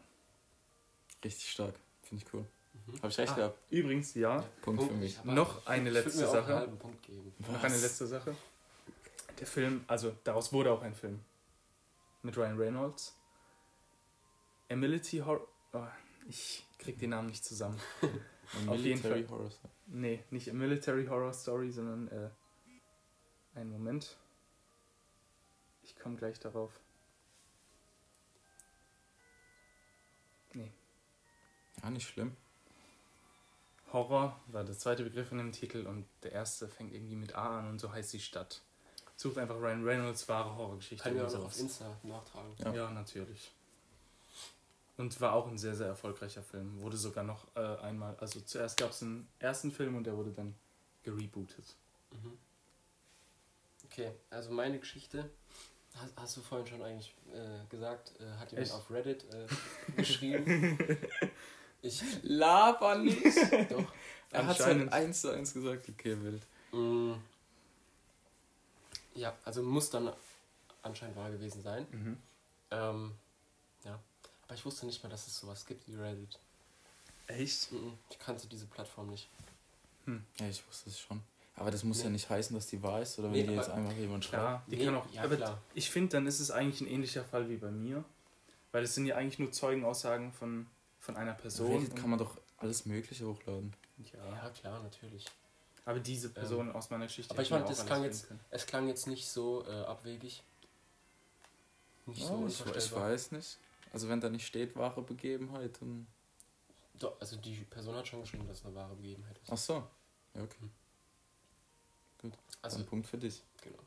Richtig 1.23 1.51
stark. 1.51 1.75
Finde 2.03 2.23
ich 2.25 2.33
cool. 2.33 2.45
Mhm. 2.73 2.97
Habe 2.97 3.07
ich 3.09 3.17
recht 3.17 3.33
Ah, 3.33 3.35
gehabt. 3.35 3.59
Übrigens, 3.69 4.13
ja, 4.15 4.43
Punkt 4.61 4.83
für 4.83 4.93
mich. 4.93 5.23
Noch 5.23 5.65
eine 5.67 5.89
letzte 5.89 6.19
mir 6.21 6.27
auch 6.29 6.33
Sache. 6.33 6.47
einen 6.47 6.59
halben 6.59 6.77
Punkt 6.79 7.01
geben. 7.03 7.33
noch 7.39 7.63
eine 7.63 7.77
letzte 7.77 8.07
Sache. 8.07 8.35
Der 9.39 9.47
Film, 9.47 9.83
also 9.87 10.15
daraus 10.23 10.53
wurde 10.53 10.71
auch 10.71 10.81
ein 10.81 10.95
Film 10.95 11.19
mit 12.23 12.37
Ryan 12.37 12.57
Reynolds. 12.57 13.15
Emility 14.69 15.17
Horror. 15.19 15.47
Oh, 15.73 15.85
ich 16.29 16.65
krieg 16.79 16.97
den 16.99 17.09
Namen 17.11 17.27
nicht 17.27 17.43
zusammen. 17.43 17.79
Auf 18.67 18.77
jeden 18.77 19.01
Military 19.01 19.23
Fall. 19.25 19.29
Horror 19.37 19.51
Story. 19.51 19.71
Nee, 19.87 20.23
nicht 20.31 20.49
A 20.49 20.53
Military 20.53 21.05
Horror 21.07 21.33
Story, 21.33 21.71
sondern 21.71 22.07
äh, 22.09 22.29
einen 23.59 23.71
Moment. 23.71 24.15
Komme 26.05 26.17
gleich 26.17 26.39
darauf. 26.39 26.71
Nee. 30.53 30.71
Ja, 31.81 31.89
nicht 31.89 32.07
schlimm. 32.07 32.37
Horror 33.91 34.39
war 34.45 34.63
der 34.63 34.77
zweite 34.77 35.03
Begriff 35.03 35.31
in 35.31 35.39
dem 35.39 35.51
Titel 35.51 35.87
und 35.87 36.05
der 36.21 36.33
erste 36.33 36.67
fängt 36.67 36.93
irgendwie 36.93 37.15
mit 37.15 37.33
A 37.33 37.57
an 37.57 37.69
und 37.71 37.79
so 37.79 37.91
heißt 37.91 38.13
die 38.13 38.19
Stadt. 38.19 38.61
Sucht 39.15 39.39
einfach 39.39 39.55
Ryan 39.55 39.83
Reynolds 39.83 40.29
wahre 40.29 40.55
Horrorgeschichte. 40.55 41.03
Kann 41.03 41.15
ich 41.15 41.23
auch 41.23 41.43
auf. 41.43 41.57
Insta 41.57 41.97
nachtragen. 42.03 42.53
Ja. 42.59 42.71
Ja. 42.71 42.91
natürlich. 42.91 43.51
Und 44.97 45.19
war 45.19 45.33
auch 45.33 45.47
ein 45.47 45.57
sehr, 45.57 45.73
sehr 45.73 45.87
erfolgreicher 45.87 46.43
Film. 46.43 46.81
Wurde 46.81 46.97
sogar 46.97 47.23
noch 47.23 47.47
äh, 47.55 47.77
einmal, 47.77 48.15
also 48.19 48.41
zuerst 48.41 48.77
gab 48.77 48.91
es 48.91 49.01
einen 49.01 49.27
ersten 49.39 49.71
Film 49.71 49.95
und 49.95 50.03
der 50.03 50.15
wurde 50.15 50.29
dann 50.29 50.53
gerebootet. 51.01 51.65
Mhm. 52.11 52.37
Okay, 53.85 54.11
also 54.29 54.51
meine 54.51 54.77
Geschichte, 54.77 55.31
hast, 55.95 56.13
hast 56.15 56.37
du 56.37 56.41
vorhin 56.41 56.67
schon 56.67 56.81
eigentlich 56.81 57.13
äh, 57.33 57.65
gesagt, 57.69 58.11
äh, 58.19 58.25
hat 58.39 58.51
jemand 58.51 58.67
Echt? 58.67 58.75
auf 58.75 58.89
Reddit 58.91 59.25
äh, 59.33 59.47
geschrieben. 59.95 60.77
Ich, 61.81 62.01
Laber 62.23 62.97
nicht! 62.97 63.23
doch. 63.71 63.93
er 64.31 64.47
hat 64.47 64.59
halt 64.59 64.59
Anscheinend. 64.59 64.93
eins 64.93 65.21
zu 65.21 65.31
eins 65.31 65.53
gesagt. 65.53 65.87
Okay, 65.89 66.17
wild. 66.21 66.41
Mm, 66.71 67.13
ja, 69.13 69.33
also 69.45 69.61
muss 69.61 69.89
dann 69.89 70.11
anscheinend 70.81 71.15
wahr 71.15 71.31
gewesen 71.31 71.61
sein. 71.61 71.85
Mhm. 71.91 72.17
Ähm, 72.71 73.11
ja, 73.83 73.99
aber 74.43 74.55
ich 74.55 74.65
wusste 74.65 74.85
nicht 74.85 75.01
mal, 75.03 75.09
dass 75.09 75.27
es 75.27 75.37
sowas 75.37 75.65
gibt 75.65 75.87
wie 75.87 75.95
Reddit. 75.95 76.39
Echt? 77.27 77.71
Mhm. 77.71 77.97
Ich 78.09 78.19
kannte 78.19 78.47
diese 78.47 78.65
Plattform 78.65 79.09
nicht. 79.09 79.29
Ja, 80.39 80.47
ich 80.47 80.67
wusste 80.67 80.89
es 80.89 80.99
schon. 80.99 81.21
Aber 81.57 81.71
das 81.71 81.83
muss 81.83 81.99
Nee. 81.99 82.03
ja 82.05 82.09
nicht 82.09 82.29
heißen, 82.29 82.53
dass 82.55 82.67
die 82.67 82.81
wahr 82.83 83.01
ist, 83.01 83.17
oder 83.17 83.29
wenn 83.29 83.39
Nee, 83.41 83.47
die 83.47 83.53
jetzt 83.53 83.69
einfach 83.69 83.93
jemand 83.93 84.25
schreibt. 84.25 84.43
Klar, 84.43 84.63
die 84.67 84.75
Nee, 84.75 84.85
kann 84.85 84.95
auch. 84.95 85.09
ja, 85.11 85.23
aber 85.23 85.37
klar. 85.37 85.61
ich 85.73 85.89
finde, 85.89 86.09
dann 86.11 86.27
ist 86.27 86.39
es 86.41 86.51
eigentlich 86.51 86.81
ein 86.81 86.87
ähnlicher 86.87 87.23
Fall 87.23 87.49
wie 87.49 87.57
bei 87.57 87.71
mir. 87.71 88.03
Weil 88.73 88.83
es 88.83 88.93
sind 88.93 89.05
ja 89.05 89.15
eigentlich 89.15 89.39
nur 89.39 89.53
Zeugenaussagen 89.53 90.33
von, 90.33 90.67
von 90.99 91.15
einer 91.15 91.33
Person. 91.33 91.71
Reddit 91.71 91.95
kann 91.95 92.09
man 92.09 92.19
doch 92.19 92.37
alles 92.57 92.85
Mögliche 92.85 93.25
hochladen. 93.25 93.73
ja. 94.13 94.19
Ja, 94.43 94.49
klar, 94.49 94.83
natürlich. 94.83 95.25
Aber 95.85 95.99
diese 95.99 96.29
Person 96.29 96.71
aus 96.73 96.89
meiner 96.89 97.05
Geschichte. 97.05 97.31
aber 97.33 97.41
ich 97.41 97.47
fand, 97.49 97.65
auch 97.65 97.85
klang 97.85 98.03
jetzt- 98.03 98.27
Es 98.49 98.65
klang 98.65 98.87
jetzt 98.89 99.07
nicht 99.07 99.27
so 99.29 99.63
äh, 99.65 99.71
abwegig. 99.83 100.43
Nicht 102.07 102.21
so 102.21 102.33
Oh, 102.33 102.47
ich, 102.47 102.53
ich 102.55 102.65
unvorstellbar. 102.65 103.09
weiß 103.11 103.31
nicht. 103.31 103.57
Also 103.93 104.09
wenn 104.09 104.19
da 104.19 104.29
nicht 104.29 104.45
steht, 104.45 104.75
wahre 104.75 105.01
Begebenheit, 105.01 105.79
dann... 105.79 106.05
Doch, 106.99 107.19
also 107.21 107.37
die 107.37 107.55
Person 107.69 107.95
hat 107.95 108.07
schon 108.07 108.21
geschrieben, 108.21 108.45
dass 108.47 108.59
es 108.59 108.65
eine 108.65 108.75
wahre 108.75 108.95
Begebenheit 108.95 109.37
ist. 109.41 109.51
Ach 109.51 109.57
so. 109.57 109.73
Ja, 110.33 110.43
okay. 110.43 110.65
Also, 112.61 112.77
Dann 112.77 112.87
Punkt 112.87 113.07
für 113.07 113.17
dich. 113.17 113.41
genau. 113.61 113.77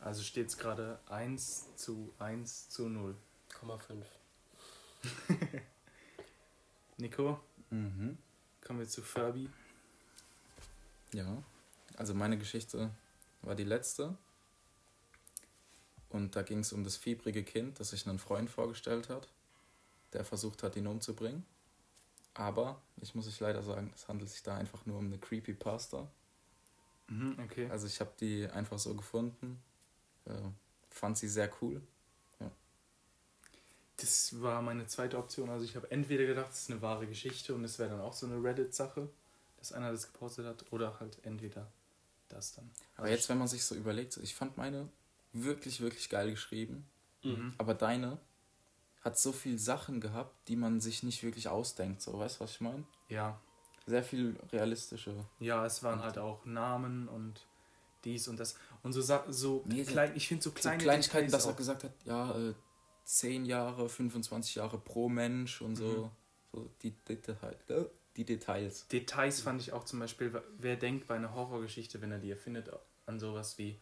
Also 0.00 0.22
steht 0.22 0.48
es 0.48 0.58
gerade 0.58 0.98
1 1.08 1.74
zu 1.76 2.12
1 2.18 2.68
zu 2.68 2.88
0. 2.88 3.16
0,5. 3.62 4.04
Nico, 6.98 7.40
Mhm. 7.70 8.16
kommen 8.64 8.78
wir 8.80 8.88
zu 8.88 9.02
Furby. 9.02 9.50
Ja, 11.12 11.42
also 11.96 12.14
meine 12.14 12.38
Geschichte 12.38 12.90
war 13.42 13.54
die 13.54 13.64
letzte. 13.64 14.16
Und 16.10 16.36
da 16.36 16.42
ging 16.42 16.60
es 16.60 16.72
um 16.72 16.84
das 16.84 16.96
fiebrige 16.96 17.42
Kind, 17.42 17.80
das 17.80 17.90
sich 17.90 18.06
einen 18.06 18.18
Freund 18.18 18.48
vorgestellt 18.48 19.08
hat, 19.08 19.28
der 20.12 20.24
versucht 20.24 20.62
hat, 20.62 20.76
ihn 20.76 20.86
umzubringen. 20.86 21.44
Aber, 22.34 22.80
ich 23.00 23.14
muss 23.14 23.26
euch 23.26 23.40
leider 23.40 23.62
sagen, 23.62 23.90
es 23.94 24.06
handelt 24.08 24.30
sich 24.30 24.42
da 24.42 24.56
einfach 24.56 24.86
nur 24.86 24.98
um 24.98 25.06
eine 25.06 25.18
Creepypasta. 25.18 26.08
Mhm, 27.08 27.38
okay. 27.44 27.68
Also 27.70 27.86
ich 27.86 28.00
habe 28.00 28.12
die 28.20 28.48
einfach 28.48 28.78
so 28.78 28.94
gefunden, 28.94 29.62
äh, 30.24 30.32
fand 30.90 31.18
sie 31.18 31.28
sehr 31.28 31.50
cool. 31.60 31.82
Das 33.98 34.40
war 34.42 34.60
meine 34.60 34.86
zweite 34.86 35.16
Option. 35.16 35.48
Also 35.48 35.64
ich 35.64 35.74
habe 35.74 35.90
entweder 35.90 36.26
gedacht, 36.26 36.52
es 36.52 36.62
ist 36.62 36.70
eine 36.70 36.82
wahre 36.82 37.06
Geschichte 37.06 37.54
und 37.54 37.64
es 37.64 37.78
wäre 37.78 37.90
dann 37.90 38.00
auch 38.00 38.12
so 38.12 38.26
eine 38.26 38.42
Reddit-Sache, 38.42 39.08
dass 39.56 39.72
einer 39.72 39.90
das 39.90 40.12
gepostet 40.12 40.46
hat, 40.46 40.70
oder 40.70 41.00
halt 41.00 41.18
entweder 41.24 41.66
das 42.28 42.54
dann. 42.54 42.70
Aber 42.96 43.08
jetzt, 43.08 43.28
wenn 43.28 43.38
man 43.38 43.48
sich 43.48 43.64
so 43.64 43.74
überlegt, 43.74 44.16
ich 44.18 44.34
fand 44.34 44.56
meine 44.56 44.88
wirklich, 45.32 45.80
wirklich 45.80 46.10
geil 46.10 46.30
geschrieben. 46.30 46.86
Mhm. 47.22 47.54
Aber 47.56 47.74
deine 47.74 48.18
hat 49.00 49.18
so 49.18 49.32
viel 49.32 49.58
Sachen 49.58 50.00
gehabt, 50.00 50.34
die 50.48 50.56
man 50.56 50.80
sich 50.80 51.02
nicht 51.02 51.22
wirklich 51.22 51.48
ausdenkt. 51.48 52.02
So, 52.02 52.18
weißt 52.18 52.36
du, 52.36 52.44
was 52.44 52.52
ich 52.52 52.60
meine? 52.60 52.84
Ja. 53.08 53.40
Sehr 53.86 54.02
viel 54.02 54.36
realistische. 54.52 55.14
Ja, 55.38 55.64
es 55.64 55.82
waren 55.82 56.00
halt 56.02 56.18
auch 56.18 56.44
Namen 56.44 57.08
und 57.08 57.46
dies 58.04 58.26
und 58.28 58.38
das. 58.40 58.56
Und 58.82 58.92
so, 58.92 59.00
so 59.00 59.62
Nee, 59.66 59.84
so- 59.84 59.92
klein, 59.92 60.12
ich 60.14 60.26
finde 60.28 60.42
so 60.42 60.50
So 60.50 60.54
kleine 60.54 60.82
Kleinigkeiten, 60.82 61.26
Details 61.26 61.32
dass 61.32 61.46
er 61.46 61.52
auch- 61.52 61.56
gesagt 61.56 61.84
hat, 61.84 61.92
ja, 62.04 62.36
äh, 62.50 62.54
10 63.04 63.44
Jahre, 63.44 63.88
25 63.88 64.56
Jahre 64.56 64.78
pro 64.78 65.08
Mensch 65.08 65.62
und 65.62 65.76
so. 65.76 66.10
So 66.52 66.68
die, 66.82 66.90
Detail, 67.08 67.56
äh, 67.68 67.84
die 68.16 68.24
Details. 68.24 68.88
Details 68.88 69.40
fand 69.40 69.60
ich 69.60 69.72
auch 69.72 69.84
zum 69.84 70.00
Beispiel, 70.00 70.32
wer 70.58 70.76
denkt 70.76 71.06
bei 71.06 71.14
einer 71.16 71.34
Horrorgeschichte, 71.34 72.00
wenn 72.00 72.10
er 72.10 72.18
die 72.18 72.30
erfindet, 72.30 72.70
an 73.06 73.20
sowas 73.20 73.58
wie, 73.58 73.78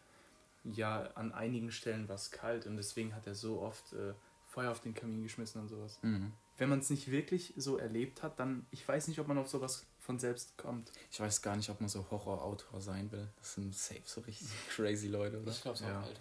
ja, 0.63 1.09
an 1.15 1.31
einigen 1.31 1.71
Stellen 1.71 2.07
war 2.09 2.15
es 2.15 2.29
kalt 2.31 2.67
und 2.67 2.77
deswegen 2.77 3.15
hat 3.15 3.25
er 3.27 3.33
so 3.35 3.61
oft 3.61 3.93
äh, 3.93 4.13
Feuer 4.47 4.71
auf 4.71 4.79
den 4.81 4.93
Kamin 4.93 5.23
geschmissen 5.23 5.61
und 5.61 5.69
sowas. 5.69 5.97
Mhm. 6.03 6.31
Wenn 6.57 6.69
man 6.69 6.79
es 6.79 6.89
nicht 6.89 7.09
wirklich 7.11 7.53
so 7.57 7.77
erlebt 7.77 8.23
hat, 8.23 8.39
dann, 8.39 8.65
ich 8.71 8.87
weiß 8.87 9.07
nicht, 9.07 9.19
ob 9.19 9.27
man 9.27 9.37
auf 9.37 9.49
sowas 9.49 9.85
von 10.05 10.19
selbst 10.19 10.55
kommt. 10.57 10.91
Ich 11.11 11.19
weiß 11.19 11.41
gar 11.41 11.55
nicht, 11.55 11.69
ob 11.69 11.79
man 11.81 11.89
so 11.89 12.05
Horrorautor 12.11 12.79
sein 12.81 13.11
will. 13.11 13.27
Das 13.39 13.55
sind 13.55 13.75
safe 13.75 14.01
so 14.05 14.21
richtig 14.21 14.47
crazy 14.75 15.07
Leute, 15.07 15.39
oder? 15.41 15.51
Ich 15.51 15.61
glaube 15.61 15.77
es 15.77 15.83
auch, 15.83 15.87
Ja. 15.87 16.01
Alter. 16.01 16.19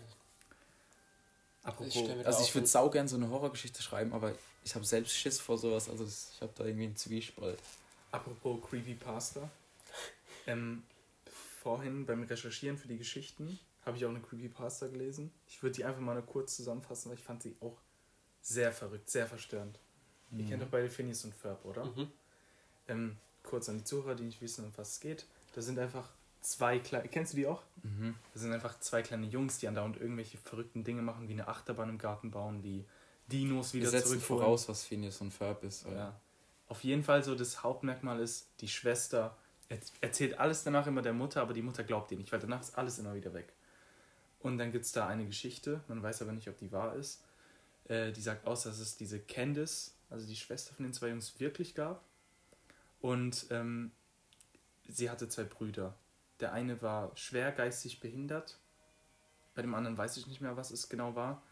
Apropos, 1.62 1.93
stell 1.95 2.16
mir- 2.16 2.26
Also 2.26 2.43
ich 2.43 2.55
würde 2.55 2.66
saugern 2.66 3.09
so 3.09 3.16
eine 3.16 3.28
Horrorgeschichte 3.30 3.82
schreiben, 3.82 4.12
aber 4.12 4.35
ich 4.64 4.74
habe 4.74 4.85
selbst 4.85 5.14
Schiss 5.14 5.41
vor 5.41 5.57
sowas. 5.59 5.89
Also 5.89 6.05
das, 6.05 6.30
ich 6.35 6.41
habe 6.43 6.53
da 6.57 6.64
irgendwie 6.64 6.85
einen 6.87 6.97
Zwiespalt. 6.97 7.59
apropos 8.11 8.61
Creepypasta. 8.68 9.49
Ähm, 10.47 10.82
vorhin 11.62 12.05
beim 12.05 12.22
Recherchieren 12.24 12.76
für 12.76 12.87
die 12.87 12.99
Geschichten 12.99 13.59
habe 13.87 13.97
ich 13.97 14.05
auch 14.05 14.11
eine 14.11 14.20
Creepypasta 14.20 14.89
gelesen. 14.89 15.32
Ich 15.49 15.62
würde 15.62 15.76
die 15.76 15.87
einfach 15.87 16.03
mal 16.03 16.12
nur 16.12 16.26
kurz 16.26 16.57
zusammenfassen, 16.57 17.09
weil 17.11 17.16
ich 17.16 17.24
fand 17.24 17.43
sie 17.43 17.57
auch 17.62 17.78
sehr 18.43 18.70
verrückt, 18.70 19.09
sehr 19.09 19.26
verstörend. 19.26 19.78
Ihr 20.32 20.45
kennt 20.47 20.62
doch 20.62 20.68
beide 20.68 20.91
Phineas 20.91 21.24
und 21.24 21.35
Ferb, 21.35 21.64
oder? 21.64 21.87
Mhm. 21.87 22.12
Ähm, 22.89 23.16
kurz 23.45 23.68
an 23.68 23.78
die 23.78 23.84
Zuhörer, 23.84 24.16
die 24.16 24.24
nicht 24.24 24.40
wissen, 24.42 24.64
um 24.64 24.72
was 24.76 24.92
es 24.95 25.01
geht. 25.01 25.26
Da 25.55 25.62
sind 25.62 25.78
einfach 25.78 26.09
zwei 26.40 26.78
kleine. 26.80 27.09
Kennst 27.09 27.32
du 27.32 27.36
die 27.36 27.47
auch? 27.47 27.62
Mhm. 27.84 28.16
Das 28.32 28.42
sind 28.42 28.53
einfach 28.53 28.80
zwei 28.80 29.03
kleine 29.03 29.26
Jungs, 29.26 29.59
die 29.59 29.68
andauernd 29.68 30.01
irgendwelche 30.01 30.36
verrückten 30.38 30.82
Dinge 30.82 31.03
machen, 31.03 31.28
wie 31.28 31.32
eine 31.34 31.47
Achterbahn 31.47 31.88
im 31.88 31.99
Garten 31.99 32.30
bauen, 32.32 32.62
wie 32.64 32.84
Dinos 33.28 33.72
Wir 33.72 33.82
wieder 33.82 33.90
setzen 33.90 34.09
zurückholen. 34.18 34.42
voraus, 34.42 34.68
was 34.68 34.84
Phineas 34.84 35.20
und 35.20 35.32
Ferb 35.32 35.62
ist. 35.64 35.84
weil- 35.86 35.95
Ja. 35.95 36.20
Auf 36.68 36.82
jeden 36.82 37.03
Fall 37.05 37.22
so 37.22 37.34
das 37.34 37.62
Hauptmerkmal 37.62 38.18
ist, 38.20 38.49
die 38.61 38.68
Schwester 38.68 39.36
er- 39.68 39.78
erzählt 40.01 40.38
alles 40.38 40.64
danach 40.64 40.86
immer 40.86 41.03
der 41.03 41.12
Mutter, 41.12 41.40
aber 41.42 41.53
die 41.55 41.62
Mutter 41.62 41.84
glaubt 41.84 42.11
ihr 42.11 42.18
nicht, 42.18 42.32
weil 42.32 42.40
danach 42.40 42.61
ist 42.61 42.76
alles 42.76 42.99
immer 42.99 43.14
wieder 43.14 43.32
weg. 43.32 43.53
Und 44.40 44.59
dann 44.59 44.72
gibt 44.72 44.84
es 44.84 44.92
da 44.92 45.07
eine 45.07 45.24
Geschichte, 45.24 45.80
man 45.88 46.03
weiß 46.03 46.20
aber 46.22 46.32
nicht, 46.32 46.49
ob 46.49 46.59
die 46.59 46.70
wahr 46.72 46.97
ist. 46.97 47.22
Äh, 47.88 48.12
die 48.12 48.20
sagt 48.20 48.47
aus, 48.47 48.64
dass 48.64 48.78
es 48.78 48.97
diese 48.97 49.20
Candice, 49.20 49.92
also 50.11 50.26
die 50.26 50.36
Schwester 50.36 50.74
von 50.74 50.84
den 50.84 50.92
zwei 50.92 51.09
Jungs, 51.09 51.38
wirklich 51.38 51.74
gab. 51.74 52.03
Und 53.05 53.49
ähm, 53.51 53.91
sie 54.89 55.11
hatte 55.11 55.29
zwei 55.29 55.45
Brüder. 55.45 55.95
Der 56.41 56.55
eine 56.55 56.81
war 56.81 57.15
schwer 57.19 57.53
geistig 57.53 58.01
behindert, 58.01 58.59
bei 59.55 59.61
dem 59.61 59.75
anderen 59.75 59.99
weiß 59.99 60.17
ich 60.17 60.27
nicht 60.27 60.41
mehr, 60.41 60.57
was 60.57 60.71
es 60.71 60.89
genau 60.89 61.15
war. 61.15 61.43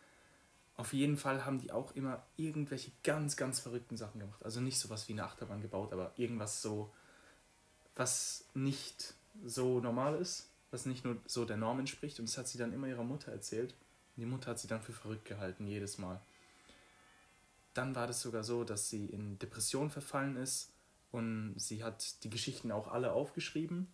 Auf 0.77 0.95
jeden 0.95 1.19
Fall 1.19 1.45
haben 1.45 1.59
die 1.59 1.71
auch 1.71 1.95
immer 1.95 2.25
irgendwelche 2.39 2.91
ganz, 3.05 3.37
ganz 3.37 3.61
verrückten 3.61 3.99
Sachen 3.99 4.19
gemacht. 4.19 4.43
Also 4.43 4.63
nicht 4.63 4.79
sowas 4.79 5.07
wie 5.09 5.13
eine 5.13 5.25
Achterbahn 5.25 5.61
gebaut, 5.61 5.93
aber 5.93 6.15
irgendwas 6.17 6.63
so, 6.63 6.91
was 7.97 8.47
nicht 8.55 9.13
so 9.45 9.79
normal 9.79 10.17
ist, 10.17 10.49
was 10.71 10.87
nicht 10.87 11.05
nur 11.05 11.19
so 11.27 11.45
der 11.45 11.59
Norm 11.59 11.81
entspricht. 11.81 12.19
Und 12.19 12.31
das 12.31 12.39
hat 12.39 12.49
sie 12.49 12.57
dann 12.57 12.73
immer 12.73 12.87
ihrer 12.87 13.05
Mutter 13.05 13.31
erzählt. 13.31 13.73
Und 14.17 14.23
die 14.23 14.27
Mutter 14.27 14.53
hat 14.53 14.59
sie 14.59 14.69
dann 14.69 14.81
für 14.81 14.95
verrückt 14.95 15.27
gehalten, 15.27 15.67
jedes 15.67 15.99
Mal. 15.99 16.19
Dann 17.75 17.95
war 17.95 18.07
das 18.07 18.23
sogar 18.23 18.43
so, 18.43 18.65
dass 18.65 18.89
sie 18.89 19.05
in 19.05 19.39
Depression 19.39 19.91
verfallen 19.91 20.37
ist 20.37 20.72
und 21.13 21.55
sie 21.59 21.85
hat 21.85 22.25
die 22.25 22.31
Geschichten 22.31 22.73
auch 22.73 22.89
alle 22.89 23.13
aufgeschrieben. 23.13 23.87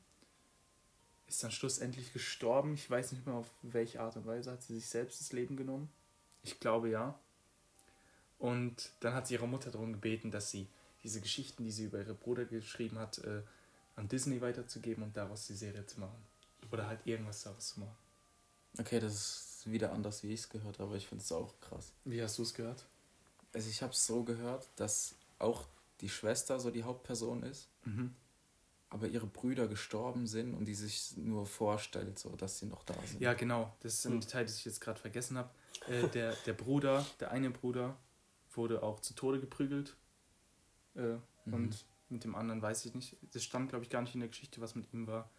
Ist 1.27 1.45
dann 1.45 1.51
schlussendlich 1.51 2.13
gestorben. 2.13 2.75
Ich 2.75 2.89
weiß 2.89 3.13
nicht 3.13 3.27
mehr 3.27 3.35
auf 3.35 3.51
welche 3.63 4.01
Art 4.01 4.17
und 4.17 4.25
Weise 4.25 4.53
hat 4.53 4.63
sie 4.63 4.77
sich 4.77 4.87
selbst 4.87 5.21
das 5.21 5.33
Leben 5.33 5.57
genommen. 5.57 5.91
Ich 6.43 6.59
glaube 6.61 6.89
ja. 6.89 7.19
Und 8.39 8.93
dann 9.01 9.15
hat 9.15 9.27
sie 9.27 9.35
ihre 9.35 9.49
Mutter 9.49 9.71
darum 9.71 9.93
gebeten, 9.93 10.31
dass 10.31 10.51
sie 10.51 10.69
diese 11.03 11.21
Geschichten, 11.21 11.65
die 11.65 11.73
sie 11.73 11.85
über 11.85 11.99
ihre 11.99 12.15
Bruder 12.15 12.45
geschrieben 12.45 12.99
hat, 12.99 13.19
äh, 13.19 13.43
an 13.97 14.09
Disney 14.09 14.41
weiterzugeben 14.41 15.03
und 15.03 15.17
daraus 15.17 15.47
die 15.49 15.55
Serie 15.55 15.85
zu 15.87 16.01
machen. 16.01 16.23
Oder 16.71 16.87
halt 16.87 17.01
irgendwas 17.05 17.43
daraus 17.43 17.75
zu 17.75 17.81
machen. 17.81 17.97
Okay, 18.79 19.01
das 19.01 19.13
ist 19.15 19.73
wieder 19.73 19.93
anders, 19.93 20.23
wie 20.23 20.33
ich 20.33 20.41
es 20.41 20.49
gehört 20.49 20.79
habe, 20.79 20.91
aber 20.91 20.97
ich 20.97 21.09
finde 21.09 21.25
es 21.25 21.33
auch 21.33 21.53
krass. 21.61 21.93
Wie 22.05 22.23
hast 22.23 22.39
du 22.39 22.43
es 22.43 22.55
gehört? 22.55 22.85
Also 23.53 23.69
ich 23.69 23.83
habe 23.83 23.93
es 23.93 24.07
so 24.07 24.23
gehört, 24.23 24.69
dass 24.77 25.17
auch 25.41 25.67
die 26.01 26.09
Schwester 26.09 26.61
so 26.61 26.71
die 26.71 26.85
Hauptperson 26.85 27.43
ist, 27.43 27.69
Mhm. 27.85 28.15
aber 28.91 29.07
ihre 29.09 29.27
Brüder 29.27 29.67
gestorben 29.69 30.27
sind 30.27 30.55
und 30.55 30.65
die 30.67 30.75
sich 30.75 31.17
nur 31.17 31.45
vorstellt, 31.47 32.19
so 32.19 32.35
dass 32.37 32.59
sie 32.59 32.67
noch 32.67 32.85
da 32.85 32.95
sind. 33.05 33.21
Ja, 33.21 33.35
genau. 33.35 33.75
Das 33.81 33.95
ist 33.95 34.07
ein 34.07 34.13
Hm. 34.15 34.21
Detail, 34.21 34.45
das 34.45 34.57
ich 34.57 34.65
jetzt 34.65 34.81
gerade 34.81 34.99
vergessen 35.01 35.37
habe. 35.39 35.51
Äh, 35.89 36.09
der, 36.09 36.33
der 36.47 36.53
Bruder, 36.55 37.05
der 37.21 37.31
eine 37.31 37.51
Bruder, 37.51 37.97
wurde 38.53 38.83
auch 38.83 39.01
zu 39.01 39.15
Tode 39.15 39.41
geprügelt. 39.41 39.97
Äh, 40.95 41.17
Mhm. 41.45 41.55
Und 41.55 41.87
mit 42.11 42.25
dem 42.25 42.35
anderen 42.35 42.61
weiß 42.61 42.85
ich 42.85 42.95
nicht. 42.95 43.17
Das 43.33 43.43
stand, 43.45 43.71
glaube 43.71 43.85
ich, 43.85 43.91
gar 43.91 44.03
nicht 44.03 44.15
in 44.15 44.21
der 44.21 44.29
Geschichte, 44.29 44.61
was 44.61 44.75
mit 44.75 44.93
ihm 44.93 45.07
war. 45.07 45.31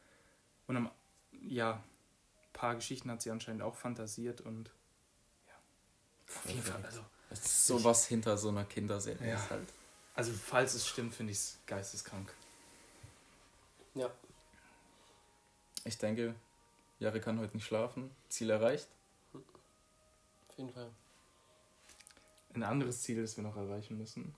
Und 0.67 0.77
am, 0.77 0.89
ja, 1.31 1.73
ein 2.43 2.53
paar 2.53 2.75
Geschichten 2.75 3.11
hat 3.11 3.21
sie 3.21 3.29
anscheinend 3.31 3.61
auch 3.61 3.75
fantasiert 3.75 4.41
und 4.41 4.71
ja. 5.47 5.53
Auf 6.27 6.45
jeden 6.49 6.61
Fall, 6.63 6.83
also, 6.85 7.01
Das 7.29 7.45
ist 7.45 7.67
sowas 7.67 8.05
hinter 8.07 8.37
so 8.37 8.49
einer 8.49 8.65
Kinderserie 8.65 9.27
Ja. 9.29 9.35
ist 9.35 9.49
halt. 9.51 9.67
Also 10.15 10.31
falls 10.33 10.73
es 10.73 10.87
stimmt, 10.87 11.13
finde 11.15 11.31
ich 11.31 11.39
es 11.39 11.57
geisteskrank. 11.65 12.33
Ja. 13.95 14.09
Ich 15.85 15.97
denke, 15.97 16.35
Jari 16.99 17.19
kann 17.21 17.39
heute 17.39 17.55
nicht 17.55 17.65
schlafen. 17.65 18.11
Ziel 18.29 18.49
erreicht. 18.49 18.87
Auf 19.33 20.57
jeden 20.57 20.71
Fall. 20.73 20.89
Ein 22.53 22.63
anderes 22.63 23.01
Ziel, 23.01 23.21
das 23.21 23.37
wir 23.37 23.43
noch 23.43 23.55
erreichen 23.55 23.97
müssen. 23.97 24.35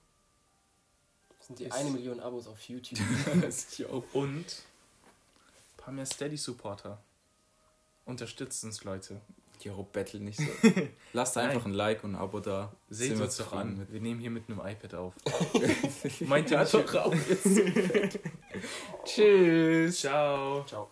Das 1.38 1.46
sind 1.48 1.58
die 1.58 1.64
Ist- 1.64 1.72
eine 1.72 1.90
Million 1.90 2.20
Abos 2.20 2.46
auf 2.46 2.60
YouTube. 2.68 2.98
Und 4.12 4.46
ein 4.46 5.76
paar 5.76 5.92
mehr 5.92 6.06
Steady-Supporter. 6.06 7.02
Unterstützt 8.04 8.62
uns, 8.64 8.84
Leute. 8.84 9.20
Jo, 9.64 9.86
battle 9.92 10.20
nicht 10.20 10.38
so. 10.40 10.44
Lasst 11.12 11.38
einfach 11.38 11.64
ein 11.66 11.72
Like 11.72 12.02
und 12.02 12.14
ein 12.16 12.20
Abo 12.20 12.40
da. 12.40 12.72
Seht 12.90 13.08
Sind 13.08 13.18
wir 13.18 13.24
uns 13.26 13.36
doch 13.36 13.52
an. 13.52 13.78
mit. 13.78 13.92
Wir 13.92 14.00
nehmen 14.00 14.20
hier 14.20 14.30
mit 14.30 14.48
einem 14.48 14.58
iPad 14.58 14.94
auf. 14.94 15.14
Meint 16.20 16.50
ihr 16.50 16.56
Ja, 16.58 16.64
doch, 16.64 16.94
auf 16.94 17.28
jetzt. 17.28 17.46
Tschüss. 19.04 20.00
Ciao. 20.00 20.64
Ciao. 20.64 20.88